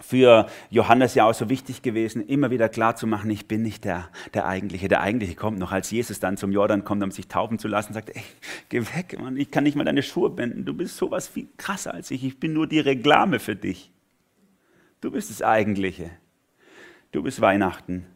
für 0.00 0.46
Johannes 0.70 1.14
ja 1.14 1.24
auch 1.24 1.34
so 1.34 1.48
wichtig 1.48 1.82
gewesen, 1.82 2.26
immer 2.26 2.50
wieder 2.50 2.68
klar 2.68 2.96
zu 2.96 3.06
machen, 3.06 3.30
ich 3.30 3.46
bin 3.46 3.62
nicht 3.62 3.84
der, 3.84 4.08
der 4.34 4.46
Eigentliche. 4.46 4.88
Der 4.88 5.00
Eigentliche 5.00 5.34
kommt 5.34 5.58
noch, 5.58 5.72
als 5.72 5.90
Jesus 5.90 6.20
dann 6.20 6.36
zum 6.36 6.52
Jordan 6.52 6.84
kommt, 6.84 7.02
um 7.02 7.10
sich 7.10 7.28
taufen 7.28 7.58
zu 7.58 7.68
lassen, 7.68 7.92
sagt, 7.92 8.10
ey, 8.10 8.22
geh 8.68 8.80
weg, 8.80 9.16
Mann, 9.20 9.36
ich 9.36 9.50
kann 9.50 9.64
nicht 9.64 9.76
mal 9.76 9.84
deine 9.84 10.02
Schuhe 10.02 10.30
binden, 10.30 10.64
du 10.64 10.74
bist 10.74 10.96
sowas 10.96 11.28
viel 11.28 11.48
krasser 11.56 11.94
als 11.94 12.10
ich, 12.10 12.24
ich 12.24 12.40
bin 12.40 12.52
nur 12.52 12.66
die 12.66 12.80
Reklame 12.80 13.38
für 13.38 13.56
dich. 13.56 13.90
Du 15.00 15.10
bist 15.10 15.30
das 15.30 15.42
Eigentliche. 15.42 16.10
Du 17.10 17.22
bist 17.22 17.40
Weihnachten, 17.40 18.06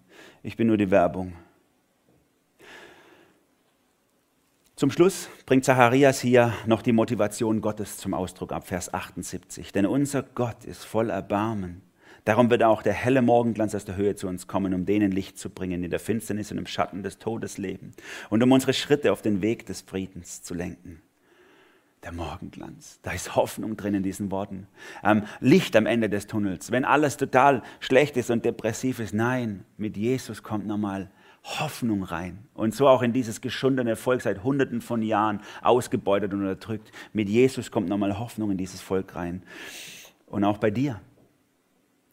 ich 0.43 0.57
bin 0.57 0.69
nur 0.69 0.79
die 0.79 0.91
Werbung. 0.91 1.35
Zum 4.79 4.91
Schluss 4.91 5.31
bringt 5.47 5.65
Zacharias 5.65 6.21
hier 6.21 6.53
noch 6.67 6.83
die 6.83 6.93
Motivation 6.93 7.63
Gottes 7.63 7.97
zum 7.97 8.13
Ausdruck 8.13 8.53
ab, 8.53 8.67
Vers 8.67 8.93
78. 8.93 9.73
Denn 9.73 9.87
unser 9.87 10.23
Gott 10.23 10.67
ist 10.67 10.85
voll 10.85 11.09
Erbarmen. 11.09 11.81
Darum 12.27 12.51
wird 12.51 12.63
auch 12.63 12.83
der 12.83 12.93
helle 12.93 13.23
Morgenglanz 13.23 13.75
aus 13.75 13.87
der 13.87 13.97
Höhe 13.97 14.17
zu 14.17 14.29
uns 14.29 14.47
kommen, 14.47 14.75
um 14.75 14.85
denen 14.85 15.13
Licht 15.13 15.39
zu 15.39 15.49
bringen, 15.49 15.83
in 15.83 15.91
der 15.91 15.99
Finsternis 15.99 16.53
und 16.53 16.59
im 16.59 16.67
Schatten 16.67 17.03
des 17.03 17.19
Todes 17.19 17.57
leben 17.57 17.93
und 18.29 18.43
um 18.43 18.53
unsere 18.53 18.75
Schritte 18.75 19.13
auf 19.13 19.23
den 19.23 19.41
Weg 19.41 19.65
des 19.65 19.81
Friedens 19.81 20.43
zu 20.43 20.53
lenken. 20.53 21.01
Der 22.03 22.13
Morgenglanz, 22.13 23.01
da 23.01 23.13
ist 23.13 23.35
Hoffnung 23.35 23.79
drin 23.79 23.95
in 23.95 24.03
diesen 24.03 24.31
Worten. 24.31 24.67
Ähm, 25.03 25.23
Licht 25.41 25.75
am 25.75 25.87
Ende 25.87 26.11
des 26.11 26.27
Tunnels, 26.27 26.71
wenn 26.71 26.85
alles 26.85 27.17
total 27.17 27.63
schlecht 27.81 28.19
ist 28.19 28.31
und 28.31 28.45
depressiv 28.45 29.01
ist. 29.01 29.15
Nein, 29.15 29.65
mit 29.79 29.97
Jesus 29.97 30.43
kommt 30.43 30.67
nochmal 30.67 31.11
Hoffnung 31.47 32.03
rein. 32.03 32.39
Und 32.55 32.75
so 32.75 32.89
auch 32.89 33.03
in 33.03 33.13
dieses 33.13 33.41
geschundene 33.41 33.95
Volk 33.95 34.21
seit 34.21 34.43
Hunderten 34.43 34.81
von 34.81 35.01
Jahren 35.01 35.41
ausgebeutet 35.63 36.33
und 36.33 36.41
unterdrückt. 36.41 36.91
Mit 37.13 37.29
Jesus 37.29 37.71
kommt 37.71 37.89
nochmal 37.89 38.19
Hoffnung 38.19 38.51
in 38.51 38.59
dieses 38.59 38.81
Volk 38.81 39.15
rein. 39.15 39.43
Und 40.27 40.43
auch 40.43 40.59
bei 40.59 40.73
dir. 40.73 41.01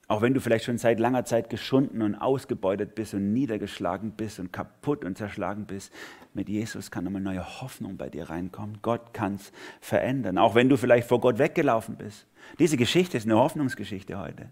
Auch 0.08 0.22
wenn 0.22 0.36
du 0.36 0.42
vielleicht 0.42 0.66
schon 0.66 0.78
seit 0.78 1.00
langer 1.00 1.26
Zeit 1.26 1.50
geschunden 1.50 2.04
und 2.04 2.14
ausgebeutet 2.14 2.94
bist 2.94 3.16
und 3.16 3.34
niedergeschlagen 3.34 4.12
bist 4.12 4.40
und 4.40 4.54
kaputt 4.54 5.04
und 5.04 5.18
zerschlagen 5.18 5.66
bist, 5.66 5.92
mit 6.36 6.48
Jesus 6.50 6.92
kann 6.92 7.06
nochmal 7.06 7.22
neue 7.22 7.62
Hoffnung 7.62 7.98
bei 7.98 8.10
dir 8.10 8.30
reinkommen. 8.30 8.80
Gott 8.84 9.14
kann 9.14 9.36
es 9.36 9.52
verändern. 9.82 10.38
Auch 10.38 10.54
wenn 10.54 10.70
du 10.70 10.78
vielleicht 10.78 11.08
vor 11.08 11.20
Gott 11.20 11.40
weggelaufen 11.40 11.96
bist. 11.96 12.28
Diese 12.60 12.78
Geschichte 12.78 13.18
ist 13.18 13.26
eine 13.26 13.38
Hoffnungsgeschichte 13.38 14.20
heute. 14.20 14.50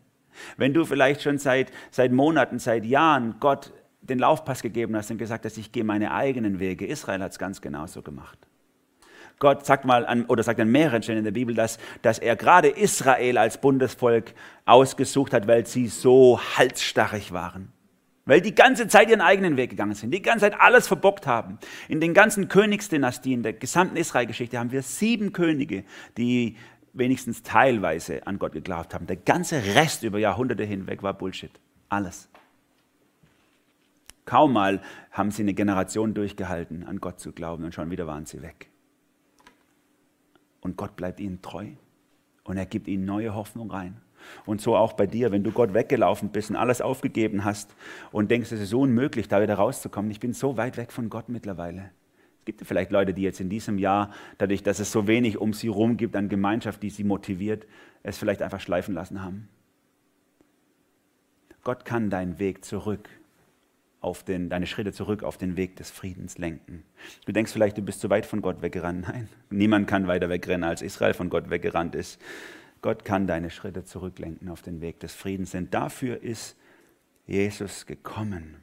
Wenn 0.57 0.73
du 0.73 0.85
vielleicht 0.85 1.21
schon 1.21 1.37
seit, 1.37 1.71
seit 1.91 2.11
Monaten, 2.11 2.57
seit 2.57 2.85
Jahren 2.85 3.35
Gott 3.39 3.73
den 4.01 4.19
Laufpass 4.19 4.61
gegeben 4.61 4.95
hast 4.95 5.11
und 5.11 5.17
gesagt 5.17 5.45
hast, 5.45 5.57
ich 5.57 5.71
gehe 5.71 5.83
meine 5.83 6.11
eigenen 6.11 6.59
Wege. 6.59 6.85
Israel 6.85 7.21
hat 7.21 7.31
es 7.31 7.39
ganz 7.39 7.61
genauso 7.61 8.01
gemacht. 8.01 8.37
Gott 9.39 9.65
sagt 9.65 9.85
mal 9.85 10.05
an, 10.05 10.25
oder 10.25 10.43
sagt 10.43 10.59
an 10.59 10.69
mehreren 10.69 11.01
Stellen 11.01 11.19
in 11.19 11.23
der 11.23 11.31
Bibel, 11.31 11.55
dass, 11.55 11.79
dass 12.03 12.19
er 12.19 12.35
gerade 12.35 12.67
Israel 12.67 13.39
als 13.39 13.59
Bundesvolk 13.59 14.33
ausgesucht 14.65 15.33
hat, 15.33 15.47
weil 15.47 15.65
sie 15.65 15.87
so 15.87 16.39
halsstarrig 16.57 17.31
waren. 17.31 17.71
Weil 18.25 18.41
die 18.41 18.53
ganze 18.53 18.87
Zeit 18.87 19.09
ihren 19.09 19.21
eigenen 19.21 19.57
Weg 19.57 19.71
gegangen 19.71 19.95
sind, 19.95 20.11
die 20.11 20.21
ganze 20.21 20.45
Zeit 20.45 20.61
alles 20.61 20.87
verbockt 20.87 21.25
haben. 21.25 21.57
In 21.89 21.99
den 21.99 22.13
ganzen 22.13 22.49
Königsdynastien 22.49 23.41
der 23.41 23.53
gesamten 23.53 23.97
Israelgeschichte 23.97 24.59
haben 24.59 24.71
wir 24.71 24.83
sieben 24.83 25.33
Könige, 25.33 25.83
die 26.17 26.55
wenigstens 26.93 27.41
teilweise 27.41 28.25
an 28.27 28.37
Gott 28.37 28.51
geglaubt 28.51 28.93
haben. 28.93 29.07
Der 29.07 29.15
ganze 29.15 29.63
Rest 29.75 30.03
über 30.03 30.19
Jahrhunderte 30.19 30.63
hinweg 30.63 31.01
war 31.01 31.13
Bullshit. 31.15 31.51
Alles. 31.89 32.29
Kaum 34.31 34.53
mal 34.53 34.79
haben 35.11 35.29
sie 35.29 35.41
eine 35.41 35.53
Generation 35.53 36.13
durchgehalten, 36.13 36.85
an 36.85 37.01
Gott 37.01 37.19
zu 37.19 37.33
glauben 37.33 37.65
und 37.65 37.73
schon 37.73 37.91
wieder 37.91 38.07
waren 38.07 38.25
sie 38.25 38.41
weg. 38.41 38.69
Und 40.61 40.77
Gott 40.77 40.95
bleibt 40.95 41.19
ihnen 41.19 41.41
treu 41.41 41.65
und 42.45 42.55
er 42.55 42.65
gibt 42.65 42.87
ihnen 42.87 43.03
neue 43.03 43.35
Hoffnung 43.35 43.69
rein. 43.71 43.97
Und 44.45 44.61
so 44.61 44.77
auch 44.77 44.93
bei 44.93 45.05
dir, 45.05 45.33
wenn 45.33 45.43
du 45.43 45.51
Gott 45.51 45.73
weggelaufen 45.73 46.29
bist 46.29 46.49
und 46.49 46.55
alles 46.55 46.79
aufgegeben 46.79 47.43
hast 47.43 47.75
und 48.13 48.31
denkst, 48.31 48.53
es 48.53 48.61
ist 48.61 48.73
unmöglich, 48.73 49.27
da 49.27 49.41
wieder 49.41 49.55
rauszukommen. 49.55 50.09
Ich 50.11 50.21
bin 50.21 50.31
so 50.31 50.55
weit 50.55 50.77
weg 50.77 50.93
von 50.93 51.09
Gott 51.09 51.27
mittlerweile. 51.27 51.91
Es 52.39 52.45
gibt 52.45 52.65
vielleicht 52.65 52.91
Leute, 52.91 53.13
die 53.13 53.23
jetzt 53.23 53.41
in 53.41 53.49
diesem 53.49 53.77
Jahr, 53.77 54.11
dadurch, 54.37 54.63
dass 54.63 54.79
es 54.79 54.93
so 54.93 55.07
wenig 55.07 55.39
um 55.39 55.51
sie 55.51 55.67
herum 55.67 55.97
gibt 55.97 56.15
an 56.15 56.29
Gemeinschaft, 56.29 56.81
die 56.83 56.89
sie 56.89 57.03
motiviert, 57.03 57.67
es 58.01 58.17
vielleicht 58.17 58.41
einfach 58.41 58.61
schleifen 58.61 58.95
lassen 58.95 59.21
haben. 59.21 59.49
Gott 61.65 61.83
kann 61.83 62.09
deinen 62.09 62.39
Weg 62.39 62.63
zurück 62.63 63.09
auf 64.01 64.23
den, 64.23 64.49
deine 64.49 64.65
Schritte 64.65 64.91
zurück 64.91 65.23
auf 65.23 65.37
den 65.37 65.55
Weg 65.55 65.75
des 65.75 65.91
Friedens 65.91 66.37
lenken. 66.37 66.83
Du 67.25 67.31
denkst 67.31 67.53
vielleicht, 67.53 67.77
du 67.77 67.83
bist 67.83 68.01
zu 68.01 68.09
weit 68.09 68.25
von 68.25 68.41
Gott 68.41 68.61
weggerannt. 68.61 69.07
Nein, 69.07 69.29
niemand 69.51 69.87
kann 69.87 70.07
weiter 70.07 70.27
wegrennen, 70.27 70.63
als 70.63 70.81
Israel 70.81 71.13
von 71.13 71.29
Gott 71.29 71.49
weggerannt 71.49 71.95
ist. 71.95 72.19
Gott 72.81 73.05
kann 73.05 73.27
deine 73.27 73.51
Schritte 73.51 73.85
zurücklenken 73.85 74.49
auf 74.49 74.63
den 74.63 74.81
Weg 74.81 74.99
des 74.99 75.13
Friedens, 75.13 75.51
denn 75.51 75.69
dafür 75.69 76.21
ist 76.21 76.57
Jesus 77.27 77.85
gekommen. 77.85 78.55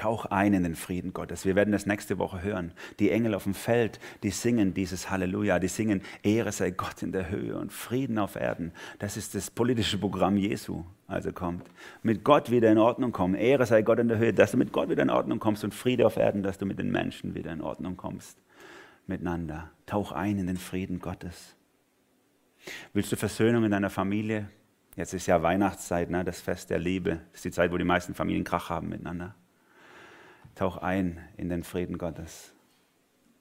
Tauch 0.00 0.24
ein 0.24 0.54
in 0.54 0.62
den 0.62 0.76
Frieden 0.76 1.12
Gottes. 1.12 1.44
Wir 1.44 1.56
werden 1.56 1.72
das 1.72 1.84
nächste 1.84 2.18
Woche 2.18 2.42
hören. 2.42 2.72
Die 3.00 3.10
Engel 3.10 3.34
auf 3.34 3.42
dem 3.44 3.52
Feld, 3.52 4.00
die 4.22 4.30
singen 4.30 4.72
dieses 4.72 5.10
Halleluja, 5.10 5.58
die 5.58 5.68
singen 5.68 6.00
Ehre 6.22 6.52
sei 6.52 6.70
Gott 6.70 7.02
in 7.02 7.12
der 7.12 7.28
Höhe 7.28 7.58
und 7.58 7.70
Frieden 7.70 8.16
auf 8.18 8.34
Erden. 8.34 8.72
Das 8.98 9.18
ist 9.18 9.34
das 9.34 9.50
politische 9.50 9.98
Programm 9.98 10.38
Jesu, 10.38 10.84
also 11.06 11.32
kommt. 11.32 11.68
Mit 12.02 12.24
Gott 12.24 12.50
wieder 12.50 12.72
in 12.72 12.78
Ordnung 12.78 13.12
kommen. 13.12 13.34
Ehre 13.34 13.66
sei 13.66 13.82
Gott 13.82 13.98
in 13.98 14.08
der 14.08 14.16
Höhe, 14.16 14.32
dass 14.32 14.52
du 14.52 14.56
mit 14.56 14.72
Gott 14.72 14.88
wieder 14.88 15.02
in 15.02 15.10
Ordnung 15.10 15.38
kommst 15.38 15.64
und 15.64 15.74
Friede 15.74 16.06
auf 16.06 16.16
Erden, 16.16 16.42
dass 16.42 16.56
du 16.56 16.64
mit 16.64 16.78
den 16.78 16.90
Menschen 16.90 17.34
wieder 17.34 17.52
in 17.52 17.60
Ordnung 17.60 17.98
kommst. 17.98 18.38
Miteinander. 19.06 19.70
Tauch 19.84 20.12
ein 20.12 20.38
in 20.38 20.46
den 20.46 20.56
Frieden 20.56 21.00
Gottes. 21.00 21.56
Willst 22.94 23.12
du 23.12 23.16
Versöhnung 23.16 23.64
in 23.64 23.70
deiner 23.70 23.90
Familie? 23.90 24.48
Jetzt 24.96 25.12
ist 25.12 25.26
ja 25.26 25.42
Weihnachtszeit, 25.42 26.08
ne? 26.08 26.24
das 26.24 26.40
Fest 26.40 26.70
der 26.70 26.78
Liebe. 26.78 27.20
Das 27.32 27.40
ist 27.40 27.44
die 27.44 27.50
Zeit, 27.50 27.70
wo 27.70 27.76
die 27.76 27.84
meisten 27.84 28.14
Familien 28.14 28.44
Krach 28.44 28.70
haben 28.70 28.88
miteinander. 28.88 29.34
Tauch 30.54 30.76
ein 30.76 31.18
in 31.36 31.48
den 31.48 31.64
Frieden 31.64 31.98
Gottes. 31.98 32.52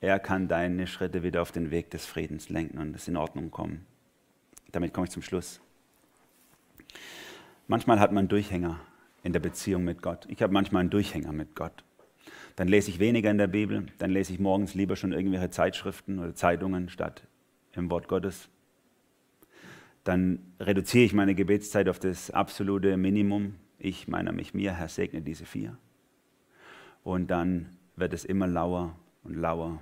Er 0.01 0.19
kann 0.19 0.47
deine 0.47 0.87
Schritte 0.87 1.23
wieder 1.23 1.41
auf 1.41 1.51
den 1.51 1.71
Weg 1.71 1.89
des 1.89 2.05
Friedens 2.05 2.49
lenken 2.49 2.77
und 2.77 2.95
es 2.95 3.07
in 3.07 3.17
Ordnung 3.17 3.51
kommen. 3.51 3.85
Damit 4.71 4.93
komme 4.93 5.07
ich 5.07 5.11
zum 5.11 5.23
Schluss. 5.23 5.59
Manchmal 7.67 7.99
hat 7.99 8.11
man 8.11 8.27
Durchhänger 8.27 8.79
in 9.23 9.33
der 9.33 9.41
Beziehung 9.41 9.83
mit 9.83 10.01
Gott. 10.01 10.25
Ich 10.29 10.41
habe 10.41 10.53
manchmal 10.53 10.81
einen 10.81 10.89
Durchhänger 10.89 11.33
mit 11.33 11.55
Gott. 11.55 11.83
Dann 12.55 12.67
lese 12.67 12.89
ich 12.89 12.99
weniger 12.99 13.29
in 13.29 13.37
der 13.37 13.47
Bibel, 13.47 13.87
dann 13.97 14.11
lese 14.11 14.33
ich 14.33 14.39
morgens 14.39 14.73
lieber 14.73 14.95
schon 14.95 15.11
irgendwelche 15.11 15.49
Zeitschriften 15.49 16.19
oder 16.19 16.35
Zeitungen 16.35 16.89
statt 16.89 17.27
im 17.73 17.89
Wort 17.89 18.07
Gottes. 18.07 18.49
Dann 20.03 20.39
reduziere 20.59 21.05
ich 21.05 21.13
meine 21.13 21.35
Gebetszeit 21.35 21.89
auf 21.89 21.99
das 21.99 22.31
absolute 22.31 22.95
Minimum. 22.97 23.55
Ich, 23.77 24.07
meiner, 24.07 24.31
mich, 24.31 24.53
mir, 24.53 24.73
Herr, 24.73 24.87
segne 24.87 25.21
diese 25.21 25.45
vier 25.45 25.77
und 27.03 27.27
dann 27.27 27.77
wird 27.95 28.13
es 28.13 28.25
immer 28.25 28.47
lauer 28.47 28.95
und 29.23 29.35
lauer 29.35 29.81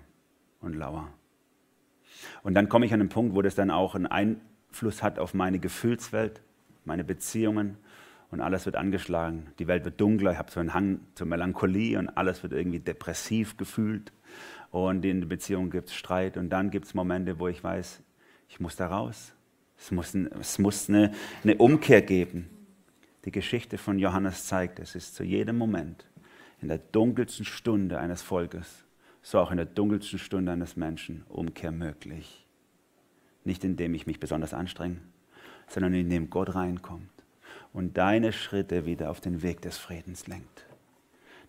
und 0.61 0.74
lauer. 0.74 1.07
Und 2.43 2.55
dann 2.55 2.70
komme 2.70 2.86
ich 2.86 2.93
an 2.93 2.99
einen 2.99 3.09
Punkt, 3.09 3.36
wo 3.36 3.41
das 3.41 3.55
dann 3.55 3.72
auch 3.72 3.95
einen 3.95 4.07
Einfluss 4.07 5.03
hat 5.03 5.20
auf 5.20 5.34
meine 5.34 5.59
Gefühlswelt, 5.59 6.41
meine 6.86 7.03
Beziehungen 7.03 7.78
und 8.32 8.41
alles 8.41 8.65
wird 8.65 8.76
angeschlagen. 8.76 9.47
Die 9.59 9.68
Welt 9.68 9.86
wird 9.86 10.01
dunkler, 10.01 10.32
ich 10.32 10.38
habe 10.38 10.51
so 10.51 10.59
einen 10.59 10.74
Hang 10.74 10.99
zur 11.15 11.28
Melancholie 11.28 11.97
und 11.99 12.09
alles 12.09 12.43
wird 12.43 12.53
irgendwie 12.53 12.80
depressiv 12.80 13.57
gefühlt. 13.57 14.11
Und 14.72 15.05
in 15.05 15.22
der 15.22 15.28
Beziehung 15.28 15.70
gibt 15.70 15.89
es 15.89 15.95
Streit 15.95 16.38
und 16.38 16.49
dann 16.49 16.72
gibt 16.72 16.86
es 16.86 16.93
Momente, 16.93 17.39
wo 17.39 17.47
ich 17.47 17.63
weiß, 17.63 18.01
ich 18.49 18.59
muss 18.59 18.76
da 18.76 18.88
raus. 18.88 19.34
Es 19.78 19.91
muss, 19.91 20.15
es 20.15 20.59
muss 20.59 20.89
eine, 20.89 21.11
eine 21.43 21.55
Umkehr 21.57 22.01
geben. 22.01 22.49
Die 23.26 23.32
Geschichte 23.32 23.78
von 23.78 23.99
Johannes 23.99 24.45
zeigt, 24.45 24.80
es 24.80 24.95
ist 24.95 25.15
zu 25.15 25.24
jedem 25.24 25.57
Moment 25.57 26.07
in 26.62 26.68
der 26.68 26.80
dunkelsten 26.80 27.45
Stunde 27.45 27.99
eines 27.99 28.22
Volkes, 28.22 28.84
so 29.22 29.39
auch 29.39 29.51
in 29.51 29.58
der 29.58 29.66
dunkelsten 29.66 30.20
Stunde 30.20 30.51
eines 30.51 30.76
Menschen 30.76 31.24
Umkehr 31.30 31.72
möglich. 31.72 32.45
Nicht 33.43 33.64
indem 33.64 33.93
ich 33.93 34.08
mich 34.08 34.20
besonders 34.20 34.53
anstrenge, 34.53 34.97
sondern 35.68 35.93
indem 35.93 36.30
Gott 36.30 36.55
reinkommt 36.55 37.10
und 37.74 37.97
deine 37.97 38.34
Schritte 38.34 38.86
wieder 38.86 39.12
auf 39.12 39.22
den 39.22 39.41
Weg 39.41 39.62
des 39.62 39.78
Friedens 39.78 40.28
lenkt. 40.28 40.66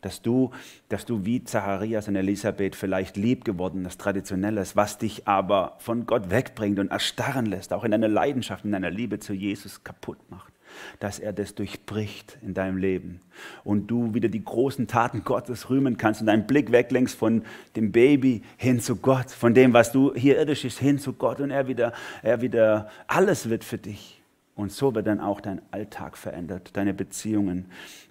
Dass 0.01 0.23
du, 0.23 0.53
dass 0.89 1.07
du 1.07 1.25
wie 1.25 1.43
Zacharias 1.43 2.07
und 2.07 2.15
Elisabeth 2.15 2.77
vielleicht 2.77 3.17
lieb 3.17 3.45
gewordenes, 3.45 3.99
traditionelles, 3.99 4.77
was 4.77 4.99
dich 4.99 5.27
aber 5.27 5.75
von 5.79 6.07
Gott 6.07 6.31
wegbringt 6.31 6.79
und 6.79 6.93
erstarren 6.93 7.47
lässt, 7.47 7.73
auch 7.73 7.83
in 7.83 7.91
deiner 7.91 8.07
Leidenschaft, 8.07 8.65
in 8.65 8.71
deiner 8.71 8.91
Liebe 8.91 9.19
zu 9.19 9.33
Jesus 9.33 9.83
kaputt 9.83 10.19
macht 10.31 10.53
dass 11.01 11.19
er 11.19 11.33
das 11.33 11.55
durchbricht 11.55 12.39
in 12.43 12.55
deinem 12.55 12.77
Leben 12.77 13.21
und 13.65 13.89
du 13.89 14.15
wieder 14.15 14.29
die 14.29 14.45
großen 14.45 14.87
Taten 14.87 15.25
Gottes 15.25 15.71
rühmen 15.71 15.97
kannst 15.97 16.21
und 16.21 16.27
deinen 16.27 16.47
Blick 16.47 16.73
weglenkst 16.73 17.17
von 17.17 17.43
dem 17.77 17.93
Baby 17.93 18.43
hin 18.57 18.81
zu 18.81 18.97
Gott, 18.97 19.31
von 19.31 19.55
dem, 19.55 19.73
was 19.73 19.93
du 19.93 20.15
hier 20.15 20.39
irdisch 20.39 20.65
ist, 20.65 20.79
hin 20.79 20.99
zu 20.99 21.13
Gott 21.13 21.41
und 21.41 21.51
er 21.51 21.69
wieder, 21.69 21.93
er 22.23 22.41
wieder, 22.41 22.89
alles 23.07 23.49
wird 23.49 23.65
für 23.65 23.79
dich. 23.79 24.19
Und 24.59 24.73
so 24.73 24.93
wird 24.93 25.07
dann 25.07 25.21
auch 25.21 25.41
dein 25.41 25.63
Alltag 25.71 26.17
verändert, 26.17 26.77
deine 26.77 26.93
Beziehungen, 26.93 27.67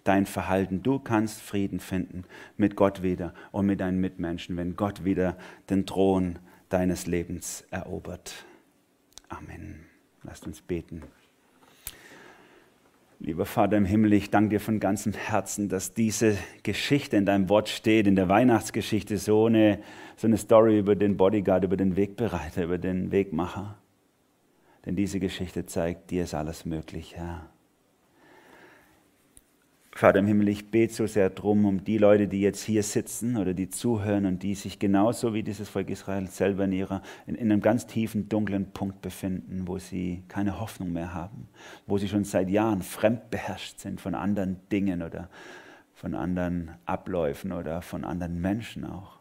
dein 0.05 0.25
Verhalten. 0.25 0.81
Du 0.81 0.97
kannst 0.97 1.41
Frieden 1.41 1.81
finden 1.81 2.23
mit 2.55 2.77
Gott 2.77 3.03
wieder 3.03 3.33
und 3.51 3.65
mit 3.65 3.81
deinen 3.81 3.99
Mitmenschen, 3.99 4.55
wenn 4.55 4.77
Gott 4.77 5.03
wieder 5.03 5.35
den 5.69 5.85
Thron 5.85 6.39
deines 6.69 7.05
Lebens 7.05 7.65
erobert. 7.69 8.45
Amen. 9.27 9.87
Lasst 10.23 10.47
uns 10.47 10.61
beten. 10.61 11.03
Lieber 13.19 13.45
Vater 13.45 13.77
im 13.77 13.85
Himmel, 13.85 14.13
ich 14.13 14.29
danke 14.29 14.49
dir 14.49 14.59
von 14.59 14.79
ganzem 14.79 15.13
Herzen, 15.13 15.69
dass 15.69 15.93
diese 15.93 16.37
Geschichte 16.61 17.17
in 17.17 17.25
deinem 17.25 17.49
Wort 17.49 17.67
steht, 17.67 18.05
in 18.05 18.15
der 18.15 18.29
Weihnachtsgeschichte, 18.29 19.17
so 19.17 19.47
eine, 19.47 19.79
so 20.17 20.27
eine 20.27 20.37
Story 20.37 20.77
über 20.77 20.95
den 20.95 21.17
Bodyguard, 21.17 21.63
über 21.63 21.77
den 21.77 21.95
Wegbereiter, 21.95 22.63
über 22.63 22.77
den 22.77 23.11
Wegmacher. 23.11 23.79
Denn 24.85 24.95
diese 24.95 25.19
Geschichte 25.19 25.65
zeigt, 25.65 26.11
dir 26.11 26.23
ist 26.23 26.35
alles 26.35 26.63
möglich, 26.63 27.15
Herr. 27.15 27.49
Vater 29.97 30.19
im 30.19 30.27
Himmel, 30.27 30.49
ich 30.49 30.69
bete 30.69 30.93
so 30.93 31.07
sehr 31.07 31.31
drum 31.31 31.65
um 31.65 31.83
die 31.83 31.97
Leute, 31.97 32.27
die 32.27 32.41
jetzt 32.41 32.63
hier 32.63 32.83
sitzen 32.83 33.35
oder 33.35 33.55
die 33.55 33.71
zuhören 33.71 34.27
und 34.27 34.43
die 34.43 34.53
sich 34.53 34.77
genauso 34.77 35.33
wie 35.33 35.41
dieses 35.41 35.69
Volk 35.69 35.89
Israel 35.89 36.27
selber 36.27 36.65
in, 36.65 36.71
ihrer, 36.71 37.01
in, 37.25 37.33
in 37.33 37.51
einem 37.51 37.61
ganz 37.61 37.87
tiefen, 37.87 38.29
dunklen 38.29 38.71
Punkt 38.73 39.01
befinden, 39.01 39.63
wo 39.65 39.79
sie 39.79 40.21
keine 40.27 40.59
Hoffnung 40.59 40.93
mehr 40.93 41.15
haben, 41.15 41.47
wo 41.87 41.97
sie 41.97 42.07
schon 42.07 42.25
seit 42.25 42.51
Jahren 42.51 42.83
fremdbeherrscht 42.83 43.79
sind 43.79 43.99
von 43.99 44.13
anderen 44.13 44.59
Dingen 44.71 45.01
oder 45.01 45.29
von 45.95 46.13
anderen 46.13 46.75
Abläufen 46.85 47.51
oder 47.51 47.81
von 47.81 48.03
anderen 48.03 48.39
Menschen 48.39 48.85
auch. 48.85 49.17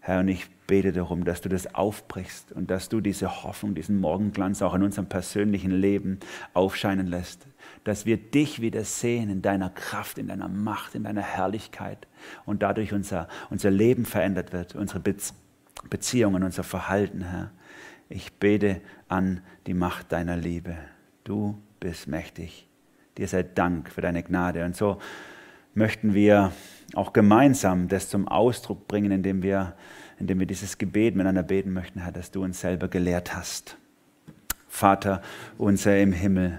Herr, 0.00 0.20
und 0.20 0.28
ich 0.28 0.50
bete 0.66 0.92
darum, 0.92 1.24
dass 1.24 1.40
du 1.40 1.48
das 1.48 1.72
aufbrichst 1.72 2.50
und 2.50 2.68
dass 2.68 2.88
du 2.88 3.00
diese 3.00 3.44
Hoffnung, 3.44 3.76
diesen 3.76 4.00
Morgenglanz 4.00 4.60
auch 4.60 4.74
in 4.74 4.82
unserem 4.82 5.08
persönlichen 5.08 5.70
Leben 5.70 6.18
aufscheinen 6.52 7.06
lässt. 7.06 7.46
Dass 7.84 8.06
wir 8.06 8.16
dich 8.16 8.60
wieder 8.60 8.84
sehen 8.84 9.30
in 9.30 9.42
deiner 9.42 9.70
Kraft, 9.70 10.18
in 10.18 10.28
deiner 10.28 10.48
Macht, 10.48 10.94
in 10.94 11.04
deiner 11.04 11.22
Herrlichkeit 11.22 12.06
und 12.46 12.62
dadurch 12.62 12.92
unser, 12.92 13.28
unser 13.50 13.70
Leben 13.70 14.06
verändert 14.06 14.52
wird, 14.52 14.74
unsere 14.74 15.00
Beziehungen, 15.90 16.42
unser 16.42 16.64
Verhalten, 16.64 17.22
Herr. 17.22 17.50
Ich 18.08 18.32
bete 18.34 18.80
an 19.08 19.40
die 19.66 19.74
Macht 19.74 20.12
deiner 20.12 20.36
Liebe. 20.36 20.76
Du 21.24 21.60
bist 21.80 22.08
mächtig. 22.08 22.66
Dir 23.18 23.28
sei 23.28 23.42
Dank 23.42 23.90
für 23.90 24.00
deine 24.00 24.22
Gnade. 24.22 24.64
Und 24.64 24.76
so 24.76 24.98
möchten 25.74 26.14
wir 26.14 26.52
auch 26.94 27.12
gemeinsam 27.12 27.88
das 27.88 28.08
zum 28.08 28.28
Ausdruck 28.28 28.88
bringen, 28.88 29.10
indem 29.10 29.42
wir, 29.42 29.74
indem 30.18 30.38
wir 30.38 30.46
dieses 30.46 30.78
Gebet 30.78 31.14
miteinander 31.16 31.42
beten 31.42 31.72
möchten, 31.72 32.00
Herr, 32.00 32.12
dass 32.12 32.30
du 32.30 32.42
uns 32.42 32.60
selber 32.60 32.88
gelehrt 32.88 33.34
hast. 33.34 33.76
Vater 34.68 35.22
unser 35.58 35.98
im 35.98 36.12
Himmel, 36.12 36.58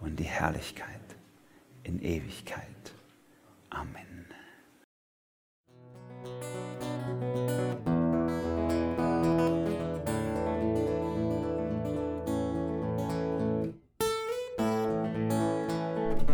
und 0.00 0.18
die 0.18 0.24
Herrlichkeit 0.24 0.88
in 1.82 2.00
Ewigkeit. 2.02 2.66
Amen. 3.70 4.26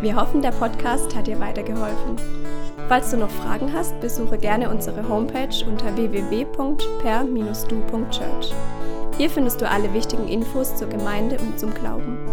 Wir 0.01 0.15
hoffen, 0.17 0.41
der 0.41 0.51
Podcast 0.51 1.15
hat 1.15 1.27
dir 1.27 1.39
weitergeholfen. 1.39 2.17
Falls 2.89 3.11
du 3.11 3.17
noch 3.17 3.29
Fragen 3.29 3.71
hast, 3.71 3.97
besuche 4.01 4.37
gerne 4.37 4.69
unsere 4.69 5.07
Homepage 5.07 5.65
unter 5.65 5.95
www.per-du.church. 5.95 8.53
Hier 9.17 9.29
findest 9.29 9.61
du 9.61 9.69
alle 9.69 9.93
wichtigen 9.93 10.27
Infos 10.27 10.75
zur 10.75 10.89
Gemeinde 10.89 11.37
und 11.39 11.57
zum 11.57 11.73
Glauben. 11.73 12.32